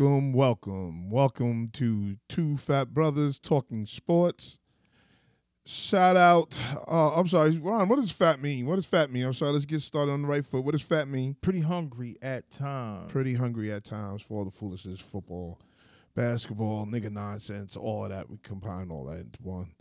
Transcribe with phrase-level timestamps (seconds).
[0.00, 4.58] Welcome, welcome, welcome, to Two Fat Brothers Talking Sports.
[5.66, 6.56] Shout out,
[6.88, 8.64] uh, I'm sorry, Ron, what does fat mean?
[8.64, 9.24] What does fat mean?
[9.24, 10.64] I'm sorry, let's get started on the right foot.
[10.64, 11.36] What does fat mean?
[11.42, 13.12] Pretty hungry at times.
[13.12, 15.60] Pretty hungry at times for all the foolishness, football,
[16.14, 18.30] basketball, nigga nonsense, all of that.
[18.30, 19.72] We combine all that into one.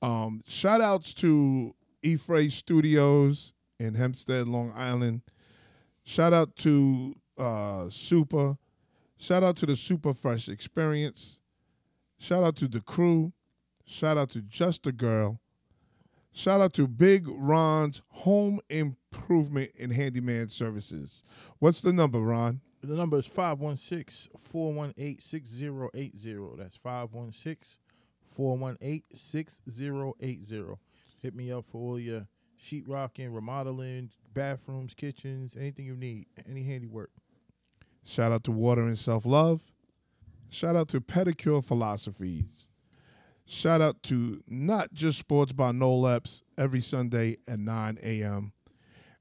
[0.00, 5.20] Um, shout outs to E-Freight Studios in Hempstead, Long Island.
[6.04, 8.56] Shout out to uh, Super.
[9.20, 11.40] Shout out to the Super Fresh Experience.
[12.20, 13.32] Shout out to the crew.
[13.84, 15.40] Shout out to Just a Girl.
[16.32, 21.24] Shout out to Big Ron's Home Improvement and Handyman Services.
[21.58, 22.60] What's the number, Ron?
[22.80, 26.56] The number is 516 418 6080.
[26.56, 27.80] That's 516
[28.36, 30.64] 418 6080.
[31.20, 32.28] Hit me up for all your
[32.62, 37.10] sheetrocking, remodeling, bathrooms, kitchens, anything you need, any handiwork.
[38.08, 39.60] Shout out to Water and Self Love.
[40.48, 42.66] Shout out to Pedicure Philosophies.
[43.44, 48.52] Shout out to Not Just Sports by Noleps every Sunday at 9 a.m.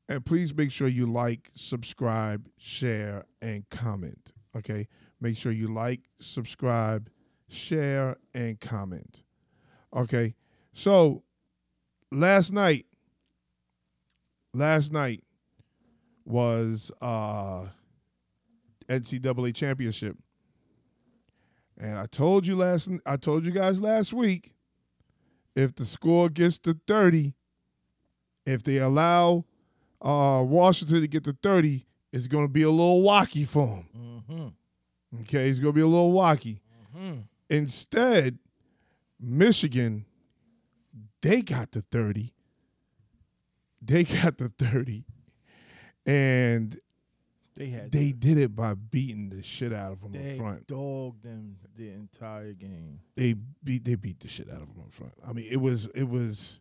[0.07, 4.31] And please make sure you like, subscribe, share, and comment.
[4.55, 4.87] Okay?
[5.19, 7.09] Make sure you like, subscribe,
[7.49, 9.21] share, and comment.
[9.93, 10.33] Okay?
[10.71, 11.23] So,
[12.09, 12.85] last night,
[14.53, 15.25] last night
[16.23, 17.67] was uh
[18.87, 20.17] NCAA championship.
[21.77, 24.53] And I told you last I told you guys last week
[25.55, 27.33] if the score gets to 30,
[28.45, 29.45] if they allow
[30.01, 34.23] uh, Washington to get to 30, it's going to be a little wacky for them.
[34.29, 35.21] Mm-hmm.
[35.21, 36.59] Okay, it's going to be a little wacky.
[36.95, 37.21] Mm-hmm.
[37.49, 38.37] Instead,
[39.19, 40.05] Michigan,
[41.21, 42.33] they got the 30.
[43.81, 45.05] They got the 30.
[46.05, 46.79] And
[47.57, 50.67] They had they did it by beating the shit out of them they up front.
[50.67, 52.99] dogged them the entire game.
[53.15, 55.13] They beat they beat the shit out of them up front.
[55.27, 56.59] I mean, it was it was.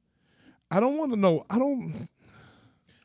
[0.71, 1.45] I don't want to know.
[1.51, 2.09] I don't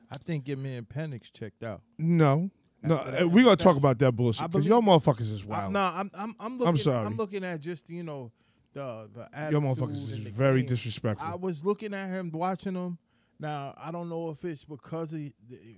[0.09, 1.81] I think your man Penix checked out.
[1.97, 2.49] no
[2.83, 2.95] no.
[2.97, 5.73] After We gonna talk about that bullshit because y'all motherfuckers is I, wild.
[5.73, 6.77] nah, I'm I'm I'm looking.
[6.77, 7.05] sorry.
[7.05, 8.31] I'm looking at just you know
[8.73, 10.69] the the y'all motherfuckers is very game.
[10.69, 11.27] disrespectful.
[11.27, 12.97] I was looking at him, watching him.
[13.41, 15.33] Now I don't know if it's because he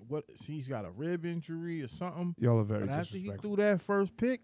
[0.08, 2.36] what he's got a rib injury or something.
[2.38, 4.42] y'all are very But after he threw that first pick,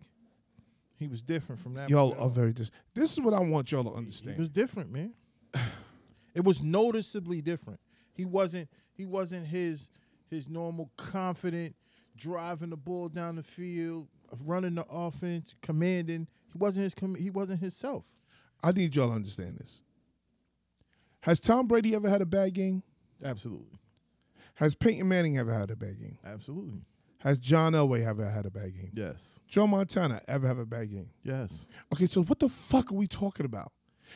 [0.97, 1.89] he was different from that.
[1.89, 2.71] Y'all are very dis.
[2.93, 4.37] This is what I want y'all to He understand.
[4.37, 5.13] was different, man.
[6.33, 7.79] it was noticeably different.
[8.13, 8.69] He wasn't.
[8.93, 9.89] He wasn't his
[10.29, 11.75] his normal confident
[12.15, 14.07] driving the ball down the field,
[14.45, 16.27] running the offense, commanding.
[16.53, 16.93] He wasn't his.
[16.93, 18.05] Com- he wasn't himself.
[18.63, 19.81] I need y'all to understand this.
[21.21, 22.81] Has Tom Brady ever had a bad game?
[23.23, 23.79] Absolutely,
[24.55, 26.17] Has Peyton Manning ever had a bad game?
[26.25, 26.81] absolutely.
[27.19, 28.91] Has John Elway ever had a bad game?
[28.93, 31.09] Yes, Joe Montana ever have a bad game?
[31.23, 31.67] yes.
[31.93, 33.73] Okay, so what the fuck are we talking about?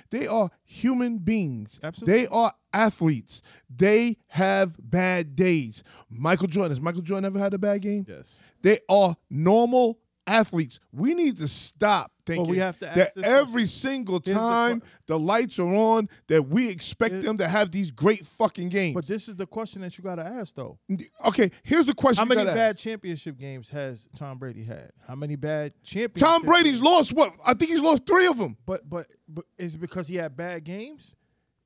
[0.09, 1.79] They are human beings.
[1.83, 2.21] Absolutely.
[2.21, 3.41] They are athletes.
[3.69, 5.83] They have bad days.
[6.09, 8.05] Michael Jordan, has Michael Jordan ever had a bad game?
[8.09, 8.37] Yes.
[8.63, 10.79] They are normal athletes.
[10.91, 13.67] We need to stop thinking we have to ask that this every question.
[13.67, 17.71] single Here's the time the, lights are on, that we expect Here- them to have
[17.71, 18.95] these great fucking games.
[18.95, 20.77] But this is the question that you got to ask, though.
[21.25, 22.21] okay, here's the question.
[22.27, 22.79] How many bad ask.
[22.79, 24.91] championship games has Tom Brady had?
[25.07, 26.15] How many bad championship?
[26.17, 27.33] Tom Brady's games- lost what?
[27.45, 28.57] I think he's lost three of them.
[28.65, 31.15] But but but is it because he had bad games?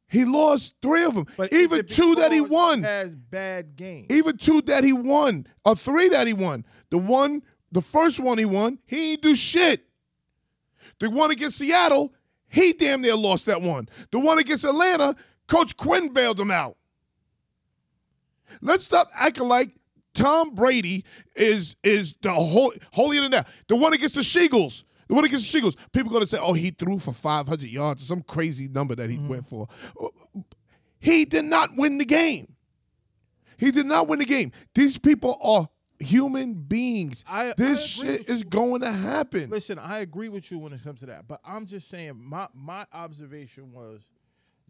[0.09, 1.25] He lost three of them.
[1.35, 2.81] But Even two that he won.
[2.83, 4.07] has bad games.
[4.09, 6.63] Even two that he won, or three that he won.
[6.91, 7.43] The one,
[7.73, 9.85] the first one he won, he ain't do shit.
[10.99, 12.13] The one against Seattle,
[12.47, 13.89] he damn near lost that one.
[14.11, 15.15] The one against Atlanta,
[15.47, 16.77] Coach Quinn bailed him out.
[18.61, 19.71] Let's stop acting like
[20.13, 21.05] Tom Brady
[21.35, 23.47] is is the whole holier than that.
[23.67, 24.83] The one against the Sheagles.
[25.07, 25.75] The one against the Sheagles.
[25.91, 29.27] People gonna say, oh, he threw for 500 yards, some crazy number that he mm-hmm.
[29.27, 29.67] went for.
[30.99, 32.55] He did not win the game.
[33.57, 34.51] He did not win the game.
[34.73, 35.67] These people are
[35.99, 37.23] human beings.
[37.27, 38.45] I- I this agree shit is you.
[38.45, 39.49] going to happen.
[39.49, 42.47] Listen, I agree with you when it comes to that, but I'm just saying my
[42.53, 44.09] my observation was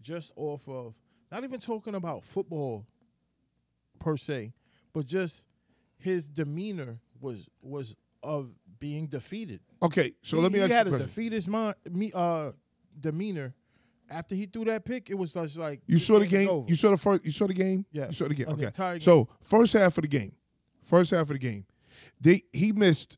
[0.01, 0.93] just off of
[1.31, 2.85] not even talking about football
[3.99, 4.53] per se,
[4.93, 5.45] but just
[5.97, 9.59] his demeanor was was of being defeated.
[9.81, 11.07] Okay, so he, let me he ask you had a a question.
[11.07, 12.51] defeatist mind, me uh
[12.99, 13.53] demeanor
[14.09, 15.09] after he threw that pick.
[15.09, 16.63] It was just like You saw the game.
[16.67, 17.25] You saw the first.
[17.25, 17.85] You saw the game.
[17.91, 18.07] Yeah.
[18.07, 18.47] You saw the game.
[18.49, 18.69] Okay.
[18.75, 18.99] game.
[18.99, 20.31] So first half of the game,
[20.87, 21.65] first half of the game,
[22.19, 23.17] they he missed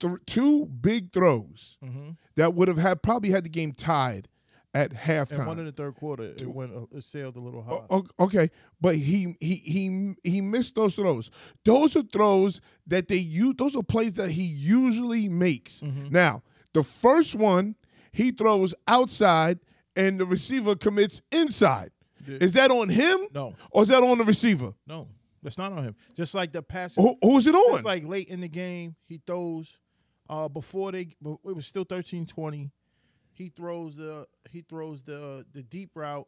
[0.00, 2.10] th- two big throws Mm-hmm.
[2.36, 4.28] that would have had probably had the game tied
[4.74, 5.38] at halftime.
[5.38, 8.00] And one in the third quarter, it went, uh, it sailed a little high.
[8.20, 8.50] Okay,
[8.80, 11.30] but he he he he missed those throws.
[11.64, 13.54] Those are throws that they use.
[13.56, 15.80] Those are plays that he usually makes.
[15.80, 16.08] Mm-hmm.
[16.10, 16.42] Now,
[16.74, 17.74] the first one
[18.12, 19.60] he throws outside,
[19.94, 21.90] and the receiver commits inside.
[22.26, 22.38] Yeah.
[22.40, 24.74] Is that on him, no, or is that on the receiver?
[24.86, 25.08] no,
[25.42, 25.96] that's not on him.
[26.14, 26.94] Just like the pass.
[26.96, 27.76] Who, who's it on?
[27.76, 29.78] It's like late in the game, he throws
[30.28, 32.70] uh before they it was still 13-20.
[33.32, 36.26] He throws the he throws the the deep route.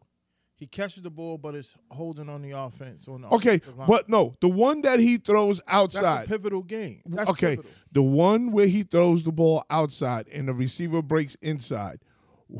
[0.56, 3.06] He catches the ball, but it's holding on the offense.
[3.06, 6.26] On the okay, but no, the one that he throws that's a outside.
[6.26, 7.00] pivotal game.
[7.06, 7.70] That's okay, pivotal.
[7.92, 12.00] the one where he throws the ball outside and the receiver breaks inside.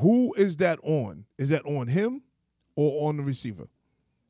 [0.01, 1.25] Who is that on?
[1.39, 2.23] Is that on him
[2.77, 3.69] or on the receiver?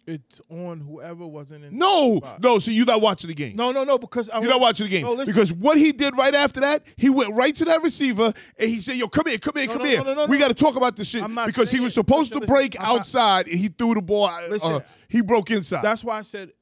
[0.09, 1.77] It's on whoever wasn't in.
[1.77, 2.59] No, no.
[2.61, 3.57] So you're not watching the game.
[3.57, 3.99] no, no, no.
[3.99, 6.83] Because I You're not watching the game No, because what he did right after that,
[6.97, 9.73] he went right to that receiver and he said, "Yo, come here, come here, No,
[9.75, 10.03] come no, here.
[10.05, 12.47] no, no, we got to talk about this shit because he was supposed listen, to
[12.47, 14.27] break listen, I'm not- outside and he threw the ball.
[14.29, 15.83] uh, he broke inside.
[15.83, 16.53] That's why I said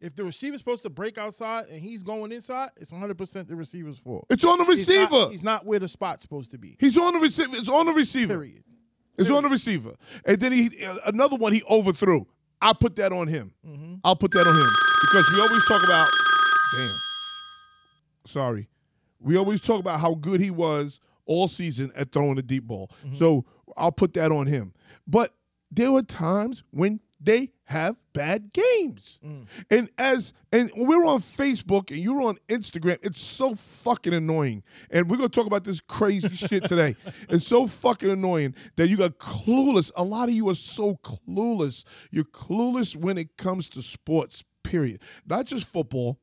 [0.00, 3.56] if the receiver's supposed to break outside and he's going inside, it's 100 percent the
[3.56, 4.24] receiver's fault.
[4.30, 5.30] it's on the He's not- receiver.
[5.30, 6.76] He's not, where the spot's supposed to be.
[6.80, 7.54] He's on the receiver.
[7.56, 8.34] It's on the receiver.
[8.34, 8.64] Period.
[9.16, 9.94] It's on the receiver.
[10.24, 12.26] And then he uh, another one he overthrew.
[12.64, 13.52] I put that on him.
[13.64, 13.96] Mm-hmm.
[14.02, 14.72] I'll put that on him
[15.02, 16.08] because we always talk about.
[16.76, 16.88] Damn.
[18.26, 18.68] Sorry,
[19.20, 22.90] we always talk about how good he was all season at throwing the deep ball.
[23.04, 23.16] Mm-hmm.
[23.16, 23.44] So
[23.76, 24.72] I'll put that on him.
[25.06, 25.34] But
[25.70, 29.18] there were times when they have bad games.
[29.24, 29.46] Mm.
[29.70, 34.62] And as and we're on Facebook and you're on Instagram, it's so fucking annoying.
[34.90, 36.96] And we're gonna talk about this crazy shit today.
[37.28, 39.90] It's so fucking annoying that you got clueless.
[39.96, 41.84] A lot of you are so clueless.
[42.10, 45.00] You're clueless when it comes to sports, period.
[45.26, 46.18] Not just football,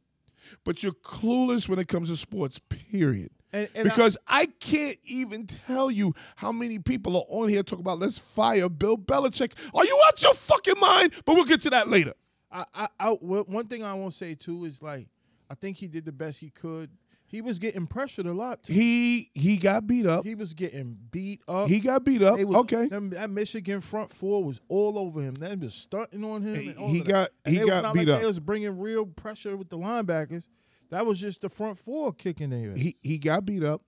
[0.63, 3.31] but you're clueless when it comes to sports, period.
[3.53, 7.83] And, and because I, can't even tell you how many people are on here talking
[7.83, 9.53] about let's fire Bill Belichick.
[9.73, 11.13] Are you out your fucking mind?
[11.25, 12.13] But we'll get to that later.
[12.51, 15.07] I, I, I, one thing I won't say too is like,
[15.49, 16.89] I think he did the best he could.
[17.25, 18.63] He was getting pressured a lot.
[18.63, 18.73] Too.
[18.73, 20.25] He he got beat up.
[20.25, 21.69] He was getting beat up.
[21.69, 22.37] He got beat up.
[22.39, 22.87] Was- Okay.
[22.87, 25.35] them- that Michigan front four was all over him.
[25.35, 26.55] They was stunting on him.
[26.55, 28.19] And He got- he got beat like up.
[28.21, 30.47] They was bringing real pressure with the linebackers.
[30.91, 32.77] That was just the front four kicking their ass.
[32.77, 33.81] He he got beat up.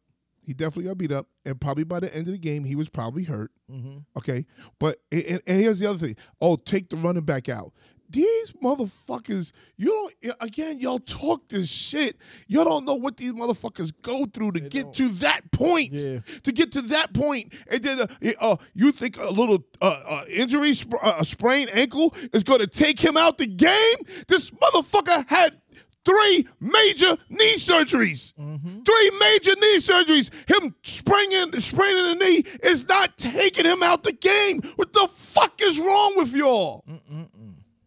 [0.45, 2.89] He definitely got beat up, and probably by the end of the game, he was
[2.89, 3.51] probably hurt.
[3.71, 4.00] mm-hmm.
[4.17, 4.45] Okay,
[4.79, 6.15] but and, and here's the other thing.
[6.41, 7.71] Oh, take the running back out.
[8.09, 10.35] These motherfuckers, you don't.
[10.39, 12.17] Again, y'all talk this shit.
[12.47, 14.95] Y'all don't know what these motherfuckers go through to They get don't.
[14.95, 15.94] to that point.
[15.94, 16.19] Yeah.
[16.44, 18.07] To get to that point, and then uh,
[18.39, 22.59] uh, you think a little uh, uh, injury, sp- uh, a sprained ankle, is going
[22.59, 23.95] to take him out the game?
[24.27, 25.57] This motherfucker had
[26.05, 28.33] three major knee surgeries.
[28.33, 28.81] Mm-hmm.
[28.83, 30.29] Three major knee surgeries.
[30.50, 34.62] Him spraining, spraining the knee is not taking him out the game.
[34.75, 36.83] What the fuck is wrong with y'all?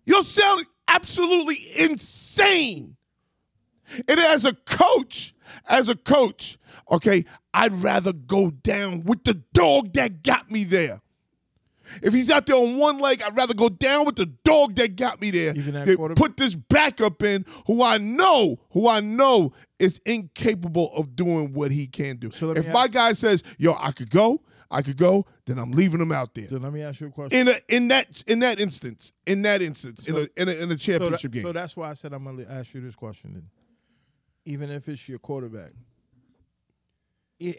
[0.05, 2.97] You're sounding absolutely insane.
[4.09, 5.35] And as a coach,
[5.69, 6.59] as a coach,
[6.91, 11.01] okay, I'd rather go down with the dog that got me there.
[12.03, 14.97] If he's out there on one leg, I'd rather go down with the dog that
[14.97, 15.55] got me there.
[15.57, 16.23] Even that than quarterback?
[16.23, 21.71] put this backup in who I know, who I know is incapable of doing what
[21.71, 22.31] he can do.
[22.31, 25.71] So if my ask- guy says, yo, I could go, I could go, then I'm
[25.71, 26.49] leaving him out there.
[26.49, 27.39] So let me ask you a question.
[27.41, 30.53] In a in that in that instance, in that instance, in So- a in a,
[30.53, 31.43] in a so, that- championship game.
[31.43, 33.49] so that's why I said I'm going to ask you this question then.
[34.45, 35.73] Even if it's your quarterback.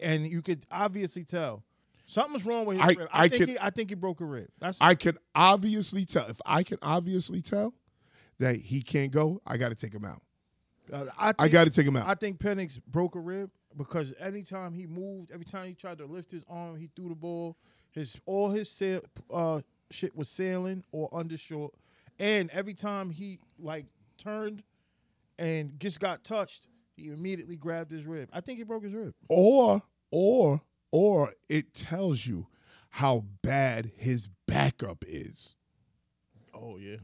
[0.02, 1.62] And you could obviously tell
[2.08, 3.08] something's wrong with his I- rib.
[3.12, 4.48] I, I think can- he, I think he broke a rib.
[4.58, 7.74] That's I can obviously tell if I can obviously tell
[8.38, 10.22] that he can't go, I got to take him out.
[10.92, 12.08] uh, I, think, I got to take him out.
[12.08, 16.06] I think Penix broke a rib because anytime he moved, every time he tried to
[16.06, 17.56] lift his arm, he threw the ball.
[17.90, 19.00] His all his sail,
[19.32, 19.60] uh,
[19.90, 21.70] shit was sailing or undershort,
[22.18, 23.86] and every time he like
[24.18, 24.62] turned
[25.38, 28.28] and just got touched, he immediately grabbed his rib.
[28.32, 29.14] I think he broke his rib.
[29.28, 30.60] or or
[30.90, 32.46] or it tells you
[32.90, 35.54] how bad his backup is.
[36.54, 36.96] Oh yeah.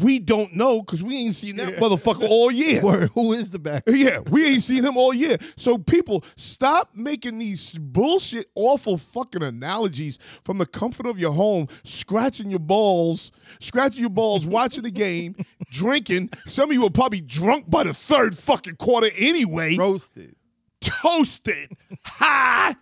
[0.00, 2.80] We don't know because we ain't seen that motherfucker all year.
[2.82, 3.10] Word.
[3.14, 3.94] Who is the backup?
[3.94, 5.36] Yeah, we ain't seen him all year.
[5.56, 11.68] So people, stop making these bullshit, awful fucking analogies from the comfort of your home,
[11.84, 15.36] scratching your balls, scratching your balls, watching the game,
[15.70, 16.30] drinking.
[16.46, 19.76] Some of you are probably drunk by the third fucking quarter anyway.
[19.76, 20.35] Roasted.
[20.86, 21.72] Toasted,
[22.04, 22.74] high,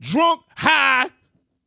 [0.00, 1.08] drunk, high,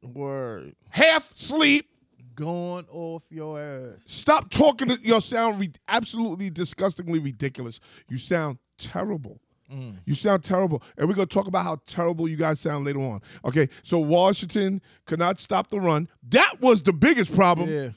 [0.03, 0.75] Word.
[0.89, 1.89] half sleep.
[2.35, 3.99] Going off your ass.
[4.07, 4.87] Stop talking.
[4.87, 7.79] To, you sound re- absolutely disgustingly ridiculous.
[8.09, 9.39] You sound terrible.
[9.71, 9.97] Mm.
[10.05, 10.81] You sound terrible.
[10.97, 13.21] And we're going to talk about how terrible you guys sound later on.
[13.45, 16.07] Okay, so Washington could not stop the run.
[16.29, 17.69] That was the biggest problem.
[17.69, 17.89] Yeah.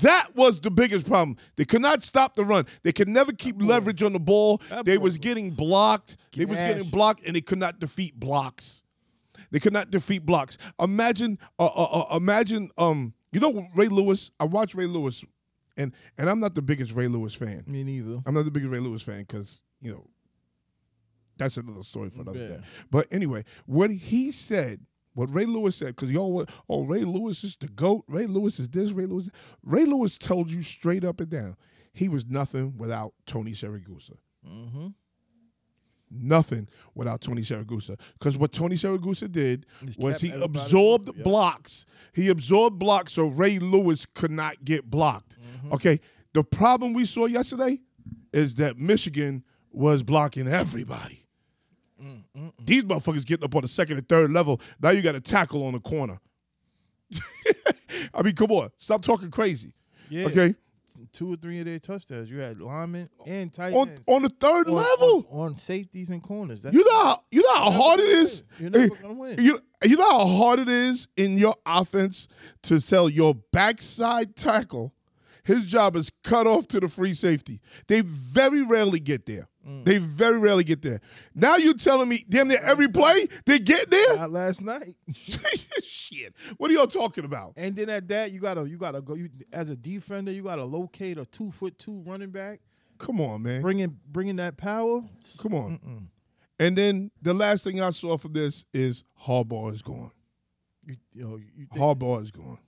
[0.00, 1.36] That was the biggest problem.
[1.56, 2.66] They could not stop the run.
[2.82, 4.60] They could never keep leverage on the ball.
[4.84, 6.16] They was getting blocked.
[6.34, 8.82] They was getting blocked, and they could not defeat blocks.
[9.50, 10.58] They could not defeat blocks.
[10.80, 14.30] Imagine, uh, uh, uh, imagine, um, you know Ray Lewis.
[14.40, 15.24] I watch Ray Lewis,
[15.76, 17.62] and and I'm not the biggest Ray Lewis fan.
[17.66, 18.20] Me neither.
[18.26, 20.06] I'm not the biggest Ray Lewis fan because you know
[21.36, 22.48] that's another story for another Yeah.
[22.48, 22.60] day.
[22.90, 24.80] But anyway, what he said,
[25.14, 28.04] what Ray Lewis said, because y'all were, oh Ray Lewis is the goat.
[28.08, 28.90] Ray Lewis is this.
[28.92, 29.30] Ray Lewis.
[29.62, 31.56] Ray Lewis told you straight up and down,
[31.92, 34.16] he was nothing without Tony Siragusa.
[34.46, 34.88] Mm-hmm.
[36.16, 37.98] Nothing without Tony Siragusa.
[38.18, 39.66] Because what Tony Siragusa did
[39.98, 41.24] was he absorbed Yep.
[41.24, 41.86] blocks.
[42.12, 45.36] He absorbed blocks so Ray Lewis could not get blocked.
[45.38, 45.72] Mm-hmm.
[45.74, 46.00] Okay.
[46.32, 47.80] The problem we saw yesterday
[48.32, 51.23] is that Michigan was blocking everybody.
[52.02, 54.60] Mm, These motherfuckers getting up on the second and third level.
[54.82, 56.18] Now you got a tackle on the corner.
[58.14, 58.70] I mean, come on.
[58.78, 59.72] Stop talking crazy.
[60.08, 60.26] Yeah.
[60.26, 60.54] Okay.
[61.12, 62.30] Two or three of their touchdowns.
[62.30, 64.02] You had linemen and tight On ends.
[64.06, 65.26] on the third on, level.
[65.30, 66.60] on, on safeties and corners.
[66.62, 68.42] That's You know how you know how hard it is.
[68.58, 69.36] You're never gonna win.
[69.42, 72.26] You, you know how hard it is in your offense
[72.64, 74.94] to sell your backside tackle
[75.44, 77.60] his job is cut off to the free safety.
[77.86, 79.46] They very rarely get there.
[79.66, 79.84] Mm.
[79.84, 81.00] They very rarely get there.
[81.34, 84.16] Now you're telling me damn near every play they get there?
[84.16, 84.94] Not last night.
[85.82, 86.34] Shit.
[86.58, 87.54] What are y'all talking about?
[87.56, 89.14] And then at that, you gotta you gotta go.
[89.14, 92.60] You, as a defender, you gotta locate a two foot two running back,
[92.98, 93.62] Come on, man.
[93.62, 95.00] bringing bringing that power.
[95.38, 96.08] Come on.
[96.58, 100.12] And then the last thing I saw from this is Harbaugh is gone.
[100.86, 102.58] You, yo, you Harbaugh is gone.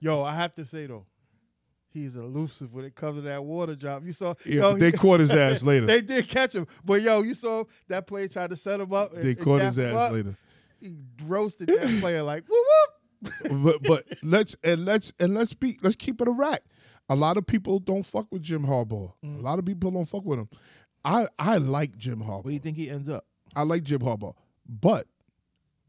[0.00, 1.06] yo, I have to say though,
[2.02, 4.04] he's elusive when it comes to that water drop.
[4.04, 5.86] You saw, Yeah, yo, they he- caught his ass later.
[5.86, 9.12] They did catch him, but yo, you saw that play tried to set him up.
[9.14, 10.12] and- They caught his ass up.
[10.12, 10.36] later.
[10.80, 10.94] He
[11.26, 12.64] roasted that player like whoop
[13.50, 13.62] whoop.
[13.64, 16.62] but but let's and let's and let's be let's keep it a rack.
[17.08, 19.12] A lot of people don't fuck with Jim Harbaugh.
[19.24, 19.38] Mm.
[19.40, 20.48] A lot of people don't fuck with him.
[21.04, 22.44] I I like Jim Harbaugh.
[22.44, 23.24] Where do you think he ends up?
[23.56, 24.34] I like Jim Harbaugh.
[24.68, 25.08] But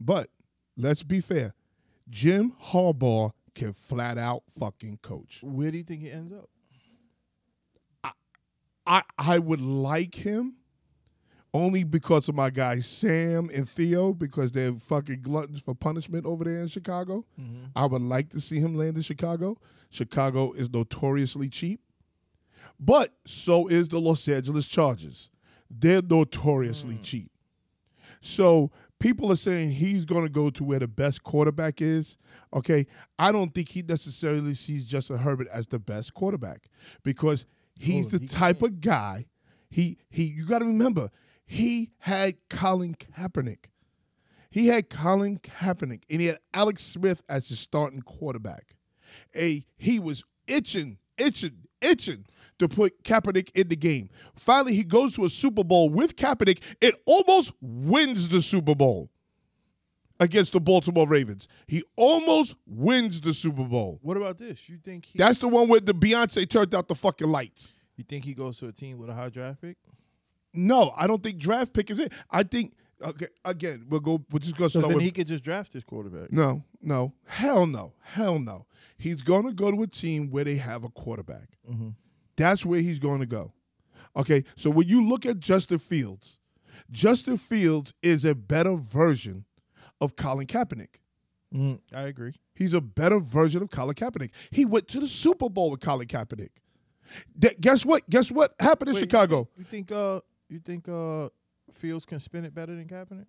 [0.01, 0.31] but
[0.75, 1.53] let's be fair.
[2.09, 5.39] Jim Harbaugh can flat out fucking coach.
[5.41, 6.49] Where do you think he ends up?
[8.89, 10.55] I I would like him
[11.53, 16.43] only because of my guys Sam and Theo because they're fucking gluttons for punishment over
[16.43, 17.25] there in Chicago.
[17.39, 17.65] Mm-hmm.
[17.75, 19.57] I would like to see him land in Chicago.
[19.91, 21.81] Chicago is notoriously cheap,
[22.79, 25.29] but so is the Los Angeles Chargers.
[25.69, 27.03] They're notoriously mm.
[27.03, 27.31] cheap.
[28.21, 32.17] So people are saying he's going to go to where the best quarterback is.
[32.53, 32.85] Okay,
[33.17, 36.69] I don't think he necessarily sees Justin Herbert as the best quarterback
[37.03, 37.45] because
[37.79, 39.25] he's Oh, the he type of guy.
[39.69, 40.23] He he.
[40.23, 41.09] You got to remember,
[41.45, 43.65] he had Colin Kaepernick.
[44.51, 48.75] He had Colin Kaepernick, and he had Alex Smith as his starting quarterback.
[49.35, 52.25] A he was itching, itching, itching
[52.59, 54.09] to put Kaepernick in the game.
[54.35, 56.61] Finally, he goes to a Super Bowl with Kaepernick.
[56.81, 59.09] It almost wins the Super Bowl
[60.19, 61.47] against the Baltimore Ravens.
[61.67, 63.99] He almost wins the Super Bowl.
[64.01, 64.69] What about this?
[64.69, 65.17] You think he?
[65.17, 67.77] That's the one where the Beyonce turned out the fucking lights.
[67.95, 69.77] you think he goes to a team with a high draft pick?
[70.53, 72.11] No, I don't think draft pick is it.
[72.29, 75.27] I think okay, again, we'll go we're just gonna So start then with he could
[75.27, 76.31] just draft his quarterback.
[76.31, 78.65] No, no, hell no, hell no.
[78.97, 81.49] He's to go to a team where they have a quarterback.
[81.69, 81.89] Mm-hmm.
[82.39, 83.51] That's where he's going to go.
[84.15, 86.39] Okay, so when you look at Justin Fields,
[86.89, 89.45] Justin Fields is a better version
[90.01, 90.95] of Colin Kaepernick.
[91.53, 92.33] Mm, I agree.
[92.55, 94.31] He's a better version of Colin Kaepernick.
[94.51, 96.49] He went to the Super Bowl with Colin Kaepernick.
[97.59, 98.09] Guess what?
[98.09, 99.49] Guess what happened in Wait, Chicago?
[99.57, 99.91] You think?
[99.91, 100.87] Uh, you think?
[100.87, 101.29] Uh,
[101.73, 103.25] Fields can spin it better than Kaepernick?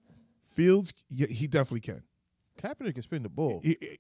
[0.53, 2.03] Fields, yeah, he definitely can.
[2.63, 3.61] Kaepernick can spin the ball.
[3.63, 3.99] He- he-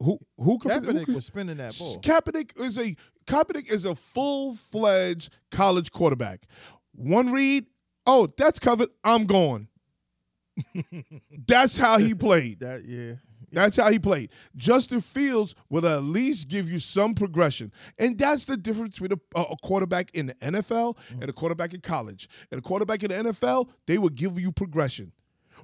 [0.00, 2.00] who who who Kaepernick can- was spinning that ball.
[2.00, 2.94] Kaepernick is a
[3.26, 6.46] Kaepernick is a full fledged college quarterback.
[6.92, 7.66] One read,
[8.06, 8.88] oh, that's covered.
[9.04, 9.68] I'm going.
[11.46, 12.60] that's how he played.
[12.60, 13.14] That yeah.
[13.52, 14.30] That's how he played.
[14.54, 19.40] Justin Fields will at least give you some progression, and that's the difference between a,
[19.40, 21.20] a quarterback in the NFL mm.
[21.20, 22.28] and a quarterback in college.
[22.52, 25.12] And a quarterback in the NFL, they will give you progression.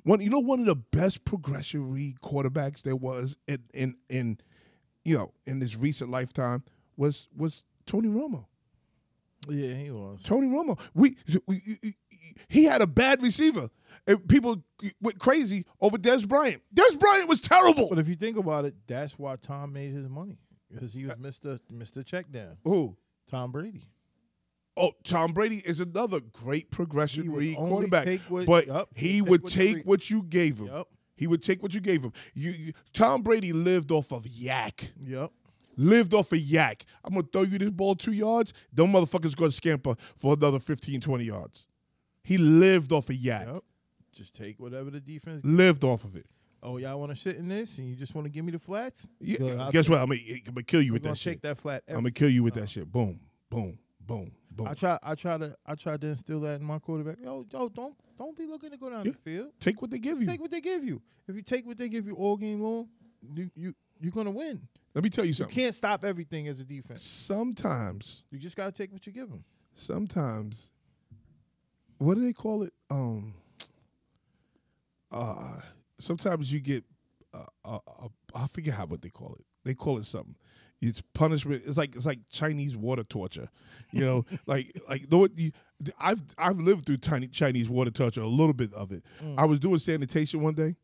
[0.02, 4.38] One, you know, one of the best progression read quarterbacks there was in in in
[5.04, 6.62] you know in this recent lifetime
[6.96, 8.46] was was Tony Romo.
[9.48, 10.20] Yeah, he was.
[10.24, 10.78] Tony Romo.
[10.92, 11.60] We, we
[12.48, 13.70] he had a bad receiver.
[14.08, 14.62] And people
[15.00, 16.62] went crazy over Dez Bryant.
[16.74, 17.88] Dez Bryant was terrible.
[17.88, 20.38] But if you think about it, that's why Tom made his money
[20.72, 22.56] because he was Mister Mister Check Down.
[22.64, 22.96] Who?
[23.28, 23.82] Tom Brady.
[24.76, 29.28] Oh, Tom Brady is another great progression He read quarterback, what- but yup, he take
[29.28, 30.66] would what you take what you gave him.
[30.66, 30.86] Yep.
[31.16, 32.12] He would take what you gave him.
[32.34, 34.90] You, you, Tom Brady lived off of YAC.
[35.02, 35.32] Yep.
[35.78, 36.82] Lived off of YAC.
[37.04, 38.52] I'm gonna throw you this ball two yards.
[38.72, 41.66] Them motherfuckers gonna scamper for another 15, 20 yards.
[42.22, 43.46] He lived off of YAC.
[43.46, 43.64] Yep.
[44.12, 45.42] Just take whatever the defense.
[45.44, 46.26] Lived off of it.
[46.62, 48.58] Oh, y'all want to sit in this, and you just want to give me the
[48.58, 49.06] flats?
[49.20, 50.00] Yeah, guess what?
[50.00, 51.42] I'm gonna, I'm gonna kill you with that take shit.
[51.42, 51.84] that flat.
[51.88, 52.90] I'm gonna kill you with that shit.
[52.90, 54.68] Boom, boom, boom, boom.
[54.68, 54.98] I try.
[55.02, 55.56] I try to.
[55.66, 57.18] I try to instill that in my quarterback.
[57.22, 59.12] Yo, yo, don't don't be looking to go down Yeah.
[59.12, 59.52] the field.
[59.60, 60.26] Take what they give you.
[60.26, 61.00] Take what they give you.
[61.28, 62.88] If you take what they give you all game long,
[63.34, 64.66] you you you're gonna win.
[64.94, 65.54] Let me tell you something.
[65.56, 67.02] You can't stop everything as a defense.
[67.02, 69.44] Sometimes, You just gotta take what you give them.
[69.74, 70.70] sometimes,
[71.98, 72.72] what do they call it?
[72.90, 73.34] Um,
[75.10, 75.60] uh,
[75.98, 76.84] sometimes you get,
[77.34, 79.44] uh, uh, uh, I forget how what they call it.
[79.64, 80.36] They call it something.
[80.80, 81.62] It's punishment.
[81.66, 83.48] It's like it's like Chinese water torture,
[83.92, 84.24] you know.
[84.46, 85.26] like like though
[85.98, 89.02] I've I've lived through tiny Chinese water torture a little bit of it.
[89.38, 90.76] I was doing sanitation one day,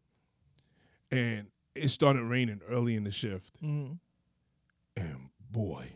[1.10, 3.92] and it started raining early in the shift, Mm-hmm.
[4.96, 5.92] and boy,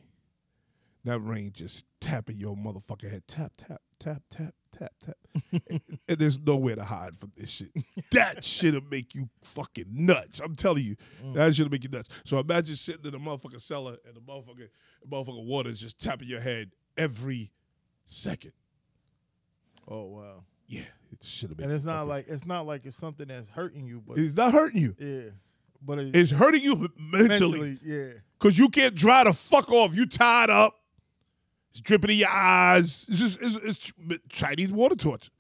[1.05, 3.23] that rain just tapping your motherfucking head.
[3.26, 5.17] Tap, tap, tap, tap, tap, tap.
[5.69, 7.71] and, and there's nowhere to hide from this shit.
[8.12, 10.41] That shit'll make you fucking nuts.
[10.41, 10.97] I'm telling you.
[11.25, 11.35] Mm.
[11.35, 12.09] That shit'll make you nuts.
[12.25, 14.69] So imagine sitting in a motherfucking cellar and the motherfucking,
[15.03, 17.50] the motherfucking water is just tapping your head every
[18.05, 18.53] second.
[19.88, 20.45] Oh wow.
[20.67, 20.81] Yeah,
[21.12, 21.67] it should have been.
[21.67, 24.52] And it's not like it's not like it's something that's hurting you, but it's not
[24.52, 24.97] hurting you.
[24.99, 25.30] yeah,
[25.80, 27.28] but it, It's hurting you mentally.
[27.28, 28.09] mentally, yeah.
[28.41, 29.95] Cause you can't dry the fuck off.
[29.95, 30.75] You tied up.
[31.76, 33.04] It's dripping in your eyes.
[33.06, 33.93] It's just it's, it's
[34.30, 35.30] Chinese water torture.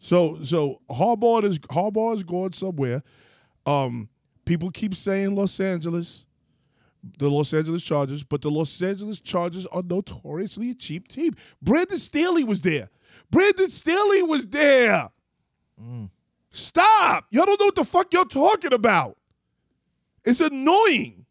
[0.00, 3.04] So so Harbaugh is Harbaugh is going somewhere.
[3.64, 4.08] Um,
[4.44, 6.26] people keep saying Los Angeles,
[7.18, 11.36] the Los Angeles Chargers, but the Los Angeles Chargers are notoriously a cheap team.
[11.62, 12.90] Brandon Staley was there.
[13.30, 15.08] Brandon Staley was there.
[16.50, 17.26] Stop!
[17.30, 19.16] Y'all don't know what the fuck you're talking about.
[20.24, 21.21] It's annoying.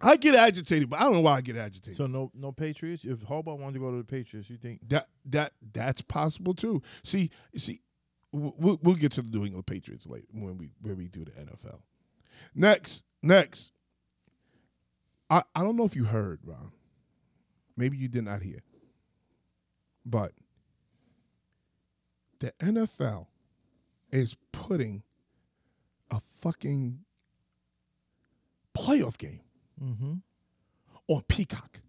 [0.00, 1.96] I get agitated, but I don't know why I get agitated.
[1.96, 3.04] So no no Patriots.
[3.04, 6.82] If Harbaugh wanted to go to the Patriots, you think that that that's possible too.
[7.04, 7.80] See, see,
[8.32, 11.32] we'll, we'll get to the New England Patriots later when we when we do the
[11.32, 11.80] NFL.
[12.54, 13.72] Next, next.
[15.28, 16.72] I I don't know if you heard, Ron.
[17.76, 18.60] Maybe you did not hear,
[20.04, 20.32] but
[22.38, 23.26] the NFL
[24.10, 25.02] is putting
[26.10, 27.00] a fucking
[28.76, 29.40] playoff game
[29.82, 30.14] Mm-hmm.
[31.08, 31.80] on Peacock.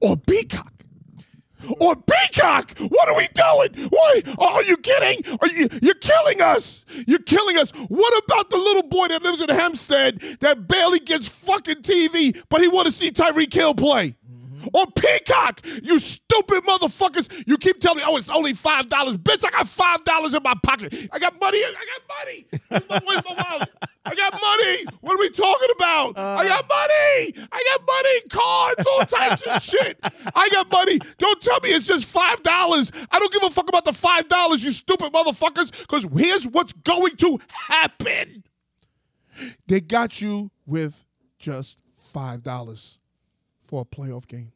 [0.00, 0.72] or Peacock.
[1.80, 2.76] or Peacock!
[2.78, 3.88] What are we doing?
[3.90, 4.38] What?
[4.38, 5.38] Are you kidding?
[5.40, 6.84] Are you, you're killing us!
[7.06, 7.70] You're killing us!
[7.88, 12.60] What about the little boy that lives in Hempstead that barely gets fucking TV, but
[12.60, 14.16] he want to see Tyreek Hill play?
[14.72, 17.46] On Peacock, you stupid motherfuckers!
[17.46, 19.44] You keep telling me, oh, it's only five dollars, bitch.
[19.44, 20.94] I got five dollars in my pocket.
[21.12, 21.58] I got money.
[21.58, 22.46] I got money.
[22.68, 23.68] Where's my, where's my wallet?
[24.06, 24.98] I got money.
[25.00, 26.18] What are we talking about?
[26.18, 26.48] I uh.
[26.48, 27.48] got money.
[27.52, 28.20] I got money.
[28.30, 29.98] Cards, all types of shit.
[30.34, 30.98] I got money.
[31.18, 32.90] Don't tell me it's just five dollars.
[33.10, 35.70] I don't give a fuck about the five dollars, you stupid motherfuckers.
[35.80, 38.44] Because here's what's going to happen.
[39.66, 41.04] They got you with
[41.38, 42.98] just five dollars
[43.66, 44.52] for a playoff game.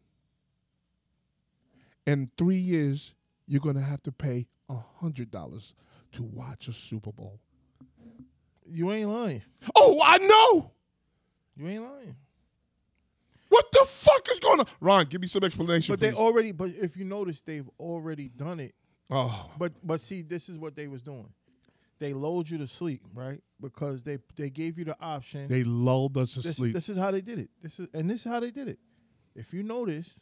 [2.08, 3.14] In three years,
[3.46, 5.74] you're gonna have to pay a hundred dollars
[6.12, 7.38] to watch a Super Bowl.
[8.66, 9.42] you ain't lying.
[9.76, 10.72] Oh, I know.
[11.54, 12.16] You ain't lying.
[13.50, 14.66] What the fuck is going on?
[14.80, 15.92] Ron, give me some explanation.
[15.92, 16.52] But they already.
[16.52, 18.74] But if you notice, they've already done it.
[19.10, 21.28] oh, But but see, this is what they was doing.
[21.98, 23.42] They lulled you to sleep, right?
[23.60, 25.46] Because they they gave you the option.
[25.48, 26.72] they lulled us to this, sleep.
[26.72, 27.50] this is how they did it.
[27.60, 28.78] This is and this is how they did it.
[29.34, 30.18] If you noticed,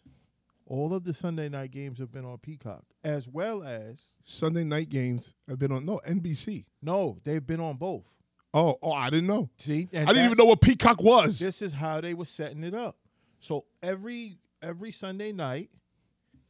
[0.66, 4.88] all of the Sunday night games have been on Peacock, as well as Sunday night
[4.88, 6.64] games have been on no NBC.
[6.82, 8.04] no, they've been on both.
[8.52, 9.50] Oh, oh, I didn't know.
[9.58, 11.38] See, I didn't even know what Peacock was.
[11.38, 12.96] This is how they were setting it up.
[13.38, 15.70] So every every Sunday night,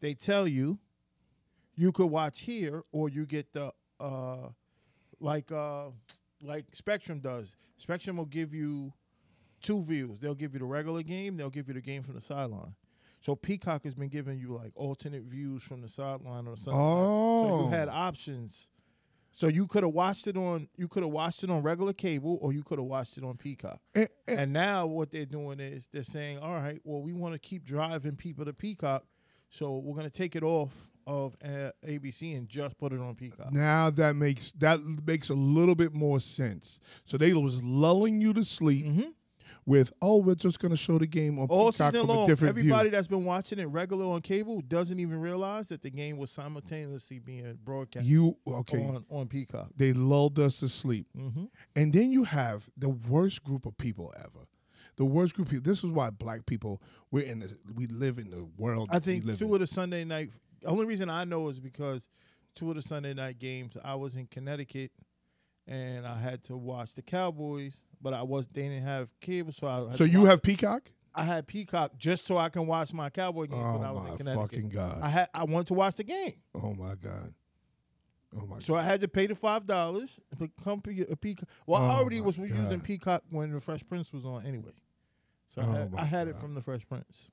[0.00, 0.78] they tell you
[1.74, 4.48] you could watch here or you get the uh
[5.20, 5.86] like uh
[6.42, 7.56] like Spectrum does.
[7.76, 8.92] Spectrum will give you
[9.60, 10.18] two views.
[10.20, 12.74] They'll give you the regular game, they'll give you the game from the sideline.
[13.26, 16.74] So Peacock has been giving you like alternate views from the sideline or something.
[16.74, 17.64] So Oh.
[17.64, 18.70] you had options.
[19.32, 22.38] So you could have watched it on you could have watched it on regular cable
[22.40, 23.80] or you could have watched it on Peacock.
[23.96, 27.34] Eh, eh, And now what they're doing is they're saying, all right, well, we want
[27.34, 29.04] to keep driving people to Peacock,
[29.50, 30.72] so we're going to take it off
[31.08, 33.52] of uh, ABC and just put it on Peacock.
[33.52, 36.78] now that makes that makes a little bit more sense.
[37.04, 39.10] So they was lulling you to sleep Mm-hmm.
[39.66, 42.26] With oh we're just gonna show the game on All Peacock season from a long,
[42.28, 42.96] different everybody view.
[42.96, 47.18] that's been watching it regular on cable doesn't even realize that the game was simultaneously
[47.18, 48.84] being broadcast You okay?
[48.86, 49.70] on, on Peacock.
[49.76, 51.44] They lulled us to sleep, Mm-hmm.
[51.74, 54.46] and then you have the worst group of people ever.
[54.96, 55.70] The worst group of people.
[55.70, 57.40] This is why black people we're in.
[57.40, 58.88] This, we live in the world.
[58.92, 59.52] I think two in.
[59.54, 60.30] of the Sunday night.
[60.62, 62.08] The only reason I know is because
[62.54, 64.90] two of the Sunday night games I was in Connecticut,
[65.66, 69.66] and I had to watch the Cowboys, but I was they didn't have cable, so
[69.66, 69.96] I.
[69.96, 70.90] So you watch- have Peacock?
[71.18, 74.04] I had Peacock just so I can watch my Cowboy games when I Oh was
[74.04, 74.50] in my Connecticut.
[74.50, 75.00] fucking god!
[75.02, 77.32] I had I wanted to watch the game, oh my god!
[78.38, 78.58] Oh my.
[78.58, 80.20] so I had to pay the five dollars.
[80.38, 81.48] Become Pe- a Peacock.
[81.66, 84.72] Well, I Oh already my was using Peacock when the Fresh Prince was on anyway,
[85.48, 87.30] so I Oh had, I had it from the Fresh Prince.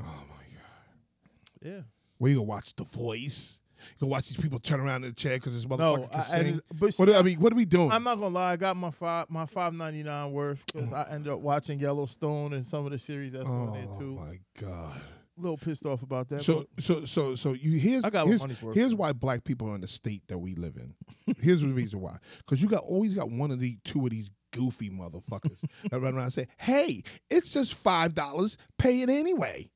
[0.00, 1.62] Oh my god!
[1.62, 1.80] Yeah.
[2.18, 3.60] Where you gonna watch The Voice?
[3.94, 6.20] You gonna watch these people turn around in the chair because this motherfucker No, can
[6.20, 6.46] I, sing?
[6.46, 7.90] and, but what see, I mean, what are we doing?
[7.90, 8.52] I'm not gonna lie.
[8.52, 12.52] I got my five my five ninety nine worth because I ended up watching Yellowstone
[12.52, 14.14] and some of the series that's on there oh too.
[14.16, 15.00] my god!
[15.36, 16.42] A little pissed off about that.
[16.42, 18.42] So so so so you here's I got here's,
[18.72, 20.94] here's why black people are in the state that we live in.
[21.40, 22.18] here's the reason why.
[22.38, 25.58] Because you got always got one of the two of these goofy motherfuckers
[25.90, 28.56] that run around and say, "Hey, it's just five dollars.
[28.78, 29.70] Pay it anyway."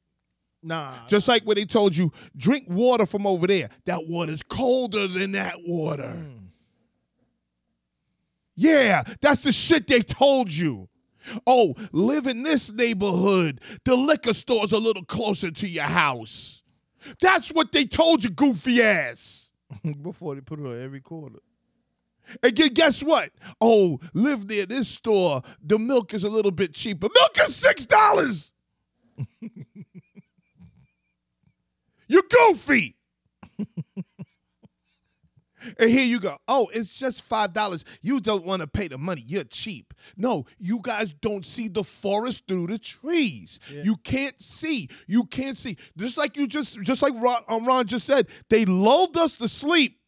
[0.63, 3.71] Nah, Just like when they told you, drink water from over there.
[3.87, 6.15] That water's colder than that water.
[6.17, 6.49] Mm.
[8.55, 10.89] Yeah, that's the shit they told you.
[11.47, 13.61] Oh, live in this neighborhood.
[13.85, 16.63] The liquor store's a little closer to your house.
[17.21, 19.51] That's what they told you, goofy ass.
[20.03, 21.39] before they put it on every quarter.
[22.43, 23.31] And guess what?
[23.61, 25.43] Oh, live near this store.
[25.63, 27.09] The milk is a little bit cheaper.
[27.15, 28.53] Milk is six dollars.
[32.29, 32.97] goofy.
[35.79, 36.37] and here you go.
[36.47, 37.85] Oh, it's just five dollars.
[38.03, 39.23] You don't want to pay the money.
[39.25, 39.95] You're cheap.
[40.17, 43.59] No, you guys don't see the forest through the trees.
[43.73, 43.83] Yeah.
[43.83, 44.89] You can't see.
[45.07, 45.77] You can't see.
[45.97, 49.49] Just like you just, just like Ron, um, Ron just said, they lulled us to
[49.49, 49.99] sleep.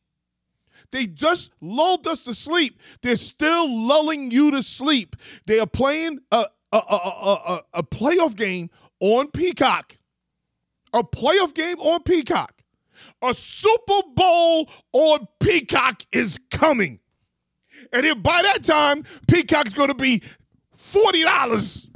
[0.92, 2.80] They just lulled us to sleep.
[3.02, 5.14] They're still lulling you to sleep.
[5.46, 9.96] They are playing a a, a, a, a, a playoff game on Peacock.
[10.92, 12.52] A playoff game on Peacock.
[13.22, 17.00] A Super Bowl on Peacock is coming.
[17.92, 20.22] And then by that time, Peacock's going to be
[20.76, 21.88] $40.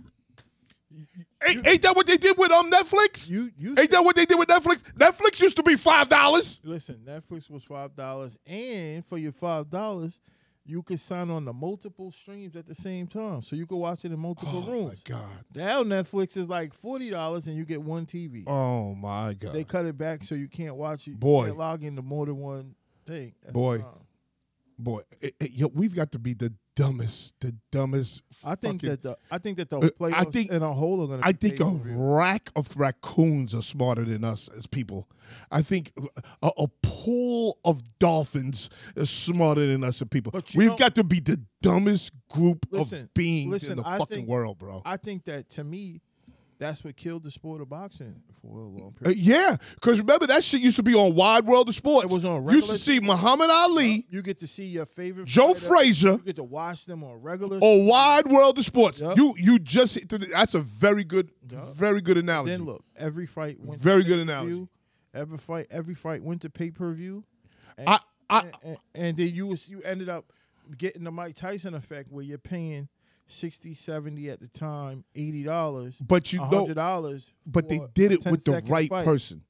[1.46, 3.28] Ain't, ain't that what they did with um Netflix?
[3.30, 4.80] You you Ain't that what they did with Netflix?
[4.96, 6.60] Netflix used to be $5.
[6.64, 7.02] listen.
[7.06, 10.20] Netflix was five dollars, and for your five dollars,
[10.66, 14.04] you could sign on to multiple streams at the same time, so you could watch
[14.04, 15.02] it in multiple Oh my rooms.
[15.02, 15.44] God.
[15.54, 18.44] Now Netflix is like forty dollars, and you get one TV.
[18.46, 19.52] Oh my God.
[19.54, 21.20] They cut it back so you can't watch it.
[21.20, 21.40] Boy.
[21.42, 22.74] you can't log into more than one
[23.06, 23.34] thing.
[23.52, 23.84] Boy.
[24.78, 28.22] Boy, it, it- yo, we've got to be the dumbest, the dumbest.
[28.44, 30.72] I think fucking- that the I think that the Uh, I playoffs think- in a
[30.72, 31.26] whole are going to.
[31.26, 35.08] I think a rack of raccoons are smarter than us as people.
[35.50, 35.92] I think
[36.42, 40.32] a, a pool of dolphins is smarter than us as people.
[40.54, 44.16] We've got to be the dumbest group Listen, of beings listen, in the I fucking
[44.16, 44.82] think- world, bro.
[44.84, 46.00] I think that to me,
[46.58, 50.44] that's what killed the sport of boxing for a long Uh, yeah, because remember that
[50.44, 52.04] shit used to be on Wide World of Sports.
[52.04, 55.26] It was on You used to see Muhammad Ali, you get to see your favorite
[55.26, 55.66] Joe fighter.
[55.68, 57.58] Frazier, You get to watch them on regular.
[57.58, 59.00] on Wide World of Sports.
[59.00, 59.16] Yup.
[59.16, 61.74] You you just that's a very good, Yup.
[61.74, 62.52] very good analogy.
[62.52, 63.80] then look, every fight went.
[63.80, 64.68] Very to good analogy.
[65.12, 67.24] Every fight, every fight went to pay per view.
[67.86, 67.98] I,
[68.30, 70.32] I, and, and, and then you was you ended up
[70.76, 72.88] getting the Mike Tyson effect where you're paying
[73.26, 78.12] 60 70 at the time 80 dollars but you know, hundred dollars but they did
[78.12, 79.04] it with the right fight.
[79.04, 79.42] person.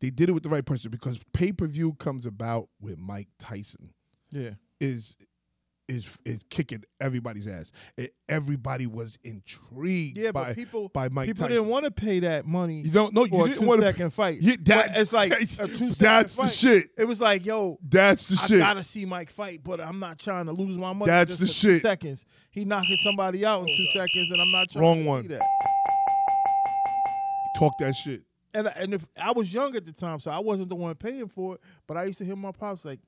[0.00, 3.28] They did it with the right person because pay per view comes about with Mike
[3.38, 3.92] Tyson
[4.30, 4.50] yeah
[4.80, 5.16] is
[5.88, 7.72] is is kicking everybody's ass.
[7.96, 11.56] And everybody was intrigued yeah by but people by Mike people Tyson.
[11.56, 13.86] didn't want to pay that money you don't know you didn't two want to.
[13.86, 16.90] second fight Yeah, that- But it's like a two That's the shit.
[16.98, 18.56] it was like yo That's the I shit.
[18.58, 21.08] I gotta see Mike fight, but I'm not trying to lose my money.
[21.10, 21.80] That's the shit.
[21.82, 25.22] Seconds, he knocking somebody out in two seconds, and I'm not trying Wrong to one.
[25.22, 25.42] see that.
[27.58, 28.22] Talk that shit.
[28.54, 31.28] And and if I was young at the time, so I wasn't the one paying
[31.28, 33.00] for it, but I used to hear my pops like,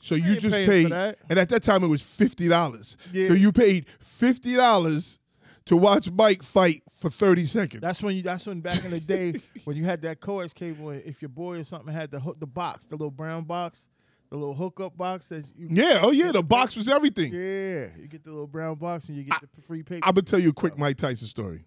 [0.00, 2.96] So you just paid, and at that time it was fifty dollars.
[3.12, 3.28] Yeah.
[3.28, 5.18] So you paid fifty dollars
[5.66, 7.82] to watch Mike fight for thirty seconds.
[7.82, 8.22] That's when you.
[8.22, 9.34] That's when back in the day
[9.64, 10.90] when you had that coax cable.
[10.90, 13.82] If your boy or something had the hook, the box, the little brown box,
[14.30, 15.68] the little hookup box that you.
[15.70, 16.00] yeah.
[16.02, 16.32] Oh yeah.
[16.32, 17.32] The box was everything.
[17.34, 20.06] Yeah, you get the little brown box and you get the free paper.
[20.06, 21.66] I'm gonna tell you a quick Mike Tyson story.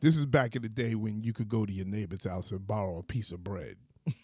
[0.00, 2.64] This is back in the day when you could go to your neighbor's house and
[2.64, 3.76] borrow a piece of bread.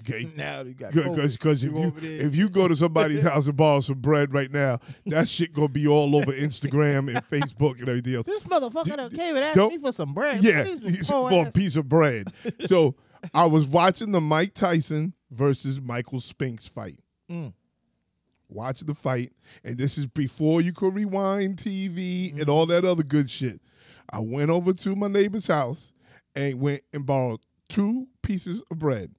[0.00, 0.28] okay.
[0.36, 2.20] Now you got Because because if You you over there.
[2.26, 5.68] if you go to somebody's house and borrow some bread right now, that shit gonna
[5.68, 8.26] be all over Instagram and Facebook and everything else.
[8.26, 10.42] this motherfucker done came and asked me for some bread.
[10.42, 10.64] Yeah,
[11.04, 12.28] for a piece of bread.
[12.68, 12.94] so
[13.34, 16.98] I was watching the Mike Tyson versus Michael Spinks fight.
[17.30, 17.52] Mm.
[18.48, 19.32] Watching the fight,
[19.62, 22.40] and this is before you could rewind TV Mm-hmm.
[22.40, 23.60] and all that other good shit.
[24.12, 25.92] I went over to my neighbor's house
[26.34, 29.14] and went and borrowed two pieces of bread.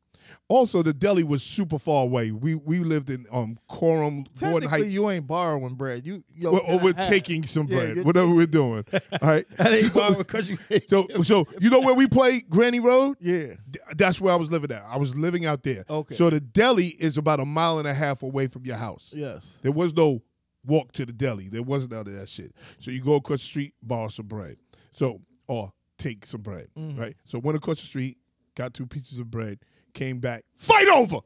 [0.47, 2.31] Also, the deli was super far away.
[2.31, 4.93] We we lived in um Coram, Gordon Technically, Heights.
[4.93, 6.05] you ain't borrowing bread.
[6.05, 8.83] You yo, Well, or we're taking some Yeah, bread, you're whatever we're doing.
[8.93, 9.45] All right.
[9.57, 10.57] That ain't borrowing because you.
[10.89, 13.17] So, so you know where we play Granny Road?
[13.21, 13.39] yeah.
[13.47, 13.57] Th-
[13.95, 14.83] That's where I was living at.
[14.83, 15.85] I was living out there.
[15.89, 16.15] Okay.
[16.15, 19.13] So the deli is about a mile and a half away from your house.
[19.15, 19.59] Yes.
[19.61, 20.21] There was no
[20.65, 21.49] walk to the deli.
[21.49, 22.53] There wasn't none of that shit.
[22.79, 24.57] So you go across the street, borrow some bread.
[24.93, 26.67] So or take some bread.
[26.77, 26.99] Mm.
[26.99, 27.15] Right.
[27.25, 28.17] So went across the street,
[28.55, 29.59] got two pieces of bread,
[29.93, 30.43] came back.
[30.53, 31.19] Fight over.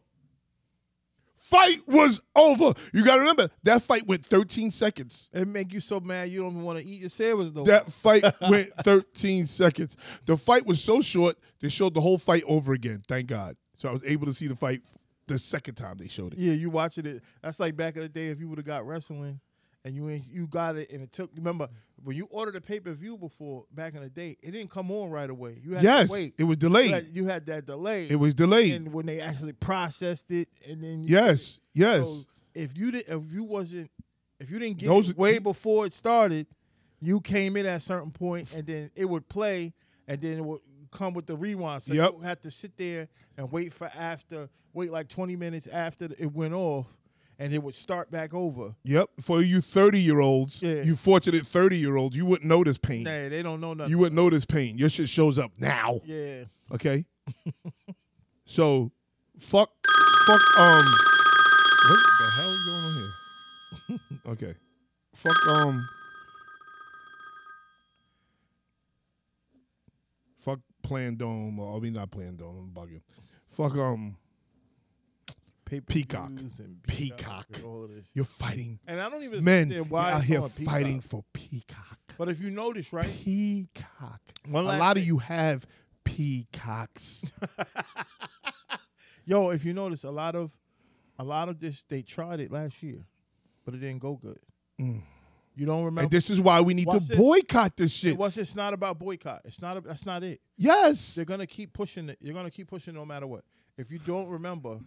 [1.38, 2.74] Fight was over.
[2.92, 5.30] You gotta remember that fight went 13 seconds.
[5.32, 7.66] It make you so mad you don't even want to eat your sandwich though.
[7.66, 9.96] That fight went 13 seconds.
[10.26, 13.04] The fight was so short, they showed the whole fight over again.
[13.08, 13.58] Thank God.
[13.76, 14.82] So I was able to see the fight
[15.28, 16.40] the second time they showed it.
[16.40, 17.22] yeah, you watching it.
[17.44, 19.40] That's like back in the day if you would have got wrestling
[19.86, 21.30] and you ain't, you got it and it took.
[21.36, 21.70] Remember
[22.04, 24.92] when you ordered a pay per view before back in the day, it didn't come
[24.92, 25.62] on right away.
[25.64, 26.34] You had Yes, to wait.
[26.38, 26.92] it was You delayed.
[26.92, 28.08] had, you had that delay.
[28.10, 28.74] It was delayed.
[28.74, 32.04] and when they actually processed it, and then you- yes, yes.
[32.06, 33.90] So if you did, if you wasn't,
[34.40, 36.48] if you didn't get Those- it way before it started,
[37.00, 39.74] you came in at a certain point, and then it would play,
[40.08, 41.84] and then it would come with the rewind.
[41.84, 42.14] So Yep.
[42.18, 46.34] you have to sit there and wait for after, wait like twenty minutes after it
[46.34, 46.88] went off,
[47.40, 48.76] and it would start back over.
[48.84, 49.10] Yep.
[49.22, 50.84] For you 30 year olds, Yeah.
[50.84, 53.04] you fortunate 30 year olds, you wouldn't notice pain.
[53.04, 53.92] Nah, they don't know nothing.
[53.92, 54.78] You wouldn't notice pain.
[54.78, 56.00] Your shit shows up now.
[56.06, 57.06] yeah, Okay?
[58.46, 58.92] so
[59.38, 59.70] fuck
[60.28, 60.86] fuck um
[61.88, 62.94] what the hell is going on
[63.88, 64.00] here?
[64.32, 64.54] okay.
[65.14, 65.88] Fuck um
[70.38, 73.02] Fuck Plan Dome or I mean not Plan Dome, I'm bugging.
[73.50, 74.18] Fuck um
[75.66, 76.30] Peacock.
[76.30, 77.48] and Peacock.
[77.54, 78.06] and all of this.
[78.14, 82.00] you're fighting And I don't even men understand you're why out here fighting for Peacock.
[82.18, 84.22] But if you notice, right, Peacock.
[84.48, 85.66] One a lot of you have
[86.04, 87.26] peacocks.
[89.26, 90.56] Yo, if you notice, a lot of
[91.18, 93.06] a lot of this they tried it last year,
[93.66, 94.40] but it didn't go good.
[94.80, 95.02] Mm.
[95.56, 96.02] You don't remember?
[96.02, 97.18] and this is why we need Watch to this.
[97.18, 98.18] boycott this shit.
[98.18, 99.42] What's it's not about boycott.
[99.46, 99.78] It's not.
[99.78, 100.42] A, that's not it.
[100.58, 101.16] Yes.
[101.16, 102.18] They're gonna keep pushing it.
[102.22, 103.44] You're gonna keep pushing no matter what.
[103.78, 104.80] If you don't remember,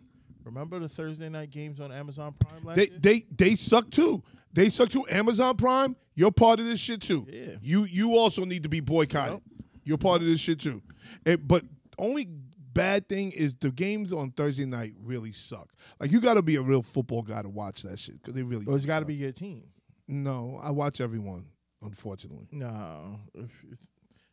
[0.45, 2.99] remember the Thursday night games on Amazon Prime last They year?
[3.01, 4.23] they they suck too.
[4.53, 5.07] They suck too.
[5.11, 7.27] Amazon Prime, you're part of this shit too.
[7.31, 7.57] Yeah.
[7.61, 9.35] You you also need to be boycotted.
[9.35, 9.43] Yep.
[9.85, 10.83] You're part of this shit too.
[11.25, 11.63] It, but
[11.99, 12.27] only
[12.75, 15.69] bad thing is the games on Thursday night really suck.
[16.01, 18.43] Like you got to be a real football guy to watch that shit because they
[18.43, 18.65] really.
[18.65, 19.65] Well, it's got to be your team.
[20.07, 21.47] No, I watch everyone.
[21.83, 23.79] Unfortunately, No, if if,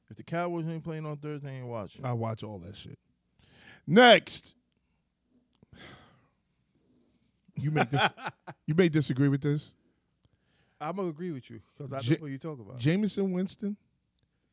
[0.10, 2.04] if the Cowboys ain't playing on Thursday, I ain't watching.
[2.04, 2.98] I watch all that shit.
[3.86, 4.56] Next,
[7.56, 8.10] you may dis-
[8.68, 9.74] you may disagree with this.
[10.80, 12.80] I'm gonna agree with you because I Ja- know what you talk about.
[12.80, 13.78] Jameis Winston,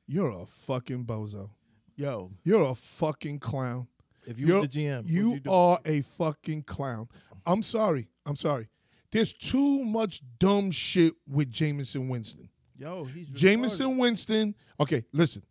[0.07, 1.51] you're a fucking bozo.
[1.97, 3.87] Yo, You're a fucking clown.
[4.27, 7.09] if you You're- was the GM, you you are a fucking clown.
[7.45, 8.09] I'm sorry.
[8.25, 8.69] I'm sorry.
[9.11, 12.49] There's too much dumb shit with Jameis Winston.
[12.79, 13.59] Yo, he's retarded.
[13.59, 14.55] Jameis Winston.
[14.81, 15.43] Okay, listen.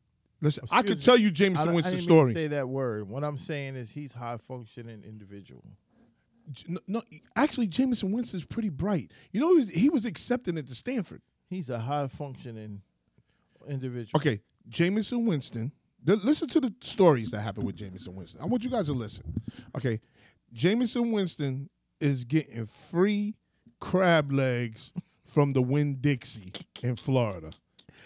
[0.42, 0.64] Listen.
[0.72, 1.04] I Excuse could me.
[1.06, 2.34] tell you I, Jameson I Winston's didn't mean to story.
[2.34, 3.08] say that word.
[3.08, 5.64] What I'm saying is he's high functioning individual.
[6.88, 7.02] No,
[7.36, 9.12] actually, Jameis Winston's pretty bright.
[9.32, 11.22] You know, he was, he was accepted into Stanford.
[11.50, 12.82] He's a high functioning
[13.68, 14.20] individual.
[14.20, 15.72] Okay, Jameis Winston.
[16.06, 18.42] listen to the stories that happened with Jameis Winston.
[18.42, 19.42] I want you guys to listen.
[19.76, 20.00] Okay,
[20.54, 23.36] Jameis Winston is getting free
[23.80, 24.92] crab legs
[25.26, 26.52] from the Winn Dixie
[26.84, 27.52] in Florida.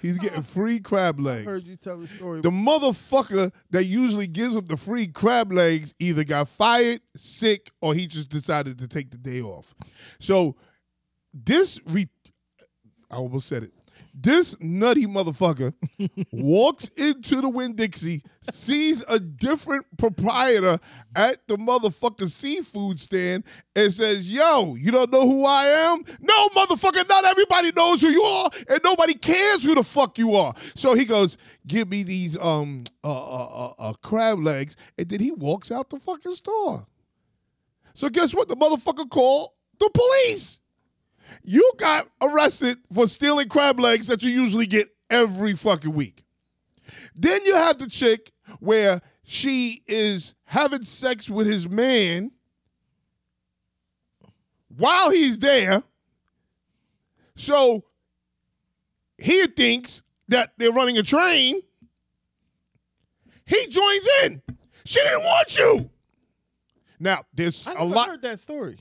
[0.01, 1.47] He's getting free crab legs.
[1.47, 2.41] I heard you tell the story.
[2.41, 7.93] The motherfucker that usually gives him the free crab legs either got fired, sick, or
[7.93, 9.73] he just decided to take the day off.
[10.19, 10.55] So
[11.34, 12.08] this re
[13.10, 13.73] I almost said it.
[14.17, 15.73] This nutty motherfucker
[16.32, 20.80] walks into the Winn Dixie, sees a different proprietor
[21.13, 23.43] at the motherfucking seafood stand,
[23.75, 26.06] and says, Yo, you don't know who I am?
[26.21, 30.36] No, motherfucker, not everybody knows who you are, and nobody cares who the fuck you
[30.38, 30.54] are.
[30.75, 35.19] So he goes, Give me these um uh, uh, uh, uh, crab legs, and then
[35.19, 36.88] he walks out the fucking store.
[37.93, 38.47] So guess what?
[38.47, 40.62] The motherfucker called the police.
[41.43, 46.23] You got arrested for stealing crab legs that you usually get every fucking week.
[47.15, 52.31] Then you have the chick where she is having sex with his man
[54.77, 55.83] while he's there.
[57.35, 57.83] So
[59.17, 61.61] he thinks that they're running a train.
[63.45, 64.41] He joins in.
[64.83, 65.89] She didn't want you.
[66.99, 68.07] Now, there's I a lot.
[68.09, 68.77] heard that story.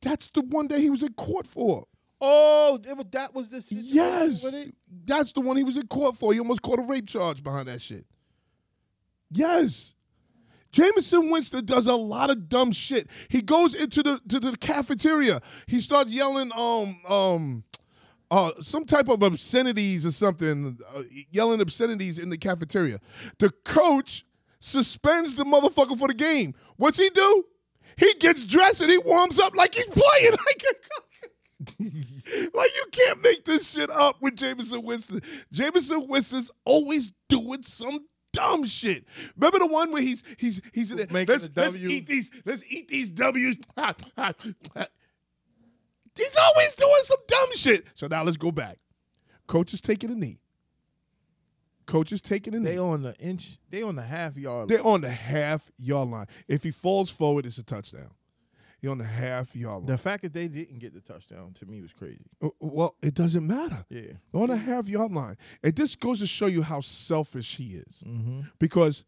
[0.00, 1.84] That's the one that he was in court for.
[2.20, 4.44] Oh, it was, that was the Yes.
[5.04, 6.32] That's the one he was in court for.
[6.32, 8.04] He almost caught a rape charge behind that shit.
[9.30, 9.94] Yes.
[10.72, 13.08] Jameis Winston does a lot of dumb shit.
[13.28, 15.40] He goes into the to the cafeteria.
[15.66, 17.64] He starts yelling um um
[18.30, 23.00] uh some type of obscenities or something, uh, yelling obscenities in the cafeteria.
[23.38, 24.26] The coach
[24.60, 26.54] suspends the motherfucker for the game.
[26.76, 27.44] What's he do?
[27.96, 30.34] He gets dressed and he warms up like he's playing.
[30.46, 30.64] Like
[32.54, 35.20] like you can't make this shit up with Jameis Winston.
[35.52, 39.04] Jameis Winston's always doing some dumb shit.
[39.36, 41.88] Remember the one where he's he's he's in there, let's, the let's W.
[41.88, 43.56] eat these let's eat these W's.
[46.16, 47.86] He's always doing some dumb shit.
[47.94, 48.78] So now let's go back.
[49.46, 50.40] Coach is taking a knee.
[51.88, 52.62] Coach is taking it.
[52.62, 53.58] They on the inch.
[53.70, 54.68] They on the half yard.
[54.68, 56.26] They're on the half yard line.
[56.46, 58.10] If he falls forward, it's a touchdown.
[58.80, 59.86] You're on the half yard line.
[59.86, 62.26] the fact that they didn't get the touchdown to me was crazy.
[62.40, 63.84] Uh, Well, it doesn't matter.
[63.88, 64.12] Yeah.
[64.32, 65.36] They're on the half yard line.
[65.64, 68.04] And this goes to show you how selfish he is.
[68.06, 68.40] Mm-hmm.
[68.60, 69.04] Because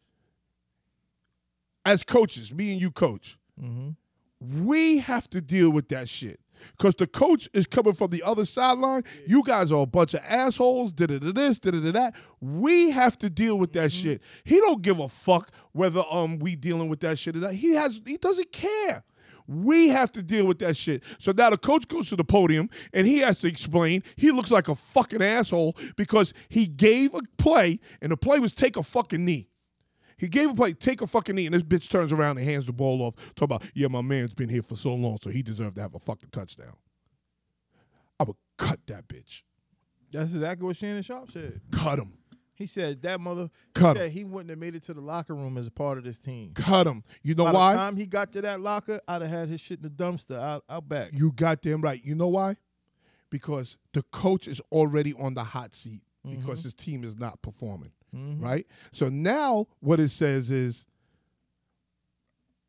[1.85, 4.65] as coaches, me and you coach, Mm-hmm.
[4.67, 6.41] we have to deal with that shit.
[6.77, 9.05] Because the coach is coming from the other sideline.
[9.27, 12.15] You guys are a bunch of assholes, da da da this, da da da that.
[12.41, 14.23] We have to deal with that shit.
[14.45, 17.55] He don't give a fuck whether um we dealing with that shit or not.
[17.55, 19.05] He has he doesn't care.
[19.47, 21.03] We have to deal with that shit.
[21.19, 24.05] So now the coach goes to the podium and he has to explain.
[24.15, 28.53] He looks like a fucking asshole because he gave a play and the play was
[28.53, 29.49] take a fucking knee.
[30.21, 32.67] He gave a play, take a fucking knee, and this bitch turns around and hands
[32.67, 33.15] the ball off.
[33.35, 35.95] Talk about, yeah, my man's been here for so long, so he deserved to have
[35.95, 36.77] a fucking touchdown.
[38.19, 39.43] I would cut that bitch.
[40.13, 41.61] That's exactly what Shannon Sharpe said.
[41.73, 42.13] Cut him.
[42.55, 43.49] He said that mother.
[43.75, 44.07] Cut he him.
[44.09, 46.19] said he wouldn't have made it to the locker room as a part of this
[46.19, 46.53] team.
[46.55, 47.03] Cut him.
[47.23, 47.73] You know By why?
[47.73, 50.39] the time he got to that locker, I'd have had his shit in the dumpster
[50.39, 51.13] out, out back.
[51.15, 52.05] You got damn right.
[52.05, 52.57] You know why?
[53.31, 56.37] Because the coach is already on the hot seat Mm-hmm.
[56.41, 57.93] because his team is not performing.
[58.15, 58.45] Mm-hmm.
[58.45, 58.67] Right?
[58.93, 60.87] So now what it says is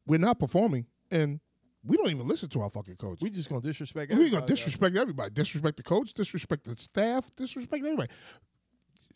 [0.05, 1.39] we're not performing and
[1.83, 3.19] we don't even listen to our fucking coach.
[3.21, 4.13] We just gonna disrespect.
[4.13, 5.31] We gonna disrespect everybody.
[5.31, 6.13] Disrespect the coach.
[6.13, 7.27] Disrespect the staff.
[7.35, 8.11] Disrespect everybody.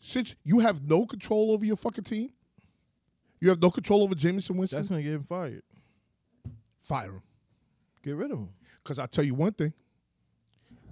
[0.00, 2.30] Since you have no control over your fucking team,
[3.40, 4.78] you have no control over Jameis Winston.
[4.78, 5.62] That's gonna get him fired.
[6.82, 7.22] fire him.
[8.02, 8.48] Get rid of him.
[8.82, 9.72] Because I'll tell you one thing.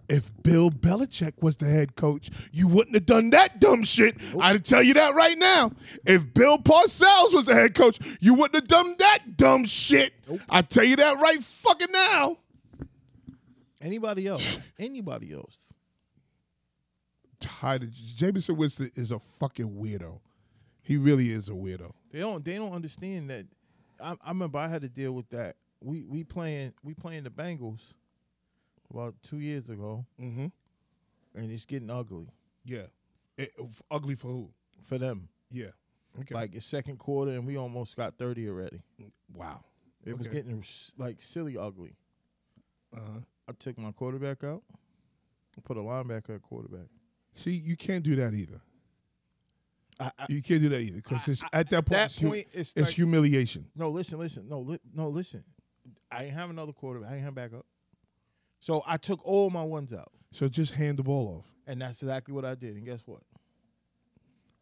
[0.09, 4.17] If Bill Belichick was the head coach, you wouldn't have done that dumb shit.
[4.39, 5.73] I'd tell you that right now.
[6.05, 10.13] If Bill Parcells was the head coach, you wouldn't have done that dumb shit.
[10.49, 12.39] I tell you that right fucking now.
[13.81, 14.59] Anybody else?
[14.79, 15.57] Anybody else?
[17.41, 20.21] Tired of Jameis Winston is a fucking weirdo.
[20.83, 21.93] He really is a weirdo.
[22.11, 22.45] They don't.
[22.45, 23.47] They don't understand that.
[24.03, 25.57] I, I remember I had to deal with that.
[25.81, 27.81] We we playing we playing the Bengals
[28.95, 30.47] about two years ago, Mm-hmm.
[31.35, 32.29] and it's getting ugly
[32.65, 32.87] Yeah.
[33.37, 33.53] It-
[33.91, 34.51] ugly for who?
[34.85, 35.29] for them.
[35.51, 35.71] Yeah.
[36.21, 36.35] Okay.
[36.35, 38.83] Like it's second quarter, and we almost got thirty already.
[39.33, 39.65] wow.
[40.05, 40.37] It was Okay.
[40.37, 41.97] getting s- like silly ugly.
[42.97, 43.21] Uh-huh.
[43.49, 44.63] I took my quarterback out.
[45.57, 46.87] I put a linebacker at quarterback.
[47.35, 48.61] See, you can't do that either.
[49.99, 52.29] I, I, You can't do that either because it's at that point, that it's, hu-
[52.29, 53.67] point, it's, it's like, humiliation.
[53.77, 53.91] no.
[53.91, 55.43] Listen, listen, no, li- no, listen.
[56.11, 57.11] I ain't have another quarterback.
[57.11, 57.65] I ain't have backup.
[58.65, 60.11] So I took all my ones out.
[60.33, 61.53] So just hand the ball off.
[61.67, 62.77] And that's exactly what I did.
[62.77, 63.21] And guess what?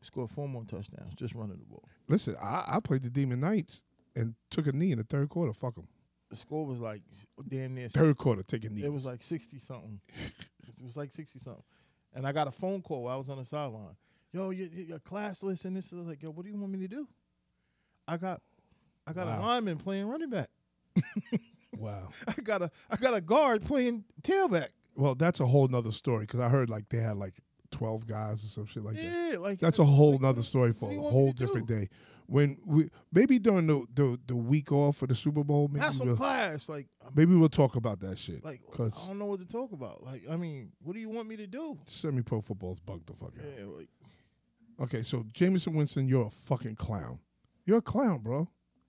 [0.01, 1.89] Scored four more touchdowns just running the ball.
[2.09, 3.85] Listen, I, I played the Demon Knights
[4.17, 5.53] and took a knee in the third quarter.
[5.53, 5.87] Fuck them.
[6.31, 7.03] The score was like
[7.49, 7.89] damn near.
[7.89, 8.83] Third quarter, take a knee.
[8.83, 10.01] It was like sixty something.
[10.19, 11.63] it was like sixty something.
[12.13, 13.95] And I got a phone call while I was on the sideline.
[14.33, 16.81] Yo, your, your class list and this is like, yo, what do you want me
[16.81, 17.07] to do?
[18.09, 18.43] I got,
[19.07, 19.43] I got a Wow.
[19.43, 20.49] lineman playing running back.
[21.77, 22.09] wow.
[22.29, 24.69] I got a, I got a guard playing tailback.
[24.95, 27.35] Well, that's a whole nother story because I heard like they had like
[27.71, 29.03] twelve guys or some shit like that.
[29.33, 31.39] Yeah, like That's a whole like, nother story for a you want me whole to
[31.39, 31.47] do?
[31.47, 31.89] different day.
[32.27, 35.95] When we maybe during the the, the week off for the Super Bowl, maybe Have
[35.95, 38.45] some we'll, class, like, um, maybe we'll talk about that shit.
[38.45, 40.03] like cause I don't know what to talk about.
[40.03, 41.79] Like, I mean, what do you want me to do?
[41.87, 43.45] semi pro football's bugged the fuck out.
[43.59, 43.89] Yeah, like,
[44.81, 47.19] Okay, so Jameis Winston, you're a fucking clown.
[47.67, 48.49] You're a clown, bro.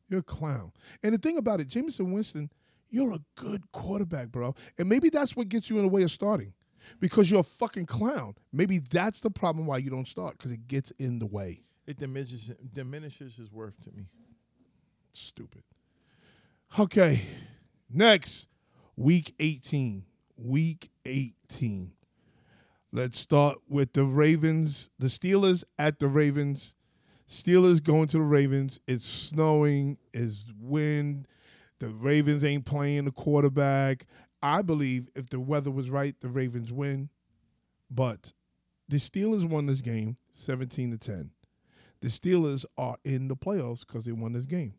[0.10, 0.72] You're a clown.
[1.04, 2.50] And the thing about it, Jameis Winston,
[2.94, 4.54] you're a good quarterback, bro.
[4.78, 6.54] And maybe that's what gets you in the way of starting.
[7.00, 8.36] Because you're a fucking clown.
[8.52, 11.64] Maybe that's the problem why you don't start, because it gets in the way.
[11.88, 14.08] it diminishes diminishes his worth to me.
[15.14, 15.64] Stupid.
[16.80, 17.22] Okay.
[17.90, 18.48] Next,
[18.96, 20.06] week 18.
[20.38, 21.94] Week 18.
[22.92, 24.90] Let's start with the Ravens.
[25.00, 26.76] The Steelers at the Ravens.
[27.30, 28.80] Steelers going to the Ravens.
[28.88, 29.98] It's snowing.
[30.14, 31.28] It's wind.
[31.80, 34.06] The Ravens ain't playing the quarterback.
[34.42, 37.10] I believe if the weather was right, the Ravens win.
[37.90, 38.34] But
[38.90, 41.32] the Steelers won this game 17 to 10.
[42.02, 44.74] The Steelers are in the playoffs because they won this game.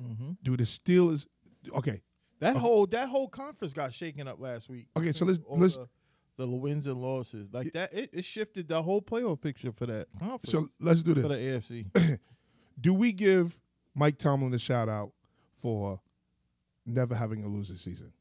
[0.00, 0.30] Mm-hmm.
[0.42, 1.26] Do the Steelers
[1.74, 2.02] okay.
[2.40, 4.86] That whole that whole conference got shaken up last week.
[4.96, 5.88] Okay, so let's- All let's- the,
[6.36, 7.92] the wins and losses like that.
[7.92, 11.22] It, it shifted the whole playoff picture for that conference So let's do this.
[11.24, 11.34] for the.
[11.34, 12.18] AFC.
[12.80, 13.58] Do we give
[13.96, 15.10] Mike Tomlin a shout out
[15.60, 16.00] for
[16.88, 18.12] never having a losing season?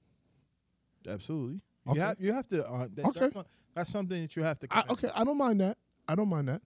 [1.08, 1.62] Absolutely.
[1.88, 1.96] Okay.
[1.96, 2.68] You have you have to.
[2.68, 3.20] Uh, that, Okay.
[3.22, 4.68] that's, not- that's something that you have to.
[4.72, 5.78] I, okay, I don't mind that.
[6.08, 6.62] I don't mind that.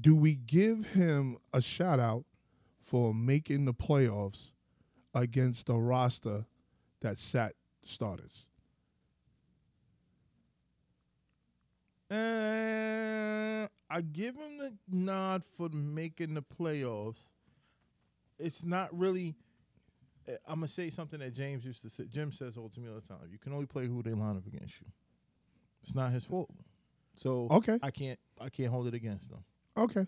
[0.00, 2.24] Do we give him a shout out
[2.82, 4.48] for making the playoffs
[5.14, 6.44] against a roster
[7.00, 7.54] that sat
[7.84, 8.48] starters?
[12.10, 17.18] Uh, I give him the nod for making the playoffs.
[18.38, 19.34] It's not really.
[20.48, 22.04] I'm gonna say something that James used to say.
[22.06, 23.18] Jim says all to me all the time.
[23.30, 24.86] You can only play who they line up against you.
[25.82, 26.50] It's not his fault.
[27.14, 27.78] So Okay.
[27.82, 28.18] I can't.
[28.40, 29.44] I can't hold it against them.
[29.76, 30.06] Okay.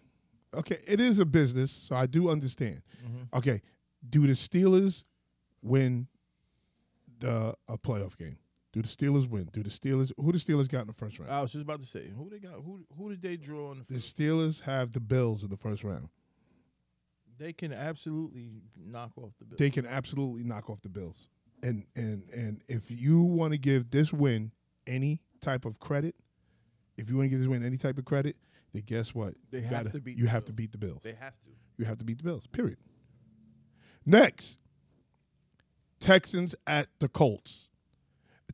[0.54, 2.80] Okay, it is a business, so I do understand.
[3.04, 3.28] Mhm.
[3.34, 3.60] Okay,
[4.08, 5.04] do the Steelers
[5.60, 6.06] win
[7.18, 8.38] the a playoff game?
[8.72, 9.48] Do the Steelers win?
[9.52, 11.30] Do the Steelers who the Steelers got in the first round?
[11.30, 12.54] I was just about to say who they got.
[12.62, 13.84] Who who did they draw in the?
[13.94, 13.98] The?
[13.98, 16.08] Steelers have the Bills in the first round.
[17.38, 19.58] They can absolutely knock off the Bills.
[19.58, 21.28] They can absolutely knock off the Bills.
[21.62, 24.52] And and and if you want to give this win
[24.86, 26.14] any type of credit,
[26.96, 28.36] if you want to give this win any type of credit,
[28.72, 29.34] then guess what?
[29.50, 30.56] They You have gotta- to beat You the have to Bills.
[30.56, 31.00] beat the Bills.
[31.02, 31.50] they have to.
[31.78, 32.46] You have to beat the Bills.
[32.46, 32.78] Period.
[34.04, 34.58] Next,
[36.00, 37.68] Texans at the Colts.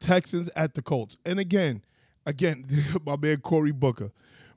[0.01, 1.17] Texans at the Colts.
[1.25, 1.83] And again,
[2.27, 2.65] again,
[3.07, 4.11] my man Corey Booker,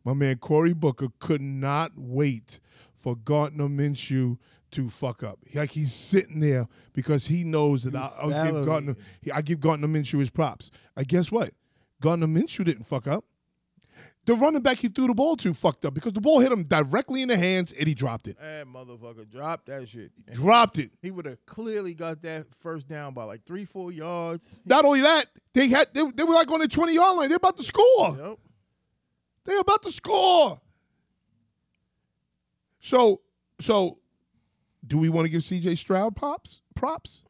[0.04, 2.60] my man Corey Booker could not wait
[3.06, 4.40] for Gardner Minshew
[4.72, 5.38] to fuck up.
[5.54, 8.96] Like he's sitting there because he knows that I, I'll give Gardner,
[9.32, 10.72] I give Gardner Minshew his props.
[10.98, 11.52] I guess what?
[12.02, 13.24] Gardner Minshew didn't fuck up.
[14.26, 16.64] The running back he threw the ball to fucked up because the ball hit him
[16.64, 18.40] directly in the hands and he dropped it.
[18.40, 20.10] That motherfucker dropped that shit.
[20.34, 20.90] Dropped it.
[21.04, 24.62] He would have clearly got that first down by like three, four yards.
[24.66, 27.30] Not only that, they had they, they were like on the 20 yard line.
[27.30, 28.18] They're about to score.
[28.18, 28.40] Yep.
[29.46, 30.60] They're about to score.
[32.86, 33.22] So
[33.60, 33.98] so
[34.86, 36.62] do we want to give CJ Stroud props?
[36.76, 37.24] Props?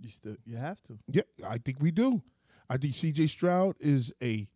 [0.00, 0.98] You still you have to.
[1.06, 2.20] Yeah, I think we do.
[2.68, 4.48] I think CJ Stroud is a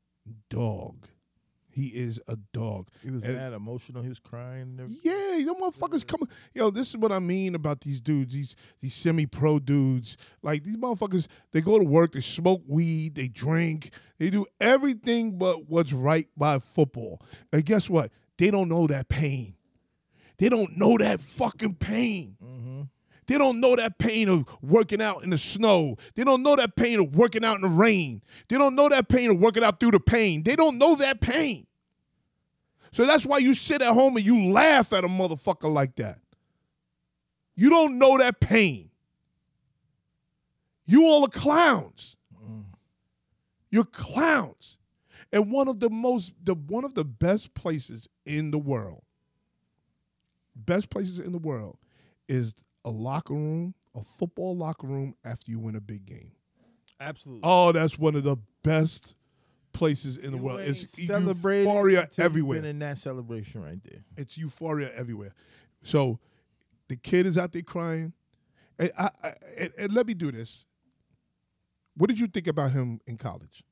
[0.48, 1.06] dog.
[1.72, 2.88] He is a dog.
[3.04, 4.02] He was And- mad, emotional.
[4.02, 4.80] He was crying.
[5.04, 6.28] Yeah, them motherfuckers come.
[6.54, 8.34] Yo, this is what I mean about these dudes.
[8.34, 10.16] These these semi pro dudes.
[10.42, 15.38] Like these motherfuckers, they go to work, they smoke weed, they drink, they do everything
[15.38, 17.22] but what's right by football.
[17.52, 18.10] And guess what?
[18.38, 19.54] They don't know that pain.
[20.40, 22.34] They don't know that fucking pain.
[22.42, 22.80] Mm-hmm.
[23.26, 25.96] They don't know that pain of working out in the snow.
[26.14, 28.22] They don't know that pain of working out in the rain.
[28.48, 30.42] They don't know that pain of working out through the pain.
[30.42, 31.66] They don't know that pain.
[32.90, 36.18] So that's why you sit at home and you laugh at a motherfucker like that.
[37.54, 38.90] You don't know that pain.
[40.86, 42.16] You all are clowns.
[42.34, 42.64] Mm.
[43.70, 44.78] You're clowns.
[45.32, 49.02] And one of the most the one of the best places in the world,
[50.54, 51.78] best places in the world
[52.28, 56.32] is a locker room, a football locker room after you win a big game.
[57.00, 57.42] Absolutely.
[57.44, 59.14] Oh, that's one of the best
[59.72, 60.60] places in the You world.
[60.60, 62.60] It's euphoria everywhere.
[62.60, 64.04] Been in that celebration right there.
[64.16, 65.34] It's euphoria everywhere.
[65.82, 66.18] So
[66.88, 68.12] the kid is out there crying.
[68.78, 70.66] And, I, I, and, and let me do this.
[71.96, 73.62] What did you think about him in college?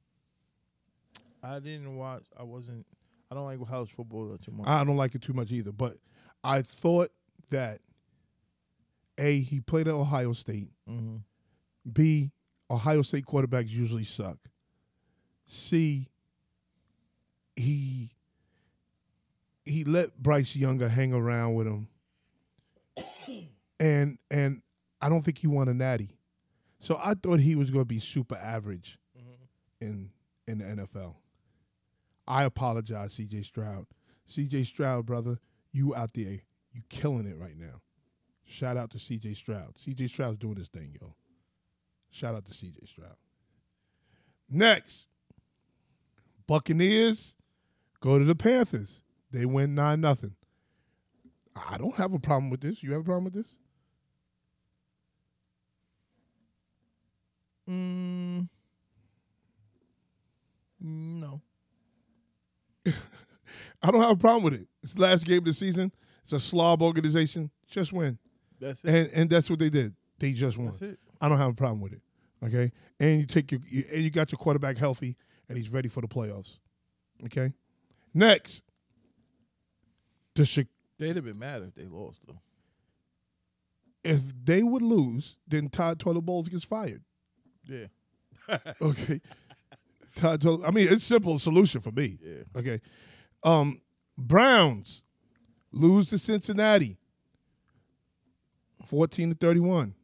[1.42, 2.24] I didn't watch.
[2.38, 2.86] I wasn't.
[3.30, 4.66] I don't like college football too much.
[4.66, 5.98] I don't like it too much either, but
[6.44, 7.10] I thought
[7.50, 7.80] that
[9.18, 10.70] A, he played at Ohio State.
[10.88, 11.16] mm-hmm.
[11.90, 12.32] B,
[12.70, 14.36] Ohio State quarterbacks usually suck.
[15.46, 16.08] C,
[17.56, 18.10] he
[19.64, 21.88] he let Bryce Younger hang around with him.
[23.80, 24.60] And and
[25.00, 26.18] I don't think he won a natty.
[26.80, 28.98] So I thought he was going to be super average
[29.80, 30.10] in
[30.48, 31.14] in the NFL.
[32.26, 33.86] I apologize, CJ Stroud.
[34.28, 35.38] CJ Stroud, brother,
[35.72, 36.40] you out there,
[36.72, 37.80] you killing it right now.
[38.44, 39.74] Shout out to CJ Stroud.
[39.76, 41.14] CJ Stroud's doing this thing, yo.
[42.10, 43.16] Shout out to CJ Stroud.
[44.48, 45.06] Next,
[46.46, 47.34] Buccaneers
[48.00, 49.02] go to the Panthers.
[49.30, 50.34] They win nine nothing.
[51.54, 52.82] I don't have a problem with this.
[52.82, 53.54] You have a problem with this?
[57.68, 58.48] Mm,
[60.80, 61.42] no.
[63.82, 64.68] I don't have a problem with it.
[64.82, 65.92] It's the last game of the season.
[66.22, 67.50] It's a slob organization.
[67.66, 68.18] Just win.
[68.60, 68.88] That's it.
[68.94, 69.94] And and that's what they did.
[70.18, 70.66] They just won.
[70.68, 70.98] That's it.
[71.20, 72.02] I don't have a problem with it.
[72.44, 72.70] Okay,
[73.00, 75.16] and you take your you- and you got your quarterback healthy
[75.48, 76.58] and he's ready for the playoffs.
[77.24, 77.52] Okay,
[78.14, 78.62] next,
[80.34, 80.68] the Chi-
[80.98, 82.40] They'd have been mad if they lost though.
[84.04, 87.02] if they would lose, then Todd Toilet Bowles gets fired.
[87.64, 87.86] Yeah.
[88.80, 89.20] Okay,
[90.14, 90.40] Todd.
[90.40, 92.18] Toilet, I mean, it's simple solution for me.
[92.22, 92.42] Yeah.
[92.56, 92.80] Okay,
[93.42, 93.80] um,
[94.18, 95.02] Browns
[95.72, 96.98] lose to Cincinnati,
[98.84, 99.94] fourteen to thirty-one.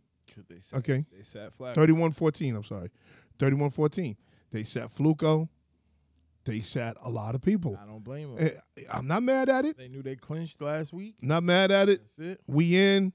[0.49, 1.05] they sat, Okay.
[1.17, 1.77] They sat flat.
[1.77, 2.91] 31-14, I'm sorry.
[3.39, 4.17] 31-14.
[4.51, 5.49] They sat Flacco.
[6.45, 7.79] They sat a lot of people.
[7.83, 8.47] I don't blame them.
[8.77, 9.77] Eh, I'm not mad at it.
[9.79, 11.15] They knew they clinched last week.
[11.23, 12.01] Not mad at it.
[12.19, 12.41] That's it.
[12.47, 13.13] We in.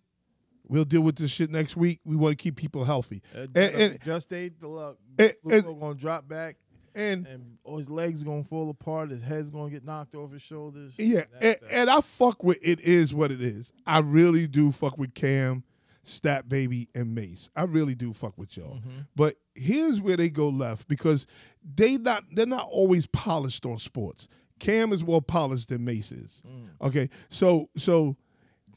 [0.68, 2.00] We'll deal with this shit next week.
[2.06, 3.22] We want to keep people healthy.
[3.36, 4.98] Uh, And- and- just ate the luck.
[5.18, 6.58] Flacco gonna drop back,
[6.96, 9.12] And and oh, his legs gonna fall apart.
[9.12, 10.94] His head's gonna get knocked off his shoulders.
[10.98, 13.72] yeah, and, and I fuck with it is what it is.
[13.86, 15.64] I really do fuck with Cam,
[16.04, 17.50] Stat Baby, and Mace.
[17.56, 18.76] I really do fuck with y'all.
[18.78, 19.02] Mm-hmm.
[19.16, 21.28] But here's where they go left because
[21.76, 24.28] they not they're not always polished on sports.
[24.60, 26.44] Cam is more polished than Mace is.
[26.82, 28.18] Okay, so so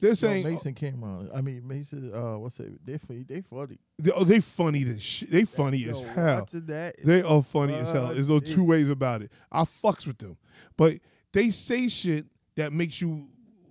[0.02, 1.30] they're Yo, saying Mason Cameron.
[1.32, 2.12] I mean, Mason.
[2.12, 2.84] Uh, what's it?
[2.84, 3.78] They fu- they funny.
[4.00, 5.30] they, oh, they funny as shit.
[5.30, 6.40] They funny as hell.
[6.40, 6.96] watching that.
[7.04, 8.08] They are funny as hell.
[8.08, 8.52] There's no funny.
[8.52, 9.30] two ways about it.
[9.52, 10.36] I fucks with them,
[10.76, 10.94] but
[11.32, 12.26] they say shit
[12.56, 13.28] that makes you,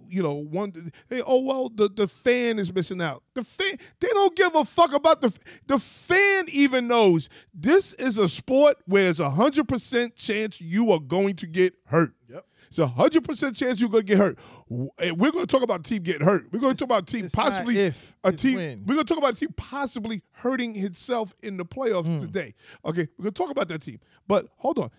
[0.08, 0.80] you know, wonder.
[1.10, 3.24] Hey, oh well, the the fan is missing out.
[3.34, 6.46] The fan, they don't give a fuck about the the fan.
[6.48, 11.36] Even knows this is a sport where there's a hundred percent chance you are going
[11.36, 12.14] to get hurt.
[12.30, 12.46] Yep.
[12.72, 14.40] It's a hundred percent chance you're going to get hurt.
[14.70, 16.46] We're going to talk about team getting hurt.
[16.54, 18.56] We're going to talk about team It's possibly if, a team.
[18.56, 18.86] when.
[18.86, 22.22] We're going to talk about a team possibly hurting itself in the playoffs Hmm.
[22.22, 22.54] today.
[22.86, 24.00] Okay, we're going to talk about that team.
[24.26, 24.90] But hold on,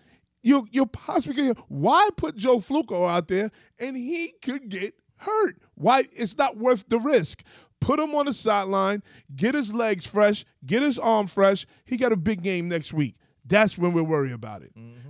[0.43, 3.49] you you possibly get why put Joe Flacco out there
[3.79, 5.57] and he could get hurt?
[5.73, 7.41] Why it's not worth the risk.
[7.79, 9.01] Put him on the sideline,
[9.35, 11.65] get his legs fresh, get his arm fresh.
[11.85, 13.15] He got a big game next week.
[13.45, 14.73] That's when we're worried about it.
[14.77, 15.02] Mm-hmm.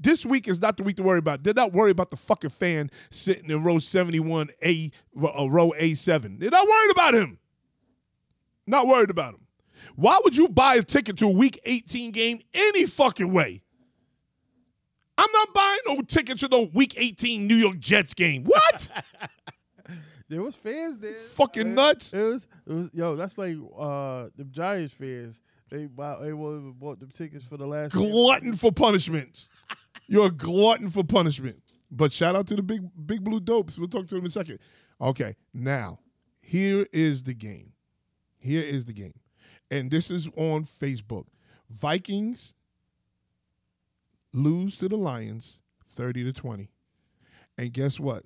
[0.00, 1.42] This week is not the week to worry about.
[1.42, 4.90] They're not worried about the fucking fan sitting in row 71, A,
[5.20, 6.38] uh, row A7.
[6.38, 7.38] They're not worried about him.
[8.66, 9.40] Not worried about him.
[9.96, 13.62] Why would you buy a ticket to a week 18 game any fucking way?
[15.16, 18.44] I'm not buying no ticket to the week 18 New York Jets game.
[18.44, 18.88] What?
[20.30, 21.14] There was fans there.
[21.14, 22.12] Fucking It- nuts.
[22.12, 23.16] It was, it was, yo.
[23.16, 25.40] That's like uh, the Giants fans.
[25.70, 27.94] They bought, they bought bought them tickets for the last.
[27.94, 28.10] game.
[28.10, 29.48] glutton for punishments.
[30.06, 31.62] You're a glutton for punishment.
[31.90, 33.78] But shout out to the big big blue dopes.
[33.78, 34.58] We'll talk to them in a second.
[35.00, 36.00] Okay, now
[36.42, 37.72] here is the game.
[38.38, 39.14] Here is the game.
[39.70, 41.26] And this is on Facebook.
[41.70, 42.54] Vikings
[44.32, 46.70] lose to the Lions 30 to 20.
[47.58, 48.24] And guess what?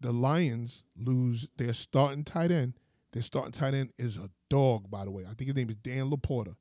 [0.00, 2.74] The Lions lose their starting tight end.
[3.12, 5.24] Their starting tight end is a dog, by the way.
[5.24, 6.56] I think his name is Dan LaPorta.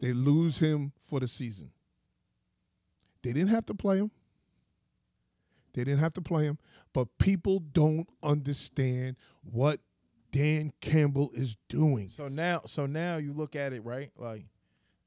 [0.00, 1.70] They lose him for the season.
[3.22, 4.10] They didn't have to play him.
[5.72, 6.58] They didn't have to play him,
[6.92, 9.80] but people don't understand what
[10.32, 12.08] Dan Campbell is doing.
[12.08, 14.46] So now, so now you look at it right, like,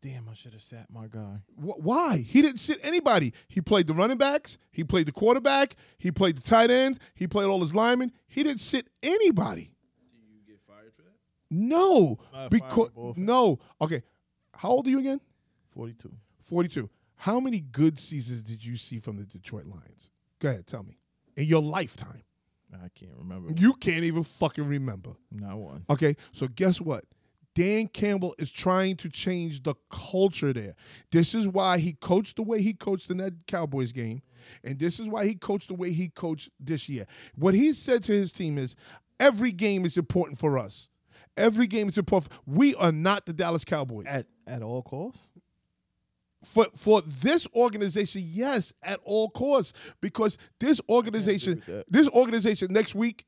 [0.01, 1.39] damn, I should have sat my guy.
[1.57, 2.17] Wh- Why?
[2.17, 3.33] He didn't sit anybody.
[3.49, 4.57] He played the running backs.
[4.71, 5.75] He played the quarterback.
[5.97, 6.97] He played the tight ends.
[7.13, 8.11] He played all his linemen.
[8.27, 9.63] He didn't sit anybody.
[9.65, 11.15] Do you get fired for that?
[11.49, 13.59] No, Not because no.
[13.81, 14.01] Okay,
[14.55, 15.19] how old are you again?
[15.71, 16.11] Forty-two.
[16.41, 16.89] Forty-two.
[17.23, 20.11] How many good seasons did you see from the Detroit Lions?
[20.39, 20.97] Go ahead, tell me.
[21.37, 22.21] In your lifetime,
[22.73, 23.53] I can't remember.
[23.55, 25.11] you can't even fucking remember.
[25.31, 25.85] Not one.
[25.89, 27.05] Okay, so guess what?
[27.55, 30.75] Dan Campbell is trying to change the culture there.
[31.13, 34.21] This is why he coached the way he coached in that Cowboys game,
[34.61, 37.05] and this is why he coached the way he coached this year.
[37.35, 38.75] What he said to his team is
[39.17, 40.89] every game is important for us.
[41.37, 42.33] Every game is important.
[42.45, 44.07] We are not the Dallas Cowboys.
[44.07, 45.19] At at all costs.
[46.43, 53.25] For for this organization, yes, at all costs, because this organization, this organization next week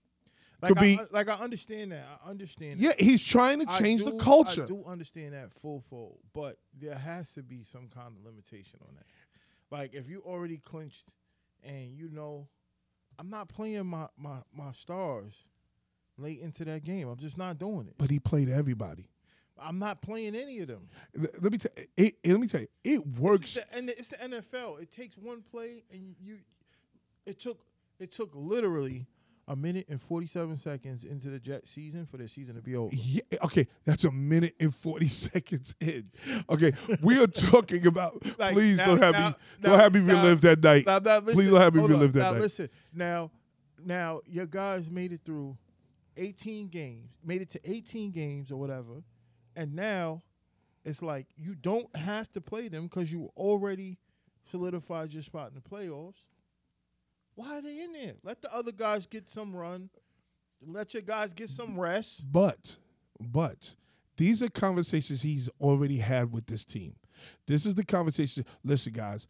[0.62, 2.06] Like could be like I understand that.
[2.26, 2.78] I understand.
[2.78, 4.64] yeah, he's trying to I change the culture.
[4.64, 8.80] I do understand that full fold, but there has to be some kind of limitation
[8.88, 9.06] on that.
[9.72, 11.10] Like if you already clinched
[11.64, 12.48] and you know,
[13.18, 15.34] I'm not playing my my my stars
[16.18, 17.08] late into that game.
[17.08, 17.96] I'm just not doing it.
[17.98, 19.10] But he played everybody.
[19.62, 20.88] I'm not playing any of them.
[21.42, 23.58] Let me tell it, let me tell you, it works.
[23.72, 24.82] and it's the NFL.
[24.82, 26.38] It takes one play, and you.
[27.26, 27.60] It took
[28.00, 29.08] it took literally
[29.48, 32.94] a minute and 47 seconds into the Jet season for the season to be over.
[32.96, 36.12] Yeah, okay, that's a minute and forty seconds in.
[36.50, 38.22] Okay, we are talking about.
[38.38, 39.36] Like, please now- don't have now- me.
[39.62, 40.86] now- don't have me relive that night.
[40.86, 42.42] Now, now, Please don't have me relive that night.
[42.42, 42.70] listen.
[42.94, 43.32] Now,
[43.84, 45.58] now your guys made it through
[46.18, 49.04] 18 games, made it to 18 games or whatever,
[49.56, 50.22] and now
[50.84, 53.98] it's like you don't have to play them because you already
[54.52, 56.26] solidified your spot in the playoffs.
[57.36, 58.14] Why are they in there?
[58.24, 59.90] Let the other guys get some run.
[60.66, 62.32] Let your guys get some rest.
[62.32, 62.78] But,
[63.20, 63.76] but
[64.18, 66.96] these are conversations he's already had with this team.
[67.48, 68.46] This is the conversation.
[68.64, 69.28] Listen, guys,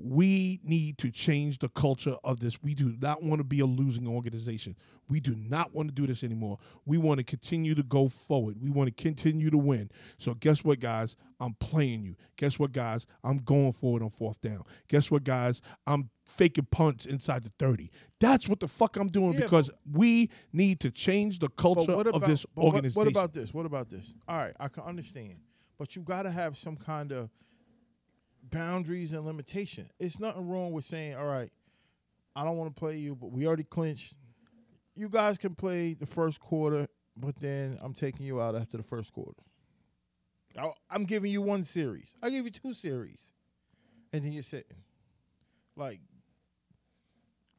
[0.00, 2.62] we need to change the culture of this.
[2.62, 4.76] We do not want to be a losing organization.
[5.08, 6.58] We do not want to do this anymore.
[6.84, 8.56] We want to continue to go forward.
[8.60, 9.90] We want to continue to win.
[10.18, 11.16] So, guess what, guys?
[11.40, 12.14] I'm playing you.
[12.36, 13.06] Guess what, guys?
[13.24, 14.64] I'm going forward on fourth down.
[14.88, 15.62] Guess what, guys?
[15.86, 17.90] I'm faking punts inside the 30.
[18.20, 22.08] That's what the fuck I'm doing Yeah, because we need to change the culture about
[22.08, 23.00] of this but what- organization.
[23.00, 23.54] What, about this?
[23.54, 24.12] What about this?
[24.28, 25.38] All right, I can understand,
[25.78, 27.30] but you got to have some kind of
[28.50, 29.90] boundaries and limitation.
[29.98, 31.52] It's nothing wrong with saying, "All right,
[32.34, 34.14] I don't want to play you, but we already clinched.
[34.94, 38.82] You guys can play the first quarter, but then I'm taking you out after the
[38.82, 39.42] first quarter.
[40.56, 42.16] I- I'm giving you one series.
[42.22, 43.32] I give you two series,
[44.12, 44.82] and then you're sitting.
[45.76, 46.00] Like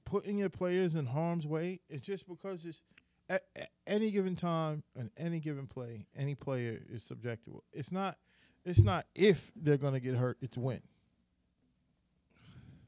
[0.06, 1.80] putting your players in harm's way.
[1.90, 2.84] It's just because it's
[3.30, 7.62] at, at any given time and any given play, any player is subjectable.
[7.72, 8.18] It's not.
[8.66, 10.38] It's not if they're going to get hurt.
[10.42, 10.82] It's when.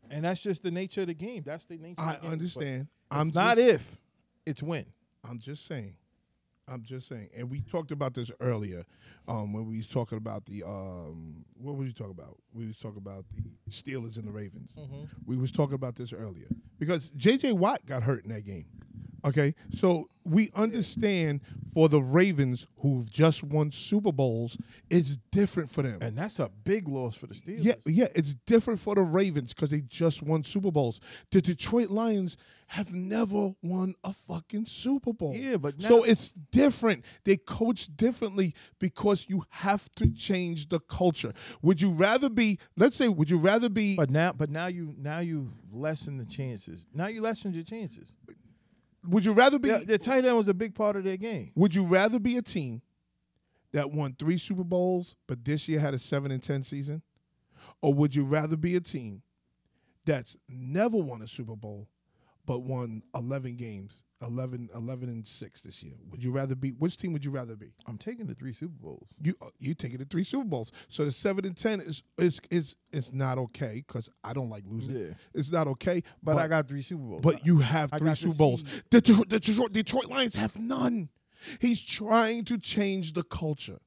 [0.10, 1.44] And that's just the nature of the game.
[1.46, 2.02] That's the nature.
[2.02, 2.32] I of the game.
[2.32, 2.88] understand.
[3.10, 3.98] I'm it's not if.
[4.46, 4.86] It's when.
[5.24, 5.96] I'm just saying.
[6.68, 7.30] I'm just saying.
[7.36, 8.86] And we talked about this earlier
[9.28, 12.38] um, when we was talking about the um, what were you talking about?
[12.54, 14.72] We was talking about the Steelers and the Ravens.
[15.26, 16.48] We was talking about this earlier
[16.80, 17.54] because J.J.
[17.54, 18.66] Watt got hurt in that game.
[19.24, 21.42] Okay, so we understand
[21.74, 24.58] for the Ravens who've just won Super Bowls,
[24.90, 26.00] it's different for them.
[26.02, 27.64] And that's a big loss for the Steelers.
[27.64, 31.00] Yeah, yeah, it's different for the Ravens because they just won Super Bowls.
[31.32, 32.36] The Detroit Lions
[32.68, 35.36] have never won a fucking Super Bowl.
[35.36, 37.04] Yeah, but so it's different.
[37.24, 41.34] They coach differently because you have to change the culture.
[41.62, 42.60] Would you rather be?
[42.78, 43.96] Let's say, would you rather be?
[43.96, 46.86] But now, but now you now you lessen the chances.
[46.94, 48.16] Now you lessen your chances.
[49.08, 49.70] Would you rather be?
[49.70, 51.52] Yeah, the tight end was a big part of their game.
[51.56, 52.82] Would you rather be a team
[53.72, 57.02] that won three Super Bowls but this year had a seven and ten season,
[57.82, 59.22] or would you rather be a team
[60.06, 61.88] that's never won a Super Bowl
[62.46, 65.94] but won 11 games, 11, 11 and 6 this year?
[66.10, 67.74] Would you rather be which team would you rather be?
[67.88, 69.08] I'm taking the three Super Bowls.
[69.22, 70.72] You uh, you taking the three Super Bowls.
[70.88, 74.64] So the 7 and 10 is is is is not okay cuz I don't like
[74.68, 74.96] losing.
[74.96, 75.14] Yeah.
[75.34, 77.22] It's not okay, But, I got three Super Bowls.
[77.22, 78.64] but you have I three Super Bowls.
[78.90, 81.10] The, the Detroit, Detroit Lions have none.
[81.60, 83.80] He's trying to change the culture.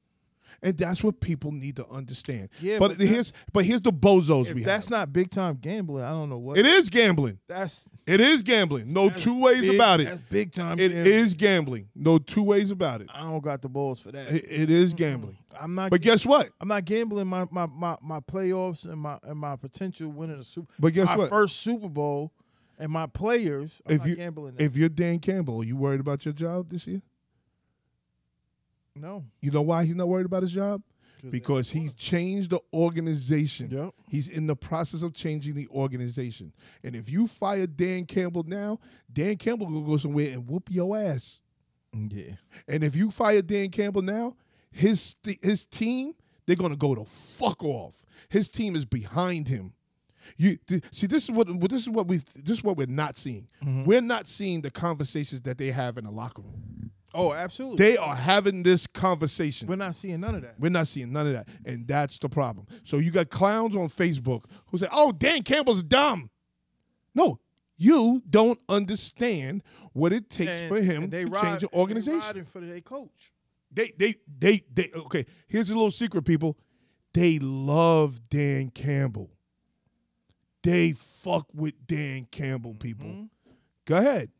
[0.65, 2.49] And that's what people need to understand.
[2.59, 4.91] Yeah, but, but here's but here's the bozos we that's have.
[4.91, 6.57] not big time gambling, I don't know what.
[6.57, 7.37] it is gambling.
[7.47, 8.91] That's It is gambling.
[8.91, 10.05] No two ways big- about it.
[10.05, 10.79] That's big time.
[10.79, 11.13] It gambling.
[11.13, 11.89] is gambling.
[11.95, 13.09] No two ways about it.
[13.13, 14.27] I don't got the balls for that.
[14.27, 15.37] It, it is gambling.
[15.59, 15.91] I'm not.
[15.91, 16.49] But guess what?
[16.59, 20.43] I'm not gambling my, my, my, my playoffs and my and my potential winning a
[20.43, 20.73] super.
[20.79, 21.29] But guess my what?
[21.29, 22.31] first Super Bowl
[22.79, 23.81] and my players.
[23.87, 24.55] I'm If you gambling.
[24.57, 27.03] If you're Dan Campbell, are you worried about your job this year?
[28.95, 30.81] No, You know why he's not worried about his job?
[31.31, 33.69] Because he's changed the organization.
[33.71, 33.93] Yep.
[34.09, 36.53] He's in the process of changing the organization.
[36.83, 38.79] And if you fire Dan Campbell now,
[39.11, 41.41] Dan Campbell will go somewhere and whoop your ass.
[41.93, 42.33] yeah.
[42.67, 44.35] And if you fire Dan Campbell now,
[44.71, 46.13] his his team
[46.45, 48.05] they're gonna go to fuck off.
[48.29, 49.73] His team is behind him.
[50.37, 52.85] You th- see, this is what what- this is what we this is what we're
[52.87, 53.47] not seeing.
[53.63, 53.85] Mm-hmm.
[53.85, 56.84] We're not seeing the conversations that they have in the locker room.
[57.15, 57.77] Oh, absolutely.
[57.77, 59.67] They are having this conversation.
[59.67, 60.55] We're not seeing none of that.
[60.59, 61.47] We're not seeing none of that.
[61.65, 62.67] And that's the problem.
[62.83, 66.29] So you got clowns on Facebook who say, oh, Dan Campbell's dumb.
[67.13, 67.39] No,
[67.77, 69.63] you don't understand
[69.93, 72.19] what it takes And- for him to ride, change the and they organization.
[72.19, 73.31] riding for their coach.
[73.71, 76.57] They, they, they, they, okay, here's a little secret, people.
[77.13, 79.29] They love Dan Campbell.
[80.63, 83.07] They fuck with Dan Campbell, people.
[83.07, 83.25] Mm-hmm.
[83.85, 84.31] Go ahead.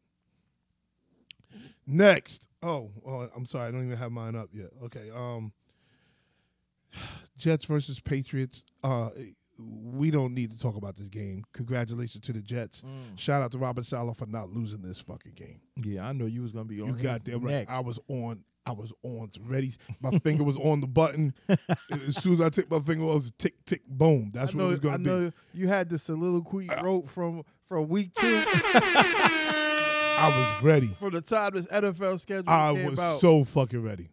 [1.88, 2.48] Next.
[2.64, 3.68] Oh, oh, I'm sorry.
[3.68, 4.70] I don't even have mine up yet.
[4.86, 5.10] Okay.
[5.14, 5.54] Um,
[7.38, 8.66] Jets versus Patriots.
[8.84, 9.10] Uh,
[9.58, 11.44] we don't need to talk about this game.
[11.54, 12.82] Congratulations to the Jets.
[12.82, 13.18] Mm.
[13.18, 15.62] Shout out to Robert Saleh for not losing this fucking game.
[15.78, 16.88] Yeah, I know you was gonna be on.
[16.88, 17.66] You got there right.
[17.70, 18.44] I was on.
[18.68, 19.74] I was on ready.
[20.02, 21.36] My finger was on the button.
[21.48, 24.32] as soon as I took my finger, it was tick tick boom.
[24.34, 25.06] That's I what it was going to be.
[25.06, 28.44] know you had the soliloquy wrote from from week two.
[30.18, 30.88] I was ready.
[31.00, 33.22] From the time this NFL schedule I came was out.
[33.22, 34.10] so fucking ready.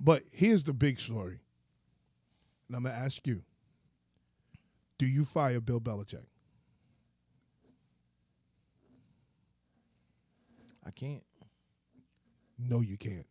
[0.00, 1.40] But here's the big story.
[2.68, 3.42] And I'm gonna ask you:
[4.98, 6.26] Do you fire Bill Belichick?
[10.86, 11.22] I can't.
[12.58, 13.26] No, you can't.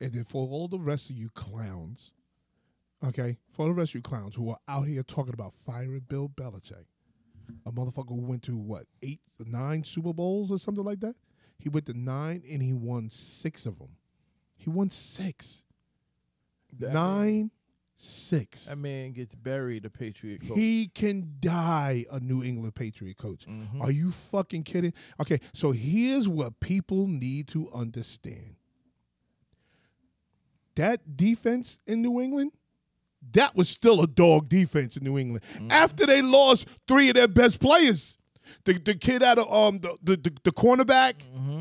[0.00, 2.12] And then for all the rest of you clowns,
[3.06, 6.02] okay, for all the rest of you clowns who are out here talking about firing
[6.08, 6.86] Bill Belichick,
[7.66, 11.14] a motherfucker who went to what eight, nine Super Bowls or something like that.
[11.64, 13.96] He went to nine and he won six of them.
[14.54, 15.64] He won six.
[16.78, 17.52] That nine,
[17.96, 18.66] six.
[18.66, 20.58] That man gets buried, a Patriot coach.
[20.58, 23.46] He can die a New England Patriot coach.
[23.46, 23.80] Mhm.
[23.80, 24.92] Are you fucking kidding?
[25.18, 28.56] Okay, so here's what people need to understand.
[30.74, 32.52] That defense in New England,
[33.32, 35.44] that was still a dog defense in New England.
[35.70, 38.18] After they lost three of their best players.
[38.64, 41.14] The, the kid out of um the the, the, the cornerback,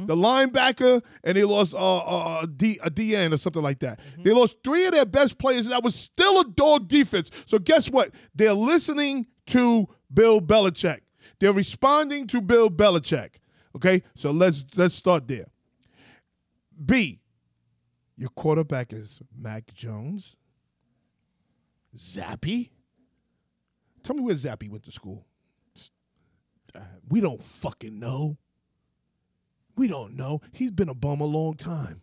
[0.07, 3.99] the linebacker, and they lost uh, uh, a, D, a DN or something like that.
[4.23, 7.31] They lost three of their best players, and that was still a dog defense.
[7.45, 8.11] So guess what?
[8.35, 11.01] They're listening to Bill Belichick.
[11.39, 13.35] They're responding to Bill Belichick.
[13.75, 15.47] Okay, so let's let's start there.
[16.85, 17.19] B,
[18.17, 20.35] your quarterback is Mac Jones.
[21.95, 22.69] Zappe.
[24.03, 25.25] Tell me where Zappe went to school.
[27.09, 28.37] We don't fucking know.
[29.75, 30.41] We don't know.
[30.51, 32.01] He's been a bum a long time.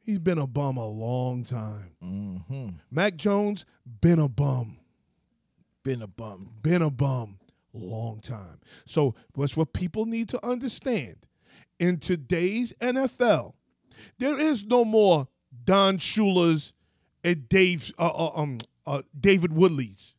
[0.00, 1.92] He's been a bum a long time.
[2.02, 2.68] Mm-hmm.
[2.90, 3.64] Mac Jones,
[4.00, 4.78] been a bum.
[5.84, 6.50] Been a bum.
[6.62, 7.38] Been a bum
[7.72, 8.60] long time.
[8.84, 11.16] So what's what people need to understand.
[11.78, 13.54] In today's NFL,
[14.18, 15.28] there is no more
[15.64, 16.72] Don Shula's
[17.24, 20.14] and Dave uh, uh, um uh, David Woodley's.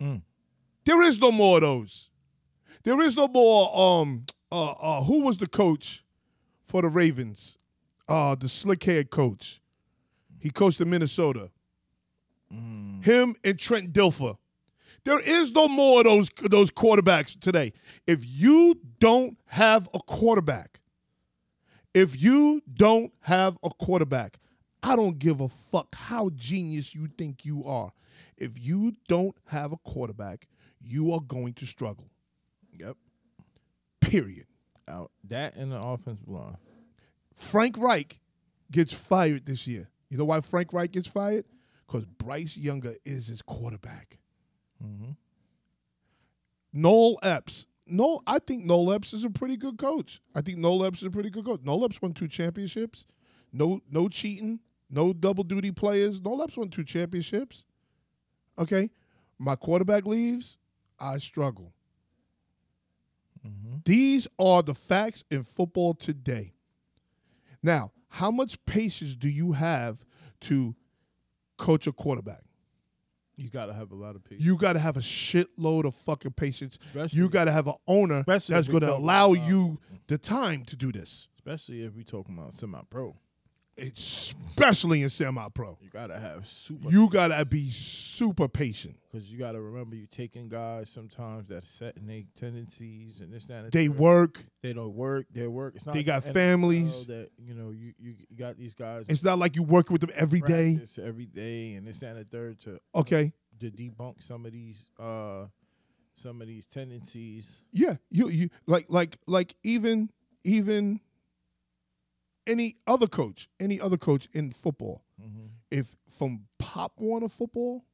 [0.00, 0.22] Mm.
[0.84, 2.10] There is no more of those.
[2.84, 4.22] There is no more um
[4.52, 6.04] uh, uh who was the coach
[6.66, 7.58] for the Ravens?
[8.08, 9.60] Uh the slick haired coach.
[10.38, 11.50] He coached in Minnesota.
[12.50, 14.36] Him and Trent Dilfer.
[15.04, 17.72] There is no more of those those quarterbacks today.
[18.06, 20.80] If you don't have a quarterback,
[21.94, 24.38] if you don't have a quarterback,
[24.82, 27.92] I don't give a fuck how genius you think you are.
[28.36, 30.46] If you don't have a quarterback,
[30.80, 32.10] you are going to struggle.
[32.78, 32.96] Yep.
[34.00, 34.46] Period.
[34.88, 35.10] Out.
[35.28, 36.56] That and the offensive line.
[37.34, 38.20] Frank Reich
[38.70, 39.88] gets fired this year.
[40.08, 41.44] You know why Frank Reich gets fired?
[41.86, 44.18] Because Bryce Younger is his quarterback.
[44.82, 45.12] Mm-hmm.
[46.72, 47.66] Noel Epps.
[47.86, 50.20] No, I think Noel Epps is a pretty good coach.
[50.34, 51.60] I think Noel Epps is a pretty good coach.
[51.62, 53.06] Noel Epps won two championships.
[53.52, 54.60] No, no cheating.
[54.90, 56.20] No double duty players.
[56.20, 57.64] Noel Epps won two championships.
[58.58, 58.90] Okay,
[59.38, 60.56] my quarterback leaves.
[60.98, 61.73] I struggle.
[63.46, 63.76] Mm-hmm.
[63.84, 66.54] These are the facts in football today.
[67.62, 70.04] Now, how much patience do you have
[70.42, 70.74] to
[71.58, 72.42] coach a quarterback?
[73.36, 74.44] You gotta have a lot of patience.
[74.44, 76.78] You got to have a shitload of fucking patience.
[76.80, 80.64] Especially- you got to have an owner that's going to allow about- you the time
[80.66, 81.26] to do this.
[81.36, 83.16] Especially if we talking about semi pro.
[83.76, 88.96] Especially in semi-pro, You gotta have super you got to be super patient.
[89.10, 93.46] because you gotta remember you taking guys sometimes that set in their tendencies and this
[93.46, 94.44] that and the They work.
[94.62, 95.26] they don't work.
[95.32, 95.74] They work.
[95.76, 97.06] It's not They like got the families.
[97.06, 100.02] That you know you, you you got these guys It's not like you working with
[100.02, 100.78] them every day.
[101.02, 103.32] Every day and this that and the third to Okay.
[103.60, 105.46] to debunk some of these uh
[106.14, 107.64] some of these tendencies.
[107.72, 110.10] Yeah, you you like like like even
[110.44, 111.00] even
[112.46, 115.04] any other coach, any other coach in football,
[115.70, 117.84] if from Pop Warner football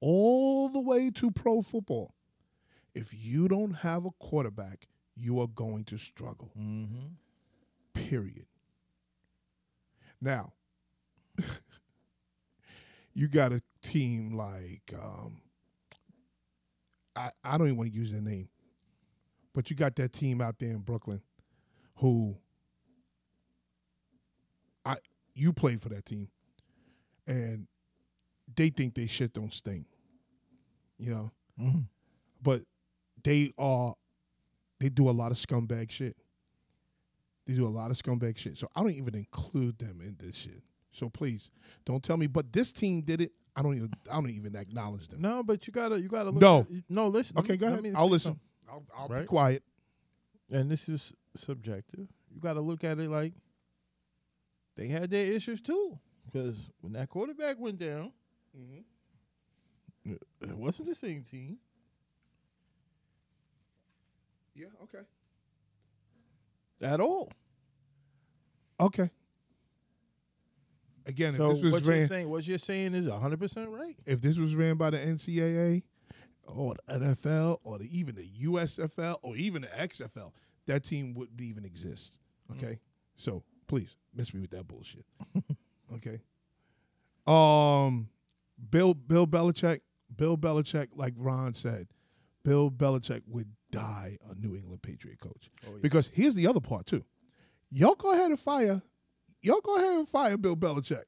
[0.00, 2.14] all the way to pro football,
[2.94, 6.50] if you don't have a quarterback, you are going to struggle.
[6.58, 7.06] Mm-hmm.
[7.94, 8.46] Period.
[10.20, 10.52] Now,
[13.14, 15.42] you got a team like um,
[17.14, 18.48] I I don't even want to use their name,
[19.54, 21.20] but you got that team out there in Brooklyn,
[21.96, 22.36] who
[24.88, 24.96] I
[25.34, 26.28] you played for that team,
[27.26, 27.66] and
[28.56, 29.86] they think they shit don't stink,
[30.98, 31.30] you know,
[31.60, 31.80] Mm-hmm.
[32.42, 32.62] but
[33.24, 33.94] they are
[34.80, 36.16] they do a lot of scumbag shit.
[37.46, 38.56] They do a lot of scumbag shit.
[38.58, 40.62] So I don't even include them in this shit.
[40.92, 41.50] So please
[41.84, 42.26] don't tell me.
[42.28, 43.32] But this team did it.
[43.56, 43.90] I don't even.
[44.10, 45.20] I don't even acknowledge them.
[45.20, 46.60] No, but you gotta you gotta look No.
[46.60, 47.36] at- no listen.
[47.38, 47.82] Okay, let go ahead.
[47.82, 48.38] me I'll listen.
[48.68, 48.84] something.
[48.96, 49.62] I'll, I'll be quiet.
[50.50, 52.06] And this is subjective.
[52.32, 53.32] You gotta look at it like
[54.78, 55.98] they had their issues too.
[56.24, 58.12] Because when that quarterback went down,
[60.04, 61.58] it it wasn't the same team.
[64.54, 64.66] Yeah.
[64.84, 65.04] Okay.
[66.80, 67.30] at all.
[68.80, 69.10] Okay.
[71.06, 73.96] Again, So if this was what you're saying, what you're saying is 100 percent right.
[74.06, 75.82] if this was ran by the NCAA
[76.46, 80.32] or the NFL or the, even the USFL or even the XFL,
[80.66, 82.18] that team wouldn't even exist.
[82.52, 82.78] Okay, mm.
[83.16, 85.04] so please miss me with that bullshit.
[85.94, 86.20] okay.
[87.26, 88.08] Um,
[88.70, 89.80] Bill Bill Belichick,
[90.16, 91.88] Bill Belichick, like Ron said,
[92.44, 95.78] Bill Belichick would die a New England Patriot coach Oh, yeah.
[95.82, 97.04] because here's the other part too.
[97.70, 98.82] Y'all go ahead and fire.
[99.42, 101.04] Y'all go ahead and fire Bill Belichick.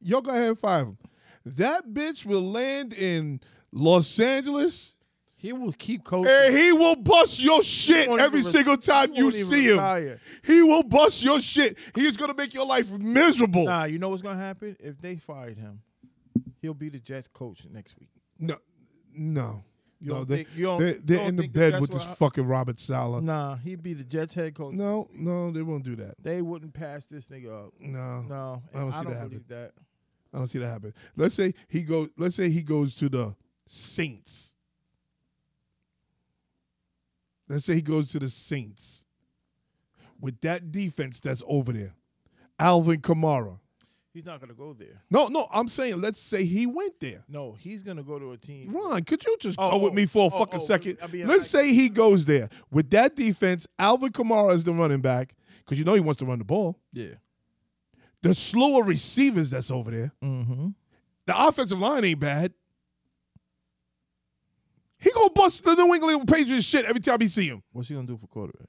[0.00, 0.98] Y'all go ahead and fire him.
[1.46, 3.40] That bitch will land in
[3.72, 4.93] Los Angeles
[5.44, 6.32] He will keep coaching.
[6.32, 9.72] and he will bust your shit every even single time you see him.
[9.72, 10.18] retire.
[10.42, 11.76] He will bust your shit.
[11.94, 13.66] He is gonna make your life miserable.
[13.66, 15.82] Nah, you know what's gonna happen if they fired him?
[16.62, 18.08] He'll be the Jets coach next week.
[18.38, 18.56] No,
[19.12, 19.62] no,
[20.00, 20.24] You no.
[20.24, 23.22] They, think- you they, they're in the think the bed with this fucking Robert Saleh.
[23.22, 24.72] Nah, he'd be the Jets head coach.
[24.72, 26.14] No, no, they won't do that.
[26.22, 27.74] They wouldn't pass this nigga up.
[27.78, 29.44] No, No, I don't see I don't that happen.
[29.48, 29.72] that.
[30.32, 30.94] I don't see that happen.
[31.16, 32.08] Let's say he goes.
[32.16, 33.36] Let's say he goes to the
[33.66, 34.53] Saints.
[37.48, 39.06] Let's say he goes to the Saints
[40.20, 41.94] with that defense that's over there.
[42.58, 43.58] Alvin Kamara.
[44.12, 45.02] He's not gonna go there.
[45.10, 47.24] No, no, I'm saying let's say he went there.
[47.28, 48.72] No, he's gonna go to a team.
[48.72, 50.98] Ron, could you just Oh, go with oh, me for a oh, fucking oh, second?
[51.02, 53.66] I mean, let's I- say he goes there with that defense.
[53.76, 56.78] Alvin Kamara is the running back because you know he wants to run the ball.
[56.92, 57.14] Yeah.
[58.22, 60.12] The slew of receivers that's over there.
[60.22, 60.68] Mm-hmm.
[61.26, 62.54] The offensive line ain't bad.
[65.04, 67.62] He gonna bust the New England Patriots shit every time he see him.
[67.72, 68.68] What's he gonna do for quarterback?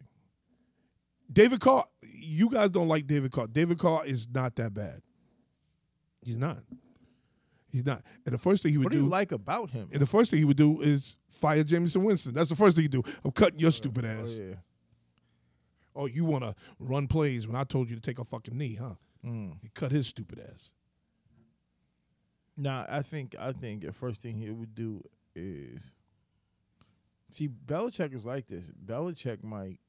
[1.32, 3.48] David Carr, you guys don't like David Carr.
[3.48, 5.02] David Carr is not that bad.
[6.22, 6.58] He's not.
[7.70, 8.04] He's not.
[8.26, 8.88] And the first thing he would do.
[8.88, 9.88] What do do, you like about him?
[9.94, 12.34] and the first thing he would do is fire Jameis Winston.
[12.34, 13.04] That's the first thing he do.
[13.24, 14.20] I'm cutting your stupid ass.
[14.20, 14.38] Oh ass.
[14.38, 14.56] yeah.
[15.96, 18.76] Oh, you want to run plays when I told you to take a fucking knee,
[18.76, 18.96] huh?
[19.26, 19.54] Mm.
[19.62, 20.72] He cut his stupid ass.
[22.58, 25.02] Nah, I think I think the first thing he would do
[25.34, 25.94] is
[27.36, 28.72] see Belichick is like this.
[28.86, 29.80] Belichick might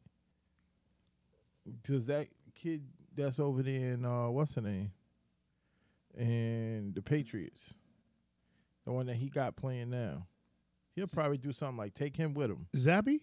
[1.83, 2.83] does that kid
[3.15, 4.93] that's over there in uh what's the name?
[6.17, 7.75] And the Patriots.
[8.85, 10.27] The one that he got playing now.
[10.95, 12.67] He'll probably do something like take him with him.
[12.75, 13.21] Zappe?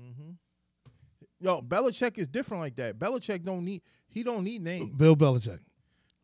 [0.00, 0.30] Mm-hmm.
[1.40, 2.98] Yo, Belichick is different like that.
[2.98, 4.92] Belichick don't need he don't need names.
[4.92, 5.60] Bill Belichick.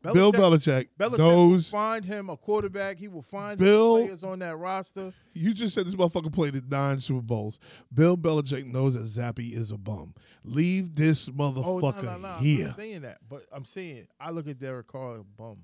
[0.01, 1.69] Bill Belichick, Belichick knows.
[1.69, 2.97] find him a quarterback.
[2.97, 5.11] He will find Bill- players on that roster.
[5.33, 7.59] You just said this motherfucker played at nine Super Bowls.
[7.93, 10.13] Bill Belichick knows that Zappe is a bum.
[10.45, 12.27] Leave this motherfucker Oh no, no, no!
[12.29, 15.63] I'm not saying that, but I'm saying I look at Derek Carr a bum.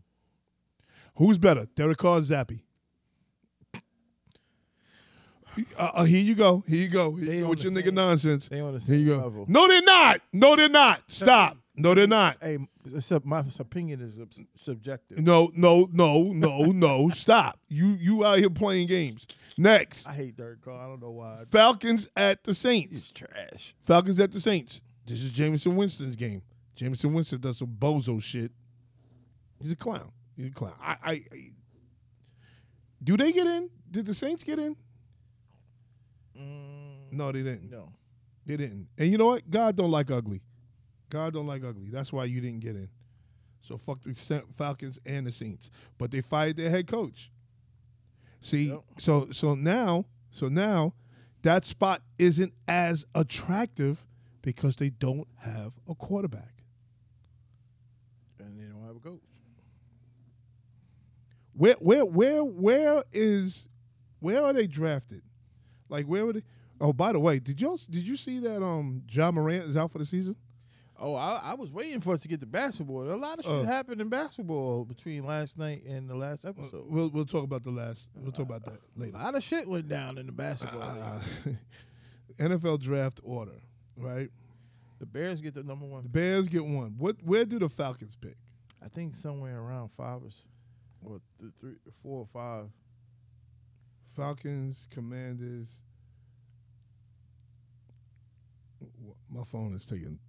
[1.15, 2.59] Who's better, Derek Carr or Zappe?
[5.77, 6.63] Uh, uh, here you go.
[6.67, 7.15] Here you go.
[7.15, 8.49] Here you go with your nigga nonsense.
[8.49, 9.17] They on the Here you go.
[9.21, 9.45] level.
[9.47, 10.19] No, they're not.
[10.33, 11.01] No, they're not.
[11.07, 11.57] Stop.
[11.77, 12.37] No, they're not.
[12.41, 12.57] Hey,
[12.95, 14.17] except my opinion is
[14.55, 15.19] subjective.
[15.19, 17.09] No, no, no, no, no.
[17.13, 17.59] Stop.
[17.67, 19.27] You you out here playing games.
[19.57, 20.79] Next, I hate Derek Carr.
[20.85, 21.43] I don't know why.
[21.51, 22.91] Falcons at the Saints.
[22.91, 23.75] He's trash.
[23.83, 24.81] Falcons at the Saints.
[25.05, 26.41] This is Jameis Winston's game.
[26.77, 28.51] Jameis Winston does some bozo shit.
[29.61, 30.11] He's a clown.
[30.35, 30.75] He's a clown.
[30.81, 31.21] I, I, I
[33.03, 33.69] do they get in?
[33.91, 34.75] Did the Saints get in?
[36.37, 37.69] Mm, No, they didn't.
[37.69, 37.91] no.
[38.45, 38.87] They didn't.
[38.97, 39.49] And you know what?
[39.49, 40.41] God don't like ugly.
[41.09, 41.89] God don't like ugly.
[41.89, 42.89] That's why you didn't get in.
[43.61, 45.69] So fuck the Falcons and the Saints.
[45.97, 47.31] But they fired their head coach.
[48.41, 48.81] See, Yep.
[48.99, 50.93] so so now, so now
[51.41, 54.05] that spot isn't as attractive
[54.41, 56.63] because they don't have a quarterback.
[58.39, 59.21] And they don't have a coach.
[61.53, 63.67] Where where where where is
[64.19, 65.21] where are they drafted?
[65.89, 66.43] Like where were they?
[66.81, 69.91] Oh, by the way, did you did you see that um John Morant is out
[69.91, 70.35] for the season?
[70.97, 73.11] Oh, I, I was waiting for us to get to basketball.
[73.11, 73.63] A lot of shit Uh.
[73.63, 76.85] happened in basketball between last night and the last Uh, episode.
[76.87, 78.07] We'll we'll talk about the last.
[78.15, 79.17] We'll talk about that later.
[79.17, 80.81] A lot of shit went down in the basketball.
[80.81, 81.21] Uh,
[82.39, 83.59] NFL draft order,
[83.97, 84.29] right?
[84.99, 86.03] the Bears get the number one.
[86.03, 86.95] The Bears get one.
[86.97, 87.17] What?
[87.23, 88.37] Where do the Falcons pick?
[88.83, 90.21] I think somewhere around five
[91.03, 92.69] or th- three, four or five.
[94.15, 95.67] Falcons, Commanders.
[99.29, 100.19] My phone is taking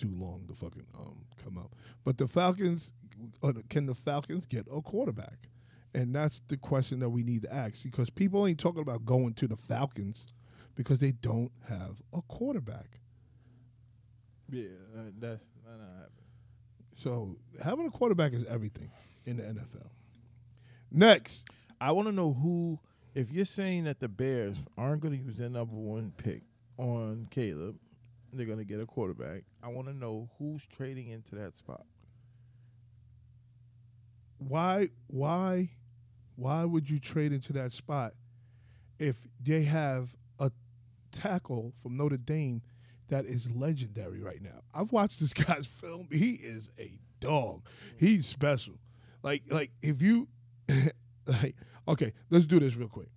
[0.00, 1.74] too long to fucking um come up.
[2.04, 2.92] But the Falcons,
[3.68, 5.48] can the Falcons get a quarterback?
[5.94, 9.34] And that's the question that we need to ask because people ain't talking about going
[9.34, 10.26] to the Falcons
[10.76, 13.00] because they don't have a quarterback.
[14.50, 16.10] Yeah, uh, that's not happening.
[16.94, 18.90] So having a quarterback is everything
[19.26, 19.88] in the NFL.
[20.90, 21.48] Next,
[21.80, 22.78] I want to know who.
[23.12, 26.42] If you're saying that the Bears aren't going to use their number one pick
[26.78, 27.76] on Caleb,
[28.32, 29.44] they're gonna get a quarterback.
[29.62, 31.84] I want to know who's trading into that spot.
[34.38, 35.70] Why why
[36.36, 38.14] why would you trade into that spot
[38.98, 40.50] if they have a
[41.12, 42.62] tackle from Notre Dame
[43.08, 44.62] that is legendary right now?
[44.72, 46.08] I've watched this guy's film.
[46.10, 47.66] He is a dog.
[47.98, 48.74] He's special.
[49.22, 50.28] Like like if you
[51.26, 51.56] like
[51.86, 53.08] okay, let's do this real quick.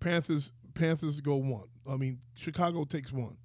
[0.00, 1.68] Panthers Panthers go one.
[1.88, 3.36] I mean, Chicago takes one.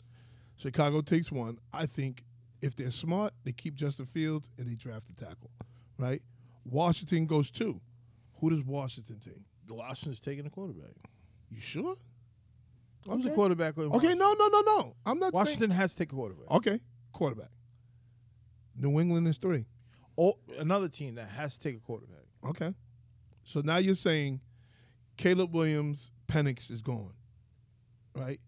[0.57, 1.57] Chicago takes one.
[1.73, 2.23] I think
[2.61, 5.51] if they're smart, they keep Justin Fields and they draft a tackle,
[5.97, 6.21] right?
[6.63, 7.81] Washington goes two.
[8.39, 9.43] Who does Washington take?
[9.69, 10.95] Washington's taking a quarterback.
[11.49, 11.95] You sure?
[13.05, 13.35] Who's the Okay.
[13.35, 13.77] quarterback?
[13.77, 14.95] with Okay, no, no, no, no.
[15.05, 16.49] I'm not Washington has to take a quarterback.
[16.51, 16.79] Okay,
[17.11, 17.49] quarterback.
[18.75, 19.65] New England is three.
[20.17, 22.23] Oh, another team that has to take a quarterback.
[22.45, 22.73] Okay.
[23.43, 24.41] So now you're saying
[25.17, 27.13] Caleb Williams, Penix is gone,
[28.15, 28.39] right?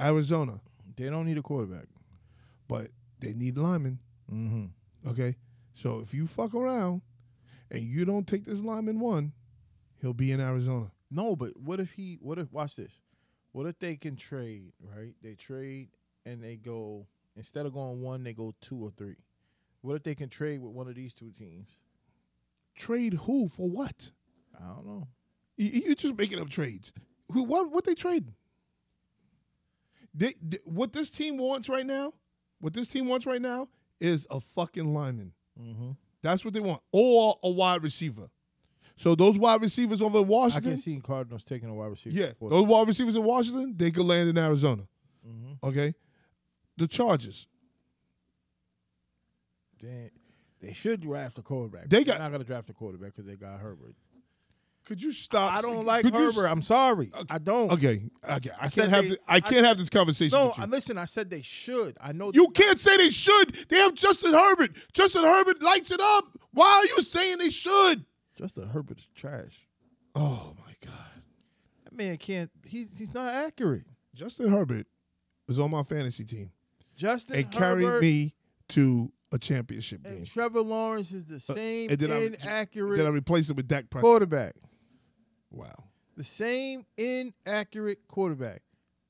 [0.00, 0.60] Arizona,
[0.96, 1.86] They don't need a quarterback.
[2.68, 2.88] but
[3.20, 3.98] they need linemen.
[4.32, 5.10] Mm-hmm.
[5.10, 5.36] Okay.
[5.74, 7.02] So if you fuck around
[7.70, 9.32] and you don't take this lineman one,
[10.00, 10.90] he'll be in Arizona.
[11.10, 12.18] No, but what if he?
[12.20, 12.52] What if?
[12.52, 13.00] Watch this.
[13.52, 14.72] What if they can trade?
[14.80, 15.14] Right?
[15.22, 15.88] They trade
[16.26, 17.06] and they go
[17.36, 19.16] instead of going one, they go two or three.
[19.82, 21.68] What if they can trade with one of these two teams?
[22.74, 24.10] Trade who for what?
[24.58, 25.08] I don't know.
[25.56, 26.92] You, you just making up trades.
[27.34, 27.42] Who?
[27.42, 27.70] What?
[27.70, 28.34] What they trading?
[30.14, 32.14] They, they- what this team wants right now?
[32.60, 33.68] What this team wants right now
[34.00, 35.32] is a fucking lineman.
[35.60, 35.90] Mm-hmm.
[36.22, 38.30] That's what they want, or a wide receiver.
[38.96, 42.14] So those wide receivers over in Washington, I can see Cardinals taking a wide receiver.
[42.16, 44.82] yeah, those wide receivers in Washington, they could land in Arizona.
[45.28, 45.58] Mhm.
[45.64, 45.94] Okay,
[46.76, 47.46] the Chargers,
[49.80, 50.10] They,
[50.60, 51.88] they should draft a quarterback.
[51.88, 53.94] They They're got- not going to draft a quarterback because they got Herbert.
[54.84, 55.52] Could you stop?
[55.52, 56.46] I don't like could you- Herbert.
[56.46, 57.10] I'm sorry.
[57.30, 57.72] I don't.
[57.72, 60.38] Okay, okay, I, said can't have they- th- I can't have this conversation.
[60.38, 60.62] No, with you.
[60.64, 60.98] I- listen.
[60.98, 61.96] I said they should.
[62.00, 63.54] I know You can't say they should.
[63.68, 64.72] They have Justin Herbert.
[64.92, 66.24] Justin Herbert lights it up.
[66.52, 68.04] Why are you saying they should?
[68.36, 69.66] Justin Herbert's trash.
[70.14, 70.94] Oh my God.
[71.84, 72.50] That man can't.
[72.66, 73.84] He's he's not accurate.
[74.14, 74.86] Justin Herbert
[75.48, 76.50] was on my fantasy team
[76.96, 77.44] Justin Herbert.
[77.46, 78.34] and carried Herbert me
[78.70, 80.24] to a championship and game.
[80.24, 83.66] Trevor Lawrence is the uh, same and then I- inaccurate Then I replaced it with
[83.66, 84.02] Dak Prescott.
[84.02, 84.54] quarterback.
[85.54, 85.84] Wow.
[86.16, 88.62] The same inaccurate quarterback.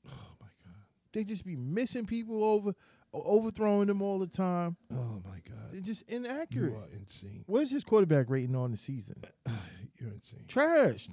[0.07, 0.75] Oh my God.
[1.13, 2.73] They just be missing people over,
[3.13, 4.75] overthrowing them all the time.
[4.91, 5.71] Oh my God.
[5.71, 6.73] They're just You inaccurate.
[6.73, 7.43] are insane.
[7.47, 9.23] What is his quarterback rating on the season?
[9.99, 10.45] You're insane.
[10.47, 11.09] Trash.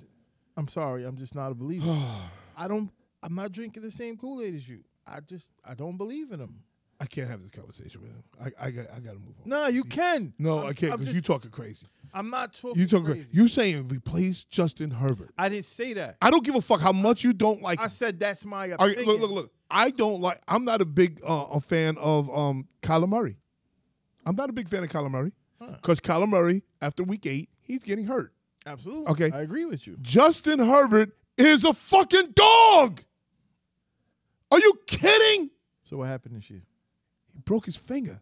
[0.56, 1.04] I'm sorry.
[1.04, 1.86] I'm just not a believer.
[2.56, 2.90] I don't.
[3.22, 4.80] I'm not drinking the same Kool Aid as you.
[5.06, 5.50] I just.
[5.64, 6.62] I don't believe in him.
[7.02, 8.22] I can't have this conversation with him.
[8.40, 9.48] I I got I got to move on.
[9.48, 10.32] No, you can.
[10.38, 11.86] No, I'm- I can't I'm because you talking crazy.
[12.14, 12.80] I'm not talking.
[12.80, 13.26] You talking crazy.
[13.32, 15.30] You saying replace Justin Herbert.
[15.36, 16.16] I didn't say that.
[16.22, 17.90] I don't give a fuck how much you don't like I him.
[17.90, 19.16] said that's my All right, opinion.
[19.16, 19.52] look, look, look.
[19.68, 20.40] I don't like.
[20.46, 23.38] I'm not a big uh, a fan of um, Kyler Murray.
[24.24, 27.80] I'm not a big fan of Kyler Murray because Kyler Murray, after week eight, he's
[27.82, 28.32] getting hurt.
[28.64, 29.06] Absolutely.
[29.08, 29.30] Okay.
[29.36, 29.96] I agree with you.
[30.02, 33.02] Justin Herbert is a fucking dog.
[34.52, 35.50] Are you kidding?
[35.82, 36.62] So what happened this year?
[37.32, 38.20] He broke his finger.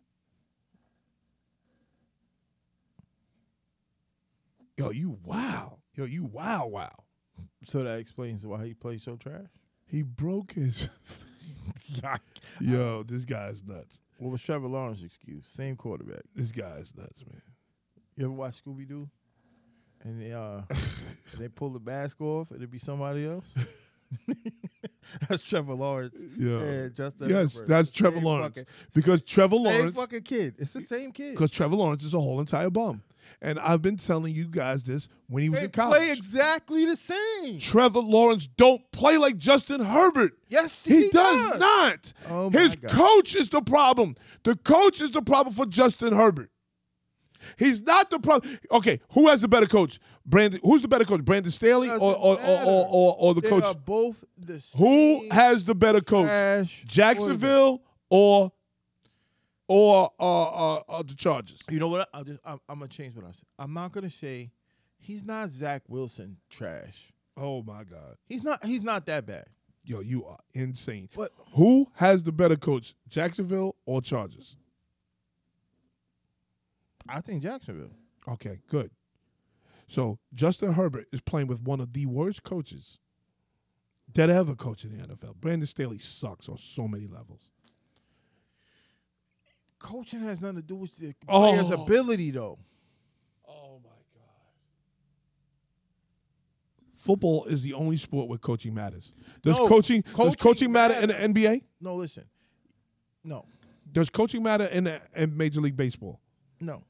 [4.77, 5.79] Yo, you wow.
[5.95, 7.05] Yo, you wow, wow.
[7.65, 9.49] So that explains why he plays so trash.
[9.87, 10.89] He broke his.
[12.61, 13.99] Yo, this guy's nuts.
[14.19, 15.47] What was Trevor Lawrence's excuse?
[15.47, 16.23] Same quarterback.
[16.35, 17.43] This guy's nuts, man.
[18.17, 19.09] You ever watch Scooby Doo?
[20.03, 20.63] And they uh
[21.39, 23.47] they pull the mask off and it'd be somebody else.
[25.29, 26.15] that's Trevor Lawrence.
[26.37, 26.59] Yeah.
[26.59, 27.69] and Justin Yes, Herbert.
[27.69, 28.59] that's Trevor Same Lawrence.
[28.59, 30.55] fucking- Because Trevor Same Lawrence, fucking kid.
[30.59, 31.33] It's the same kid.
[31.35, 33.03] because Trevor Lawrence is a whole entire bum,
[33.43, 35.99] and I've been telling you guys this when he was They in college.
[35.99, 37.59] play exactly the same.
[37.59, 40.33] Trevor Lawrence don't play like Justin Herbert.
[40.49, 42.13] Yes, He, he, does, not.
[42.29, 42.91] Oh, my His God.
[42.91, 44.17] coach is the problem.
[44.45, 46.51] The coach is the problem for Justin Herbert.
[47.59, 48.59] He's not the problem.
[48.72, 49.99] Okay, who has the better coach?
[50.26, 50.61] Brandon.
[50.62, 51.24] Who's the better coach?
[51.24, 53.64] Brandon Staley or or, or, or, or, or the They coach?
[53.64, 54.78] are both the same.
[54.82, 56.84] Who has the better coach?
[56.86, 58.53] Jacksonville or
[59.68, 61.59] or uh, uh, uh, the Chargers?
[61.70, 62.09] You know what?
[62.12, 63.45] I'll just I'm, I'm gonna change what I said.
[63.59, 64.51] I'm not gonna say
[64.99, 67.12] he's not Zach Wilson trash.
[67.36, 68.64] Oh my God, He's not.
[68.64, 69.47] He's not that bad.
[69.84, 71.09] yo, you are insane.
[71.16, 74.57] But Who has the better coach, Jacksonville or Chargers?
[77.13, 77.91] I think Jacksonville.
[78.29, 78.91] Okay, good.
[79.87, 82.99] So Justin Herbert is playing with one of the worst coaches
[84.15, 85.37] that ever coached in the NFL.
[85.37, 87.51] Brandon Staley sucks on so many levels.
[89.79, 91.51] Coaching has nothing to do with the Oh.
[91.51, 92.59] player's ability, though.
[93.49, 94.25] Oh my God.
[96.95, 99.15] Football is the only sport where coaching matters.
[99.43, 101.63] Does No, coaching, does coaching coaching matter in the NBA?
[101.81, 102.25] No, listen.
[103.25, 103.45] No,
[103.93, 104.87] Does coaching matter in,
[105.17, 106.21] in Major League Baseball?
[106.61, 106.85] no.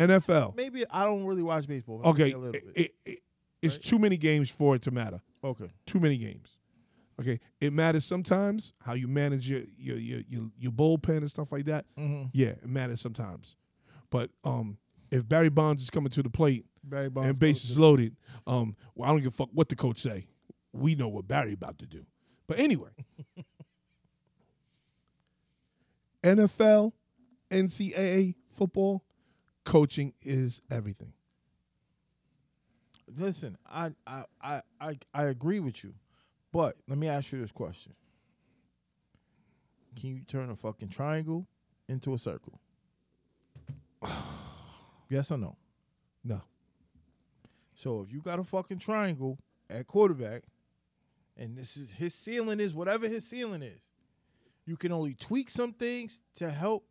[0.00, 0.56] NFL.
[0.56, 2.00] Maybe I don't really watch baseball.
[2.04, 3.22] Okay, it- it- it-
[3.62, 5.20] it's too many games for it to matter.
[5.44, 5.70] okay.
[5.86, 6.56] Too many games.
[7.20, 11.52] Okay, it matters sometimes how you manage your your your your, your bullpen and stuff
[11.52, 11.84] like that.
[11.98, 12.28] Mm-hmm.
[12.32, 13.56] Yeah, it matters sometimes.
[14.08, 14.78] But um,
[15.10, 19.20] if Barry Bonds is coming to the plate and bases loaded, um, well, I don't
[19.22, 20.28] give a fuck what the coach say.
[20.72, 22.06] We know what Barry about to do.
[22.46, 22.90] But anyway,
[26.22, 26.92] NFL,
[27.50, 29.04] NCAA football,
[29.64, 31.12] coaching is everything.
[33.16, 35.94] Listen, I, I I I I agree with you,
[36.52, 37.94] but let me ask you this question:
[39.98, 41.46] Can you turn a fucking triangle
[41.88, 42.60] into a circle?
[45.08, 45.56] yes or no?
[46.22, 46.42] No.
[47.74, 49.38] So if you got a fucking triangle
[49.68, 50.42] at quarterback,
[51.36, 53.80] and this is his ceiling is whatever his ceiling is,
[54.66, 56.84] you can only tweak some things to help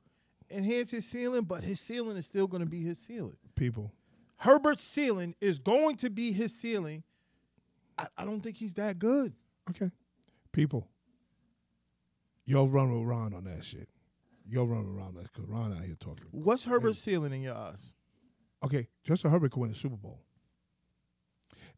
[0.52, 3.38] enhance his ceiling, but his ceiling is still going to be his ceiling.
[3.56, 3.92] People.
[4.38, 7.04] Herbert's ceiling is going to be his ceiling.
[7.98, 9.34] I, I don't think he's that good.
[9.70, 9.92] Okay.
[10.52, 10.88] People.
[12.46, 13.90] Y'all run with Ron on that shit.
[14.50, 16.26] Y'all run with Ron because Ron out here talking.
[16.32, 17.94] What's Herbert's ceiling in your eyes?
[18.64, 20.20] Okay, Justin Herbert could win a Super Bowl.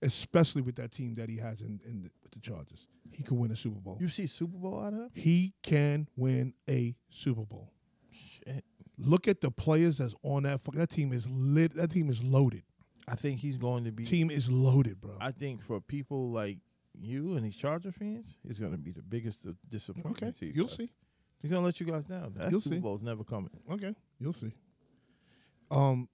[0.02, 2.88] Especially with that team that he has in, in the, with the Chargers.
[3.12, 3.98] He could win a Super Bowl.
[4.00, 5.10] You see Super Bowl out of him?
[5.14, 7.72] He can win a Super Bowl.
[9.12, 10.62] Look at the players that's on that.
[10.74, 11.76] That team is lit.
[11.76, 12.64] That team is loaded.
[13.10, 14.06] I think he's going to be.
[14.06, 15.18] Team is loaded, bro.
[15.20, 16.60] I think for people like
[16.98, 20.18] you and these Charger fans, it's going to be the biggest disappointment.
[20.24, 20.78] Okay, to you you'll guys.
[20.78, 20.94] see.
[21.42, 22.36] He's going to let you guys down.
[22.38, 22.80] That You'll Super see.
[22.80, 23.50] Bowl's never coming.
[23.70, 24.54] Okay, you'll see.
[25.70, 26.08] Um,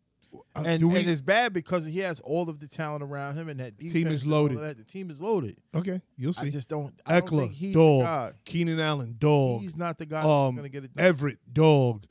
[0.56, 3.60] And, we- and it's bad because he has all of the talent around him, and
[3.60, 4.58] that Team is and all of loaded.
[4.70, 4.78] that.
[4.78, 5.58] The team is loaded.
[5.76, 6.48] okay, you'll see.
[6.48, 7.00] I just don't.
[7.06, 8.34] I Ekeler, dog.
[8.44, 9.62] Keenan Allen, dog.
[9.62, 11.06] He's not the guy that's um, going to get it done.
[11.06, 12.06] Everett, dog.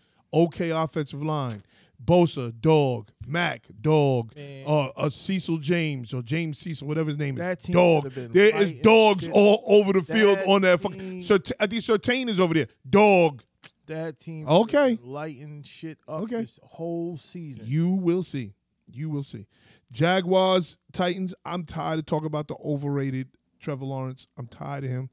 [0.45, 1.63] Okay, offensive line.
[2.05, 3.09] Bosa, dog.
[3.27, 4.33] Mac, dog.
[4.37, 7.67] Uh, uh, Cecil James or James Cecil, whatever his name That is.
[7.75, 8.11] Dog.
[8.11, 9.33] There is dogs shit.
[9.35, 11.23] all over the field That on that fucking.
[11.23, 12.69] So I think Sertain is over there.
[12.89, 13.43] Dog.
[13.87, 14.93] That team, Okay.
[14.95, 16.41] is lighting shit up Okay.
[16.43, 17.65] this whole season.
[17.67, 18.53] You will see.
[18.91, 19.47] You will see.
[19.93, 21.35] Jaguars, Titans.
[21.45, 23.29] I'm tired of talking about the overrated
[23.61, 24.27] Trevor Lawrence.
[24.37, 25.09] I'm tired of him.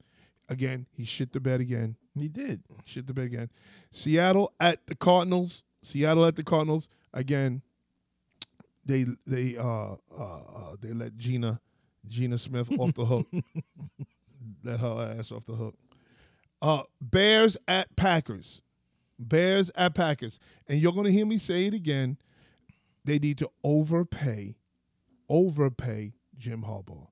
[0.49, 1.95] Again, he shit the bed again.
[2.21, 2.63] He did.
[2.85, 3.49] Shit the bed again.
[3.91, 5.63] Seattle at the Cardinals.
[5.83, 7.61] Seattle at the Cardinals again.
[8.85, 11.59] They they uh uh, uh they let Gina
[12.07, 13.27] Gina Smith off the hook.
[14.63, 15.75] let her ass off the hook.
[16.61, 18.61] Uh Bears at Packers.
[19.17, 20.39] Bears at Packers.
[20.67, 22.17] And you're gonna hear me say it again.
[23.05, 24.55] They need to overpay,
[25.29, 27.07] overpay Jim Harbaugh.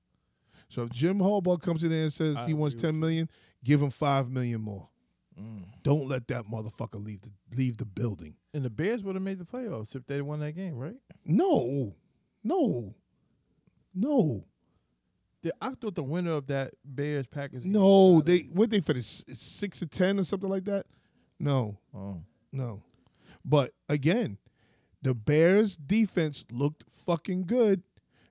[0.68, 3.28] So if Jim Harbaugh comes in there and says I he wants ten million,
[3.64, 4.88] give him five million more.
[5.40, 5.64] Mm.
[5.82, 8.34] Don't let that motherfucker leave the leave the building.
[8.54, 10.96] And the Bears would have made the playoffs if they won that game, right?
[11.24, 11.94] No,
[12.44, 12.94] no,
[13.94, 14.44] no,
[15.42, 17.62] The- I thought the winner of that Bears Packers.
[17.62, 18.14] game no.
[18.14, 18.26] got it.
[18.26, 20.86] They what they finished six to ten or something like that.
[21.38, 22.22] No, Oh.
[22.52, 22.82] no.
[23.44, 24.38] But again,
[25.02, 27.82] the Bears defense looked fucking good,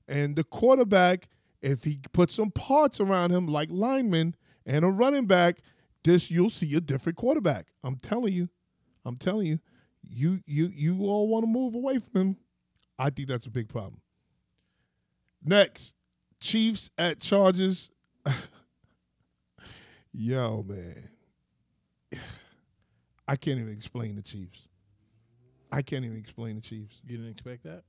[0.08, 1.28] and the quarterback,
[1.62, 4.36] if he put some parts around him like linemen
[4.66, 5.58] and a running back,
[6.04, 7.68] this you'll see a different quarterback.
[7.84, 8.50] I'm telling you,
[9.06, 9.60] I'm telling you,
[10.08, 12.38] you you you all want to move away from him.
[12.98, 14.02] I think that's a big problem.
[15.44, 15.96] Next,
[16.40, 17.92] Chiefs at Chargers.
[20.14, 21.10] Yo, man.
[23.28, 24.68] I can't even explain the Chiefs.
[25.72, 27.00] I can't even explain the Chiefs.
[27.08, 27.84] You didn't expect that?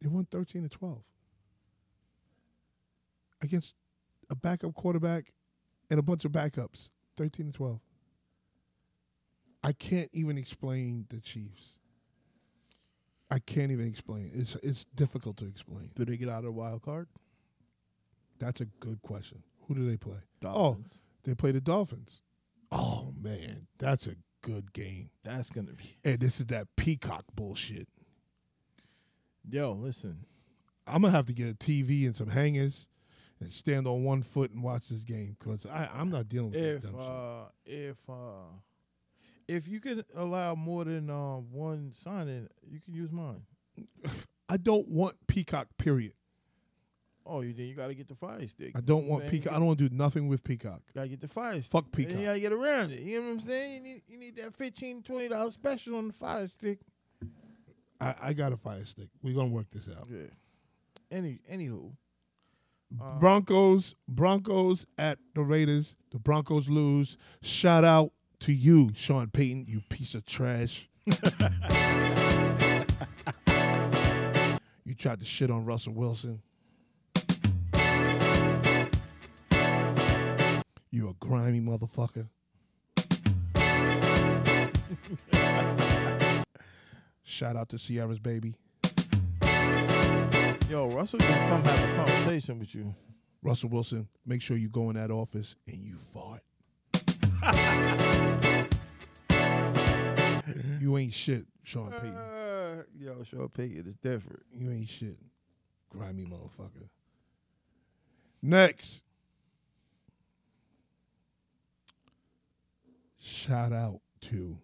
[0.00, 0.98] They won 13 to 12
[3.42, 3.74] against
[4.30, 5.32] a backup quarterback
[5.90, 6.90] and a bunch of backups.
[7.16, 7.80] 13 to 12.
[9.62, 11.78] I can't even explain the Chiefs.
[13.30, 14.30] I can't even explain.
[14.32, 15.90] It's it's difficult to explain.
[15.94, 17.08] Do they get out of the wild card?
[18.38, 19.42] That's a good question.
[19.66, 20.18] Who do they play?
[20.40, 21.02] Dolphins.
[21.02, 22.22] Oh, they play the Dolphins.
[22.72, 25.10] Oh man, that's a good game.
[25.24, 25.98] That's gonna be.
[26.04, 27.88] And this is that peacock bullshit.
[29.50, 30.24] Yo, listen.
[30.86, 32.88] I'm gonna have to get a TV and some hangers
[33.40, 36.82] and stand on one foot and watch this game because I'm not dealing with If
[36.82, 37.08] that dumb shit.
[37.08, 38.48] uh, if uh,
[39.46, 43.42] if you could allow more than uh, one signing, you can use mine.
[44.48, 45.68] I don't want peacock.
[45.78, 46.12] Period.
[47.30, 48.72] Oh, you then you got to get the fire stick.
[48.74, 49.42] I don't want what I'm saying?
[49.42, 49.52] peacock.
[49.52, 50.80] I don't want to do nothing with peacock.
[50.94, 51.70] Got to get the fire stick.
[51.70, 52.18] Fuck And peacock.
[52.18, 53.00] you got to get around it.
[53.00, 53.74] You know what I'm saying?
[53.74, 56.78] You need you need that 15 20 dollar special on the fire stick.
[58.00, 59.08] I, I got a fire stick.
[59.22, 60.08] We're gonna work this out.
[60.10, 60.28] Yeah.
[61.10, 61.90] Any anywho,
[62.90, 65.96] Uh, Broncos, Broncos at the Raiders.
[66.10, 67.18] The Broncos lose.
[67.42, 70.88] Shout out to you, Sean Payton, you piece of trash.
[71.06, 71.14] you
[74.94, 76.40] tried to shit on Russell Wilson.
[80.90, 82.28] You a grimy motherfucker.
[87.22, 88.56] Shout out to Ciara's baby.
[90.68, 92.94] Yo, Russell gonna come have a conversation with you.
[93.42, 96.42] Russell Wilson, make sure you go in that office and you fart.
[100.78, 102.14] you ain't shit, Sean Payton.
[102.14, 104.42] Uh, yo, Sean Payton is different.
[104.52, 105.16] You ain't shit.
[105.88, 106.90] Grimy motherfucker.
[108.42, 109.00] Next.
[113.18, 114.58] Shout out to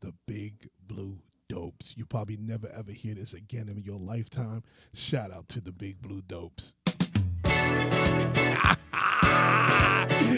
[0.00, 1.18] the big blue
[1.48, 1.94] dopes.
[1.96, 4.62] You probably never ever hear this again in your lifetime.
[4.94, 6.74] Shout out to the big blue dopes.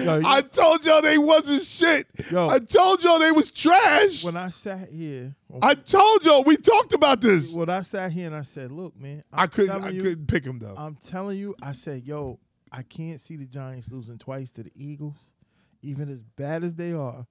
[0.05, 2.07] Yo, I told y'all they wasn't shit.
[2.31, 2.49] Yo.
[2.49, 4.25] I told y'all they was trash.
[4.25, 7.53] when I sat here, I told y'all we talked about this.
[7.53, 9.85] when I sat here and I said, "Look, man, I'm I couldn't.
[9.85, 10.75] I you, couldn't pick him though.
[10.77, 12.39] I'm telling you, I said, yo,
[12.73, 15.35] I can't see the Giants losing twice to the Eagles,
[15.83, 17.27] even as bad as they are.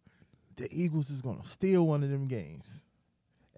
[0.56, 2.84] The Eagles is gonna steal one of them games.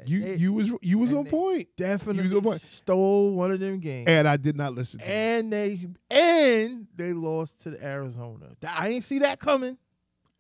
[0.06, 2.62] You they you was you was on point, definitely on point.
[2.62, 4.08] stole one of them games.
[4.08, 5.12] and I did not listen to you.
[5.12, 8.48] and they and they lost to Arizona.
[8.68, 9.78] I didn't see that coming,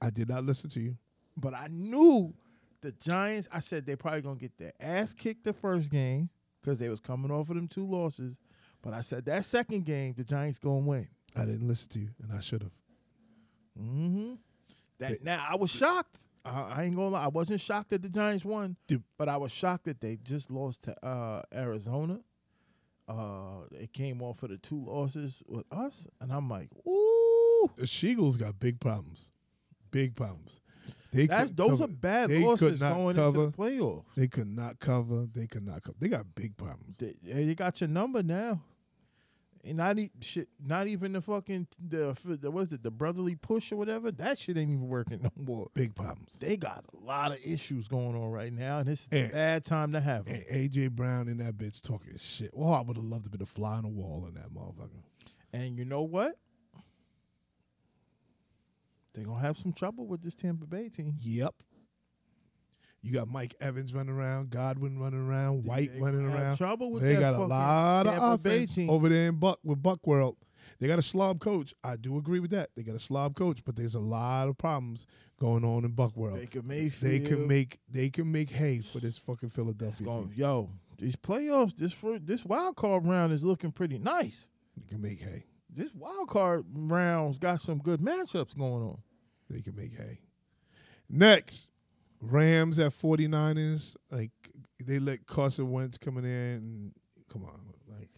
[0.01, 0.97] I did not listen to you.
[1.37, 2.33] but I knew
[2.81, 3.47] the Giants.
[3.51, 6.29] I said they probably gonna get their ass kicked the first game
[6.61, 8.39] because they was coming off of them two losses.
[8.81, 11.07] But I said that second game, the Giants gonna win.
[11.35, 12.71] I didn't listen to you, and I should have.
[13.79, 14.33] Mm-hmm.
[14.99, 16.17] That They- now I was shocked.
[16.43, 19.03] I, I ain't gonna lie, I wasn't shocked that the Giants won, Dude.
[19.17, 22.19] but I was shocked that they just lost to uh, Arizona.
[23.07, 27.85] Uh, they came off of the two losses with us, and I'm like, ooh, The
[27.85, 29.29] Sheagles got big problems,
[29.91, 30.61] big problems.
[31.11, 33.43] They that's those cover- are bad they losses could not going cover.
[33.45, 34.05] into the playoffs.
[34.15, 35.27] They could not cover.
[35.33, 35.97] They could not cover.
[35.99, 36.95] They got big problems.
[36.99, 38.61] They, they got your number now.
[39.63, 43.71] And not e- shit, not even the fucking the, the what's it the brotherly push
[43.71, 45.67] or whatever that shit ain't even working no more.
[45.75, 46.35] Big problems.
[46.39, 49.63] They got a lot of issues going on right now, and it's And- a bad
[49.65, 52.49] time to have And AJ Brown and that bitch talking shit.
[52.55, 55.03] Well, I would have loved to be a fly on the wall in that motherfucker.
[55.53, 56.37] And you know what?
[59.13, 61.15] They're gonna have some trouble with this Tampa Bay team.
[61.21, 61.53] Yep.
[63.03, 66.57] You got Mike Evans running around, Godwin running around, White They running around.
[66.57, 70.37] Trouble with They got a lot of offense over there in Buck with Buck World.
[70.79, 71.73] They got a slob coach.
[71.83, 72.69] I do agree with that.
[72.75, 75.05] They got a slob coach, but there's a lot of problems
[75.39, 76.39] going on in Buck World.
[76.39, 77.11] Baker Mayfield.
[77.11, 80.33] They can make they can make hay for this fucking Philadelphia going, team.
[80.35, 80.69] yo.
[80.97, 84.49] These playoffs, this for this wild card round is looking pretty nice.
[84.77, 85.45] They can make hay.
[85.69, 88.97] This wild card round's got some good matchups going on.
[89.49, 90.19] They can make hay.
[91.09, 91.71] Next,
[92.21, 93.95] Rams at 49ers.
[94.11, 94.31] Like
[94.83, 96.91] they let Carson Wentz coming in and
[97.31, 98.09] come on, like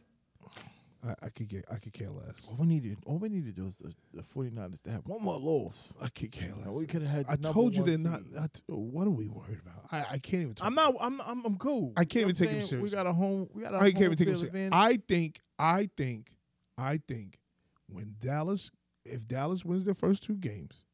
[1.05, 2.47] I, I could get I could care less.
[2.49, 5.93] All we needed, all we needed was the, the 49ers to have one more loss.
[6.01, 6.65] I could care less.
[6.65, 7.25] Now, we could have had.
[7.29, 8.21] I told you they're not.
[8.39, 9.85] I t- what are we worried about?
[9.91, 10.53] I, I can't even.
[10.53, 10.95] Talk I'm not.
[10.99, 11.21] I'm.
[11.21, 11.45] I'm.
[11.45, 11.93] I'm cool.
[11.97, 12.81] I can't You know even take him saying?
[12.81, 13.49] We got a home.
[13.53, 14.69] We got a I home can't even take him serious.
[14.71, 16.31] I think, I think,
[16.77, 17.37] I think
[17.87, 18.71] when Dallas,
[19.05, 20.85] if Dallas wins their first two games,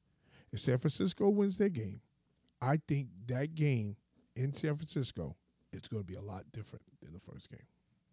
[0.51, 2.01] if San Francisco wins their game,
[2.61, 3.95] I think that game
[4.35, 5.35] in San Francisco,
[5.71, 7.65] it's going to be a lot different than the first game.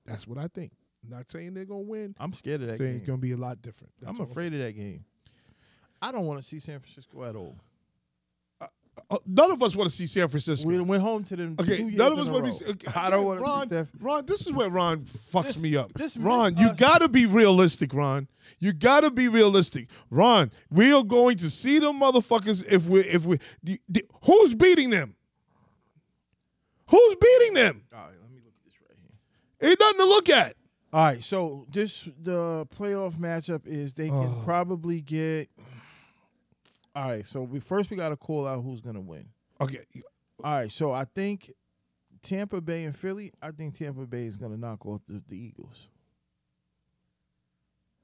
[0.05, 0.73] That's what I think.
[1.02, 2.14] I'm not saying they're going to win.
[2.18, 2.97] I'm scared of that saying game.
[2.98, 3.93] it's going to be a lot different.
[4.01, 5.05] That's I'm afraid of that game.
[6.01, 7.56] I don't want to see San Francisco at all.
[9.10, 10.66] Uh, none of us want to see San Francisco.
[10.68, 11.55] We went home to them.
[11.60, 12.70] Okay, two years none of us want to be.
[12.73, 13.89] Okay, I don't want to Ron, see San.
[14.01, 15.93] Ron, this is where Ron fucks This- me up.
[15.94, 18.27] this Ron, you got to be realistic, Ron.
[18.59, 20.51] You got to be realistic, Ron.
[20.70, 23.39] We are going to see them motherfuckers if we if we.
[23.62, 25.14] The, the, who's beating them?
[26.89, 27.82] Who's beating them?
[27.93, 28.97] All right, let me look at this right
[29.60, 29.70] here.
[29.70, 30.55] Ain't nothing to look at.
[30.93, 34.43] All right, so this the playoff matchup is they can Oh.
[34.44, 35.48] probably get.
[36.97, 39.27] All right, so we first we got to call out who's gonna win.
[39.60, 39.81] Okay,
[40.43, 41.52] All right, so I think
[42.23, 43.32] Tampa Bay and Philly.
[43.43, 45.89] I think Tampa Bay is gonna knock off the, the Eagles.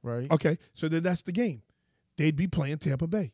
[0.02, 0.31] Right.
[0.31, 0.59] okay.
[0.74, 1.62] So then that's the game.
[2.19, 3.32] They'd be playing Tampa Bay.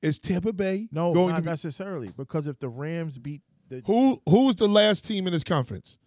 [0.00, 3.82] Is Tampa Bay No, going not to be necessarily because if the Rams beat the
[3.84, 4.22] who?
[4.26, 5.98] Who's the last team in this conference?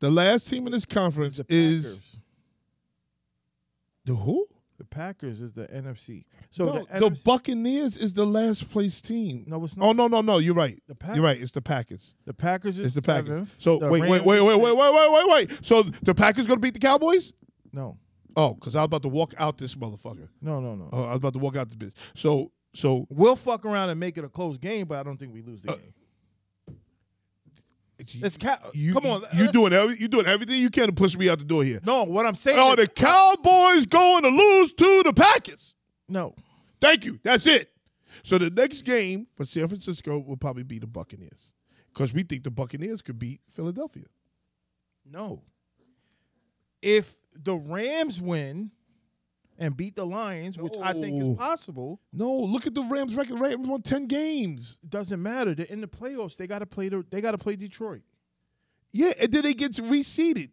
[0.00, 2.00] The last team in this conference the is
[4.04, 4.48] the who?
[4.78, 6.24] The Packers is the NFC.
[6.50, 9.44] So no, the, the NFC Buccaneers is the last place team.
[9.46, 9.86] no, it's not.
[9.88, 10.38] Oh no, no, no!
[10.38, 10.78] You're right.
[10.88, 11.40] The Pack- You're right.
[11.40, 12.14] It's the Packers.
[12.26, 13.28] The Packers is It's the Packers.
[13.28, 13.54] seventh.
[13.58, 14.62] So The wait, wait, Rams wait, wait, sixth.
[14.62, 15.64] wait, wait, wait, wait.
[15.64, 17.32] So the Packers gonna beat the Cowboys?
[17.72, 17.98] No,
[18.36, 20.28] Oh, because I was about to walk out this motherfucker.
[20.42, 20.88] no, no, no.
[20.92, 21.94] Oh, I was about to walk out this bitch.
[22.14, 25.32] So, so We'll fuck around and make it a close game, but I don't think
[25.32, 25.94] we lose the Uh, game.
[27.98, 31.16] It's, ca- you, come on, you doing every, you doing everything you can to push
[31.16, 31.80] me out the door here.
[31.84, 32.58] No, what I'm saying.
[32.58, 35.74] Are is- the Cowboys going to lose to the Packers?
[36.08, 36.34] no,
[36.80, 37.18] Thank you.
[37.22, 37.70] That's it.
[38.22, 41.52] So the next game for San Francisco will probably be the Buccaneers
[41.92, 44.04] because we think the Buccaneers could beat Philadelphia.
[45.10, 45.42] no.
[46.82, 48.70] If the Rams win
[49.58, 51.30] and beat the Lions, which I think No.
[51.32, 53.40] is possible, No, look at the Rams record.
[53.40, 54.78] Rams won ten games.
[54.88, 55.54] doesn't matter.
[55.54, 56.36] They're in the playoffs.
[56.36, 56.88] They got to play.
[56.88, 58.02] The, they got to play Detroit.
[58.92, 60.50] Yeah, and then they get reseeded.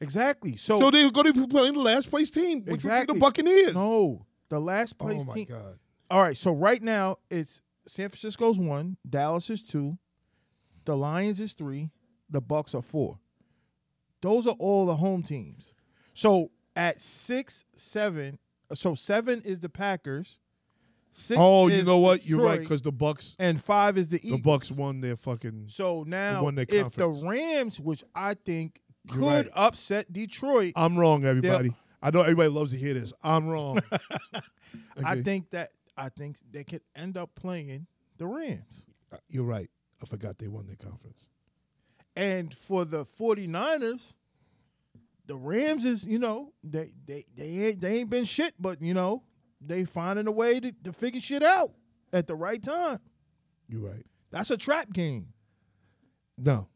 [0.00, 0.56] Exactly.
[0.56, 3.14] So, So they're going to be playing the last place team, which would be Exactly.
[3.14, 3.74] the Buccaneers.
[3.74, 5.46] no, the last oh place oh my team.
[5.48, 5.78] god.
[6.10, 6.36] All right.
[6.36, 9.98] So right now it's San Francisco's one, Dallas is two,
[10.84, 11.90] the Lions is three,
[12.30, 13.18] the Bucks are four.
[14.20, 15.74] Those are all the home teams.
[16.14, 18.38] So at six, seven,
[18.72, 20.38] so seven is the Packers.
[21.10, 22.24] Six Oh, you know what?
[22.24, 25.66] You're right because the Bucks, and five is the the Bucks won their fucking.
[25.68, 27.22] So now, won their if the conference.
[27.22, 28.80] Rams, which I think
[29.10, 29.48] could right.
[29.54, 31.74] upset Detroit, I'm wrong, everybody.
[32.00, 33.12] I know everybody loves to hear this.
[33.22, 33.80] I'm wrong.
[34.32, 35.22] I Okay.
[35.22, 37.86] think that I think they could end up playing
[38.18, 38.86] the Rams.
[39.12, 39.68] Uh, You're right.
[40.00, 41.18] I forgot they won their conference.
[42.14, 44.02] And for the 49ers,
[45.28, 48.94] the Rams is, you know, they they they ain't they ain't been shit, but you
[48.94, 49.22] know,
[49.60, 51.70] they finding a way to, to figure shit out
[52.12, 52.98] at the right time.
[53.68, 54.04] You're right.
[54.30, 55.28] That's a trap game.
[56.36, 56.68] No,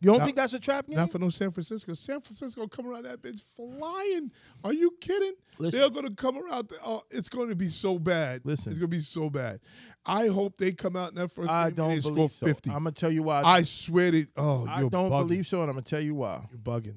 [0.00, 0.96] You don't Not- think that's a trap game?
[0.96, 1.94] not for no San Francisco.
[1.94, 4.30] San Francisco come around that bitch flying.
[4.62, 5.32] Are you kidding?
[5.58, 5.80] Listen.
[5.80, 6.68] They're gonna come around.
[6.68, 8.42] The, oh, it's going to be so bad.
[8.44, 8.72] Listen.
[8.72, 9.60] it's gonna be so bad.
[10.04, 12.32] I hope they come out in that first I game don't and they score believe
[12.32, 12.46] so.
[12.46, 12.70] 50.
[12.70, 13.42] I'm gonna tell you why.
[13.42, 14.26] I swear to.
[14.36, 15.26] Oh, I don't bugging.
[15.28, 16.44] believe so, and I'm gonna tell you why.
[16.50, 16.96] You're bugging.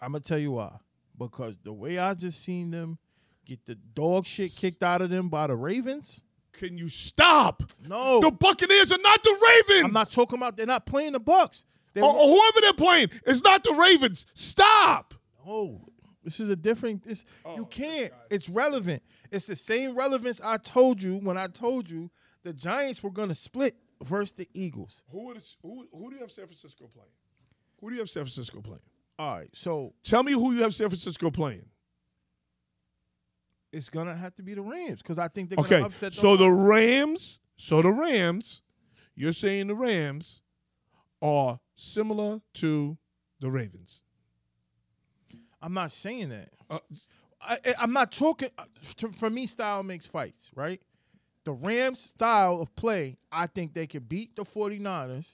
[0.00, 0.76] I'm gonna tell you why.
[1.18, 2.98] Because the way I just seen them
[3.44, 6.20] get the dog shit kicked out of them by the Ravens.
[6.52, 7.62] Can you stop?
[7.86, 9.30] No, The Buccaneers are not the
[9.68, 9.84] Ravens.
[9.86, 10.56] I'm not talking about.
[10.56, 11.64] They're not playing the Bucks.
[11.96, 13.08] Or, or whoever they're playing.
[13.26, 14.26] It's not the Ravens.
[14.34, 15.14] Stop.
[15.46, 15.80] Oh,
[16.22, 17.02] this is a different.
[17.04, 18.12] This Oh, you can't.
[18.30, 19.02] It's relevant.
[19.30, 22.10] It's the same relevance I told you when I told you
[22.44, 25.04] the Giants were going to split versus the Eagles.
[25.10, 27.10] Who, would it, who who do you have San Francisco playing?
[27.80, 28.80] Who do you have San Francisco playing?
[29.18, 31.64] All right, so Tell me who you have San Francisco playing.
[33.72, 36.12] it's gonna have to be the Rams because I think they're Okay, gonna upset.
[36.14, 38.62] so the Rams, so the Rams,
[39.14, 40.40] you're saying the Rams
[41.20, 42.96] are similar to
[43.40, 44.02] the Ravens.
[45.60, 46.50] I'm not saying that.
[46.70, 46.78] Uh,
[47.40, 48.50] I, I'm not talking.
[48.56, 48.64] uh,
[49.12, 50.80] For me, style makes fights, right?
[51.44, 55.26] The Rams' style of play, I think they can beat the 49ers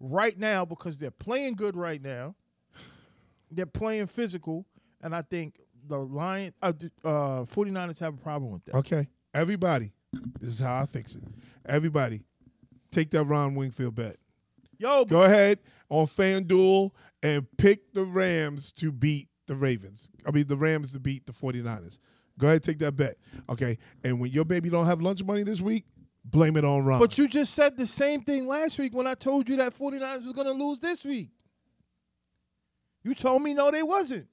[0.00, 2.34] right now because they're playing good right now.
[3.50, 4.66] They're playing physical,
[5.02, 6.72] and I think the Lions, uh,
[7.04, 8.74] uh, 49ers have a problem with that.
[8.76, 9.92] okay, everybody,
[10.40, 11.22] this is how I fix it.
[11.66, 12.24] Everybody,
[12.90, 14.16] take that Ron Wingfield bet.
[14.78, 15.58] Yo, Go ahead
[15.88, 16.90] on FanDuel
[17.22, 20.10] and pick the Rams to beat the Ravens.
[20.26, 21.98] I mean, the Rams to beat the 49ers.
[22.38, 23.16] Go ahead, take that bet.
[23.48, 23.76] Okay.
[24.04, 25.84] And when your baby don't have lunch money this week,
[26.24, 27.00] blame it on Ron.
[27.00, 30.24] but you just said the same thing last week when I told you that 49ers
[30.24, 31.30] was going to lose this week.
[33.08, 34.26] You told me no, they wasn't,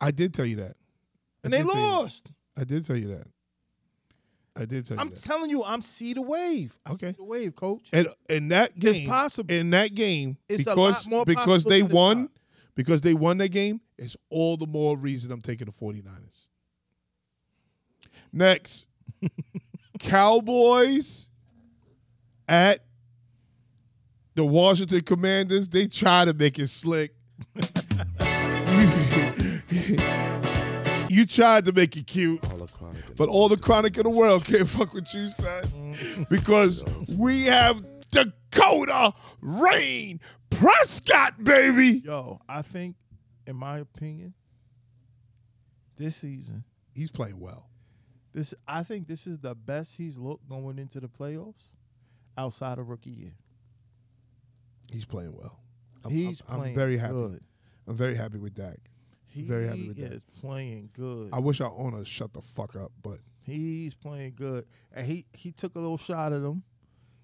[0.00, 0.72] I did tell you that.
[0.72, 0.74] I
[1.44, 2.32] and they lost.
[2.56, 3.28] I did tell you that.
[4.56, 5.22] I did tell you I'm that.
[5.22, 6.76] telling you, I'm see the wave.
[6.84, 7.12] I Okay.
[7.12, 7.88] the wave, coach.
[7.92, 9.54] and in that It's possible.
[9.54, 12.28] in that game, It's a because lot more because they won,
[12.74, 16.48] because they won that game, it's all the more reason I'm taking the 49ers.
[18.32, 18.88] Next,
[20.00, 21.30] Cowboys
[22.48, 22.84] at
[24.34, 25.68] the Washington Commanders.
[25.68, 27.14] They try to make it slick.
[31.08, 32.40] you tried to make it cute.
[33.16, 35.96] But all the chronic in the world can't fuck with you, son.
[36.30, 36.82] Because
[37.18, 40.20] we have Dakota Rain
[40.50, 42.02] Prescott, baby.
[42.04, 42.96] Yo, I think,
[43.46, 44.34] in my opinion,
[45.96, 46.64] this season,
[46.94, 47.68] He's playing well.
[48.34, 51.70] this I think this is the best he's looked going into the playoffs
[52.36, 53.34] outside of rookie year.
[54.90, 55.58] He's playing well.
[56.04, 57.12] I'm, He's I'm, I'm very happy.
[57.14, 57.40] good.
[57.86, 58.78] I'm very happy with Dak.
[59.26, 60.12] He Very happy with that.
[60.12, 61.30] is playing good.
[61.32, 65.50] I wish our owner shut the fuck up, but He's playing good, and he he
[65.50, 66.62] took a little shot at him.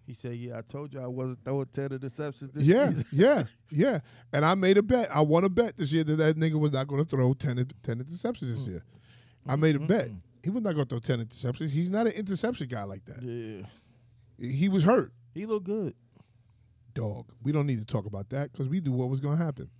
[0.04, 2.76] He said, "Yeah, I told you I wasn't throwing ten interceptions this year.
[2.76, 4.00] yeah, season." yeah, yeah.
[4.32, 5.08] And I made a bet.
[5.14, 7.68] I won a bet this year that that nigga was not going to throw 10,
[7.82, 8.68] 10 interceptions this mm.
[8.68, 8.84] year.
[9.46, 10.08] I made a bet.
[10.42, 11.70] He was not going to throw 10 interceptions.
[11.70, 13.22] He's not an interception guy like that.
[13.22, 13.66] Yeah,
[14.38, 15.12] He was hurt.
[15.34, 15.94] he looked good.
[16.94, 17.26] Dog.
[17.42, 19.70] We don't need to talk about that because we knew what was going to happen.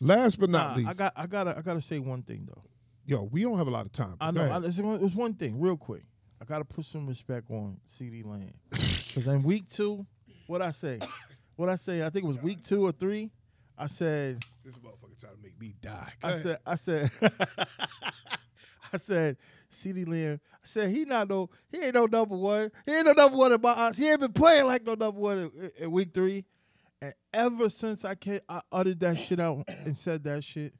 [0.00, 0.88] Last but not Nah, least.
[0.88, 2.62] I got I gotta I gotta say one thing though.
[3.06, 4.16] Yo, we don't have a lot of time.
[4.20, 4.42] I know.
[4.42, 6.02] I, it's, one, it's one thing, real quick.
[6.42, 10.04] I gotta put some respect on CD Lamb because in week two,
[10.48, 10.98] what I say,
[11.54, 13.30] what I say, I think it was week two or three.
[13.78, 16.12] I said, this motherfucker trying to make me die.
[16.22, 16.42] Go I ahead.
[16.42, 17.10] said, I said,
[18.92, 19.36] I said,
[19.70, 20.40] CD Lamb.
[20.54, 22.70] I said he not no, he ain't no number one.
[22.86, 23.96] He ain't no number one in my eyes.
[23.96, 26.44] He ain't been playing like no number one in, in week three.
[27.02, 30.74] And ever since I came, I uttered that shit out and said that shit.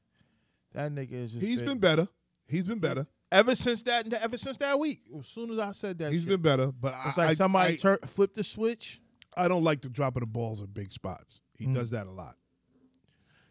[0.73, 1.45] That nigga is just.
[1.45, 2.09] He's been better.
[2.49, 3.07] He's been better.
[3.33, 4.13] ever since that.
[4.13, 5.01] Ever since that week.
[5.19, 6.73] As soon as I said that, He's shit, been better.
[6.73, 9.01] But it's I, like somebody I, tur- flipped the switch.
[9.37, 11.41] I don't like the drop of the balls in big spots.
[11.59, 11.75] He Mm.
[11.75, 12.37] does that a lot.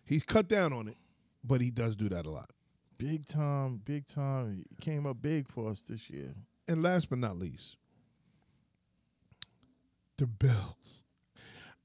[0.03, 0.97] He's cut down on it,
[1.43, 2.51] but he does do that a lot.
[2.97, 4.63] Big time, big time.
[4.69, 6.33] He came up big for us this year.
[6.67, 7.77] And last but not least,
[10.17, 11.03] the Bills.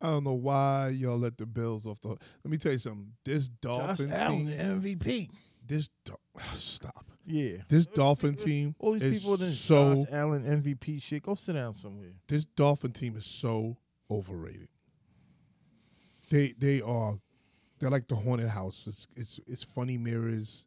[0.00, 2.22] I don't know why y'all let the Bills off the hook.
[2.44, 3.12] Let me tell you something.
[3.24, 5.30] This Dolphin Josh Allen, team, the MVP.
[5.66, 6.20] this Dol-
[6.56, 7.04] stop.
[7.26, 7.58] Yeah.
[7.68, 11.22] This Dolphin team All these is people in so Josh Allen MVP shit.
[11.22, 12.12] Go sit down somewhere.
[12.28, 13.76] this Dolphin team is so
[14.10, 14.68] overrated.
[16.30, 17.18] They they are
[17.78, 18.86] they're like the haunted house.
[18.86, 20.66] It's it's it's funny mirrors,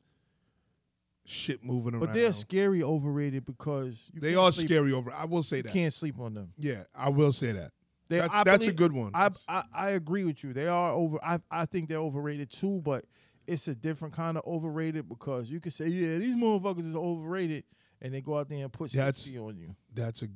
[1.26, 2.06] shit moving around.
[2.06, 5.12] But they're scary overrated because you they are sleep- scary over.
[5.14, 5.70] I will say that.
[5.70, 5.74] You that.
[5.74, 6.54] can't sleep on them.
[6.58, 7.72] Yeah, I will say that.
[8.14, 9.12] They, That's, I that's a good one.
[9.14, 10.54] I, I I agree with you.
[10.54, 11.18] They are over.
[11.24, 13.06] I I think they're overrated too, but
[13.48, 17.64] it's a different kind of overrated because you could say, yeah, these motherfuckers is overrated,
[18.02, 19.76] and they go out there and put That's- on you.
[19.94, 20.28] that's a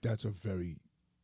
[0.00, 0.76] that's a very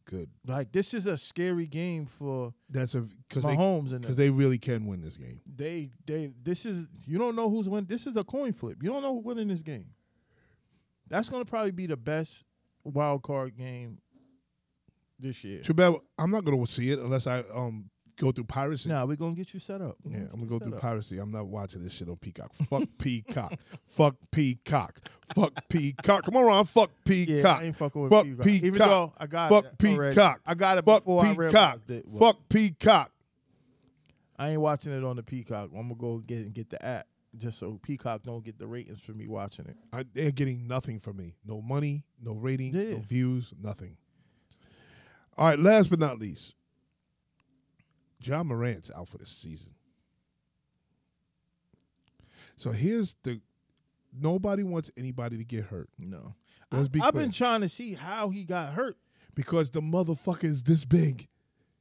[0.05, 0.29] good.
[0.47, 4.17] Like this is a scary game for That's a because they Mahomes because them.
[4.17, 5.41] they really can win this game.
[5.47, 7.87] they they this is you don't know who's winning.
[7.87, 8.83] This is a coin flip.
[8.83, 9.87] You don't know who's winning this game.
[11.09, 12.45] That's gonna probably be the best
[12.85, 13.99] wild card game
[15.21, 15.61] this year.
[15.61, 18.89] Too bad I'm not gonna see it unless I um go through piracy.
[18.91, 19.97] Nah, we're gonna get you set up.
[20.05, 20.81] We're Yeah, I'm gonna go through up.
[20.81, 21.19] piracy.
[21.19, 22.55] I'm not watching this shit on Peacock.
[22.69, 23.55] Fuck Peacock.
[23.87, 25.01] Fuck Peacock.
[25.35, 26.25] Fuck Peacock.
[26.25, 26.65] Come on, Ron.
[26.67, 27.61] Fuck Yeah, Peacock.
[27.61, 28.47] I ain't fucking with Fuck Peacock.
[28.47, 30.15] Even though I got Fuck it already.
[30.15, 30.41] Peacock.
[30.45, 31.39] I got it Fuck before I Peacock.
[31.39, 32.05] realized it.
[32.09, 33.11] Well, Fuck Peacock.
[34.39, 35.71] I ain't watching it on the Peacock.
[35.75, 37.07] I'm gonna go get and get the app
[37.37, 39.77] just so Peacock don't get the ratings for me watching it.
[39.93, 41.37] I, they're getting nothing from me.
[41.47, 43.97] No money, no rating, no views, nothing.
[45.39, 46.55] All right, last but not least,
[48.23, 49.73] Ja Morant's out for this season.
[52.57, 53.41] So here's the
[54.19, 56.35] nobody wants anybody to get hurt No,
[56.71, 58.97] Let's I, be I've been trying to see how he got hurt.
[59.35, 61.29] because the motherfucker is this big.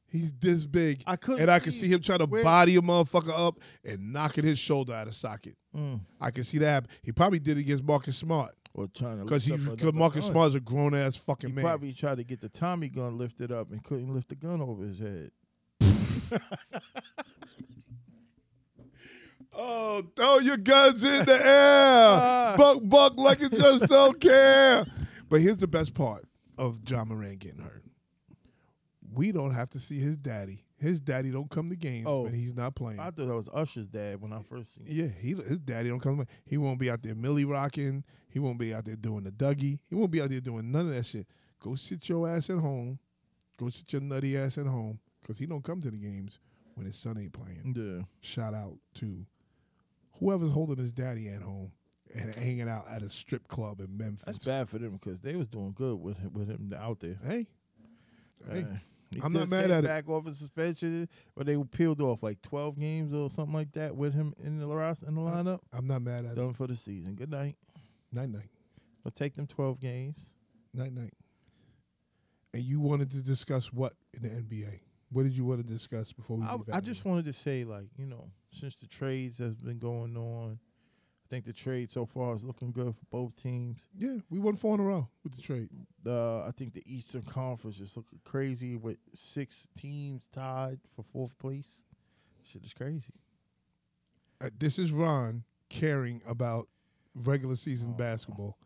[0.08, 1.04] He's this big.
[1.06, 3.60] I couldn't and I can see see him trying to where- body a motherfucker up
[3.84, 5.56] and knocking his shoulder out of socket.
[5.76, 6.00] Mm.
[6.22, 6.88] I can see that.
[7.04, 10.32] He probably did it against Marcus Smart Or trying to because he because Marcus gun.
[10.32, 11.64] Smart's a grown ass He fucking man.
[11.64, 14.84] probably tried to get the Tommy gun lifted up and couldn't lift the gun over
[14.86, 15.32] his head.
[19.62, 22.56] Oh, throw your guns in the air.
[22.58, 24.86] Buck, buck, like you just don't care.
[25.28, 26.26] But here's the best part
[26.58, 27.84] of Ja Morant getting hurt.
[29.12, 30.64] We don't have to see his daddy.
[30.80, 32.22] His daddy don't come to games Oh.
[32.24, 33.00] when he's not playing.
[33.00, 34.86] I thought that was Usher's dad when I first seen.
[34.88, 34.96] him.
[35.06, 36.26] yeah, he his daddy don't come.
[36.46, 38.04] He won't be out there millie rocking.
[38.30, 39.80] He won't be out there doing the Dougie.
[39.90, 41.28] He won't be out there doing none of that shit.
[41.60, 43.00] Go sit your ass at home.
[43.58, 46.40] Go sit your nutty ass at home because he don't come to the games
[46.76, 47.74] when his son ain't playing.
[47.76, 48.06] Yeah.
[48.22, 49.26] shout out to
[50.20, 51.72] whoever's holding his daddy at home
[52.16, 54.24] and hanging out at a strip club in Memphis.
[54.26, 57.18] That's bad for them because they was doing good with him, with him out there.
[57.26, 57.48] Hey,
[58.50, 58.78] hey, Uh,
[59.12, 59.88] he I'm not mad at it.
[59.88, 63.72] Back off his suspension, but they were peeled off like 12 games or something like
[63.74, 65.60] that with him in the roster in the lineup.
[65.74, 66.36] I'm not mad at it.
[66.36, 67.16] Done for the season.
[67.16, 67.56] Good night.
[68.12, 68.50] Night night,
[69.06, 70.18] I'll take them 12 games.
[70.74, 71.14] night night.
[72.54, 74.80] And you wanted to discuss what in the NBA?
[75.12, 76.58] What did you want to discuss before we I?
[76.74, 80.60] I just wanted to say, like, you know, since the trades has been going on,
[81.30, 83.88] think the trade so far is looking good for both teams.
[83.98, 85.70] yeah, we won four in a row with the trade.
[86.04, 91.38] The I think the Eastern Conference is looking crazy with six teams tied for fourth
[91.38, 91.84] place.
[92.44, 93.14] Shit is crazy.
[94.42, 96.68] Uh, this is Ron caring about
[97.14, 98.58] regular season basketball.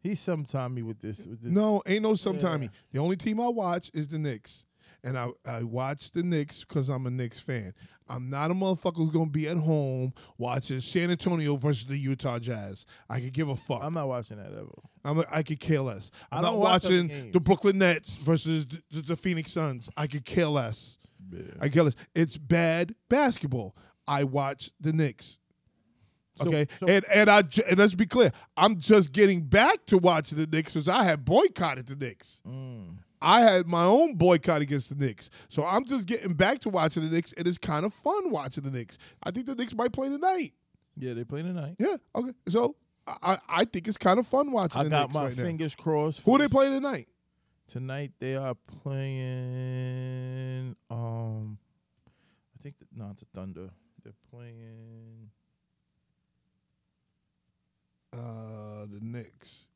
[0.00, 1.26] He's sometime me with this.
[1.26, 1.50] With this.
[1.50, 2.62] No, ain't no sometime.
[2.62, 2.68] Yeah.
[2.92, 4.64] The only team I watch is the Knicks.
[5.04, 7.74] And I, I watch the Knicks because I'm a Knicks fan.
[8.08, 12.38] I'm not a motherfucker who's gonna be at home watching San Antonio versus the Utah
[12.38, 12.84] Jazz.
[13.08, 13.80] I could give a fuck.
[13.82, 14.68] I'm not watching that ever.
[15.04, 16.10] I'm a, I could care less.
[16.32, 17.32] I'm I not don't watch watching games.
[17.32, 19.88] the Brooklyn Nets versus the, the, the Phoenix Suns.
[19.96, 20.98] I could care less.
[21.60, 21.94] I care less.
[22.14, 23.74] It's bad basketball.
[24.06, 25.38] I watch the Knicks.
[26.36, 28.32] So- Okay, so- and and I and let's be clear.
[28.56, 32.40] I'm just getting back to watching the Knicks because I had boycotted the Knicks.
[32.46, 32.98] Mm.
[33.24, 37.02] I had my own boycott against the Knicks, so I'm just getting back to watching
[37.04, 37.32] the Knicks.
[37.32, 38.98] and It is kind of fun watching the Knicks.
[39.22, 40.52] I think the Knicks might play tonight.
[40.96, 41.76] Yeah, they play tonight.
[41.78, 41.96] Yeah.
[42.14, 42.32] Okay.
[42.48, 42.76] So
[43.06, 45.42] I, I think it's kind of fun watching I the got Knicks my right now.
[45.42, 46.20] fingers crossed.
[46.24, 47.08] Who they playing tonight?
[47.66, 50.76] Tonight they are playing.
[50.90, 51.58] Um,
[52.58, 53.70] I think that, no, it's the Thunder.
[54.02, 55.30] They're playing.
[58.12, 59.66] Uh, the Knicks.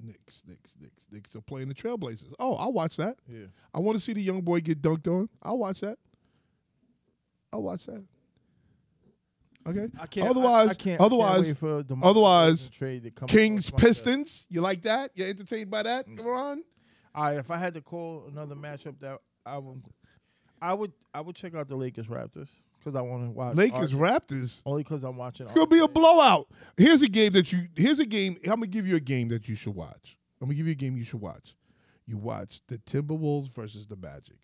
[0.00, 2.32] Knicks, Knicks, Knicks, Knicks are playing the Trailblazers.
[2.38, 3.16] Oh, I'll watch that.
[3.28, 5.28] Yeah, I want to see the young boy get dunked on.
[5.42, 5.98] I'll watch that.
[7.52, 8.04] I'll watch that.
[9.66, 9.88] Okay.
[9.98, 10.28] I can't.
[10.28, 13.82] Otherwise- I, I can't, otherwise- can't wait for DeMar otherwise, trade to come Kings, across
[13.82, 14.04] like that.
[14.04, 14.46] Pistons.
[14.48, 15.10] You like that?
[15.14, 16.24] You're entertained by that, mm.
[16.24, 16.62] Ron?
[17.14, 19.82] All right, if I had to call another matchup, that I would,
[20.60, 22.50] I would, I would check out the Lakers Raptors
[22.86, 24.62] because I want to watch Lakers, RJ Raptors.
[24.64, 25.44] Only because I'm watching.
[25.44, 26.46] It's gonna be a blowout.
[26.76, 27.62] Here's a game that you.
[27.76, 28.36] Here's a game.
[28.44, 30.16] I'm gonna give you a game that you should watch.
[30.40, 31.56] I'm gonna give you a game you should watch.
[32.06, 34.36] You watch the Timberwolves versus the Magic.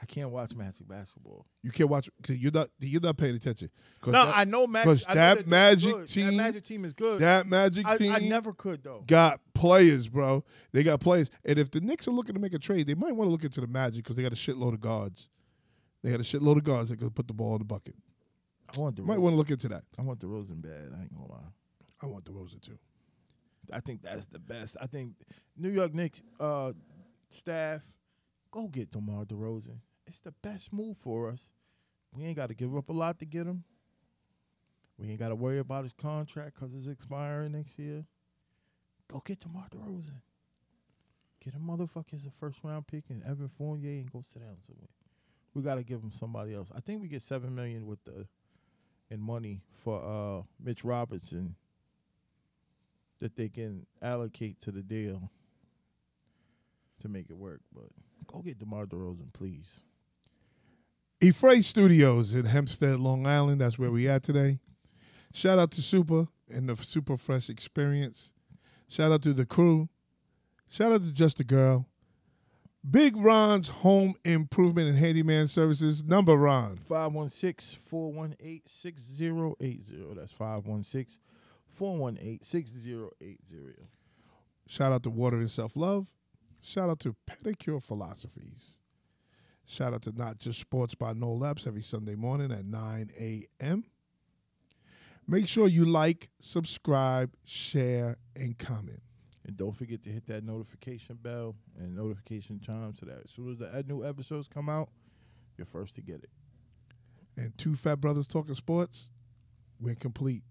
[0.00, 1.46] I can't watch Magic basketball.
[1.62, 3.70] You can't watch because you're not you're not paying attention.
[4.04, 4.86] No, that, I know Magic.
[4.88, 7.20] 'cause I know that Magic team- that Magic team is good.
[7.20, 9.04] that Magic I, team I never could though.
[9.06, 10.44] got players, bro.
[10.72, 11.30] They got players.
[11.44, 13.44] And if the Knicks are looking to make a trade, they might want to look
[13.44, 15.28] into the Magic because they got a shitload of guards.
[16.02, 17.94] They had a shitload of guards that could put the ball in the bucket.
[18.74, 19.84] I want the Might want to look into that.
[19.98, 20.92] I want DeRozan bad.
[20.96, 21.50] I ain't gonna lie.
[22.02, 22.78] I want DeRozan too.
[23.72, 24.76] I think that's the best.
[24.80, 25.14] I think
[25.56, 26.72] New York Knicks uh,
[27.28, 27.82] staff
[28.50, 29.78] go get DeMar DeRozan.
[30.06, 31.52] It's the best move for us.
[32.12, 33.64] We ain't got to give up a lot to get him.
[34.98, 38.04] We ain't got to worry about his contract because it's expiring next year.
[39.08, 40.20] Go get DeMar DeRozan.
[41.42, 44.56] Get a motherfucker as a first round pick and Evan Fournier and go sit down
[44.66, 44.88] somewhere.
[45.54, 46.70] We got to give him somebody else.
[46.74, 48.26] I think we get seven million with the
[49.10, 51.54] in money for uh, Mitch Robinson
[53.20, 55.30] that they can allocate to the deal
[57.00, 57.60] to make it work.
[57.72, 57.84] But
[58.26, 59.80] go get DeMar DeRozan, please.
[61.20, 63.60] Efray Studios in Hempstead, Long Island.
[63.60, 64.58] That's where we at today.
[65.32, 68.32] Shout out to Super and the Super Fresh Experience.
[68.88, 69.88] Shout out to the crew.
[70.68, 71.86] Shout out to Just a Girl.
[72.88, 76.02] Big Ron's Home Improvement and Handyman Services.
[76.02, 76.78] Number Ron.
[76.88, 80.14] 516 418 6080.
[80.16, 81.20] That's 516
[81.68, 83.88] 418 6080.
[84.66, 86.10] Shout out to Water and Self Love.
[86.60, 88.78] Shout out to Pedicure Philosophies.
[89.64, 93.84] Shout out to Not Just Sports by No Labs every Sunday morning at 9 a.m.
[95.28, 99.02] Make sure you like, subscribe, share, and comment.
[99.46, 103.50] And don't forget to hit that notification bell and notification chime so that as soon
[103.50, 104.88] as the new episodes come out,
[105.58, 106.30] you're first to get it.
[107.36, 109.10] And two fat brothers talking sports.
[109.80, 110.44] We're complete.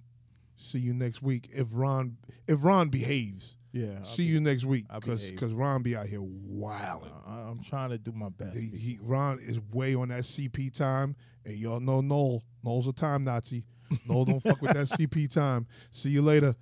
[0.58, 1.50] See you next week.
[1.54, 4.00] If Ron if Ron behaves, Yeah.
[4.00, 7.12] I'll see be- you next week because because Ron be out here wilding.
[7.26, 8.58] Uh, I- I'm trying to do my best.
[8.58, 11.16] He, he, Ron is way on that CP time,
[11.46, 12.44] and y'all know Noel.
[12.64, 13.64] Noel's a time Nazi.
[14.08, 15.66] Noel don't fuck with that CP time.
[15.92, 16.56] See you later.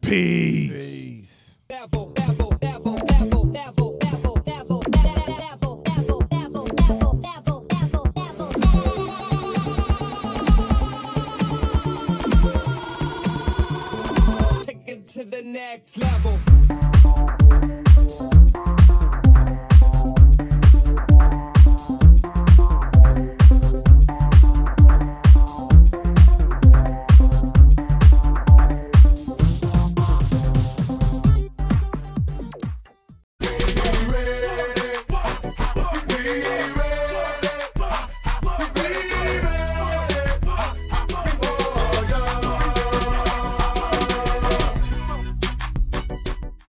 [0.00, 0.70] Peace.
[0.72, 1.43] Peace
[15.14, 16.43] to the next level.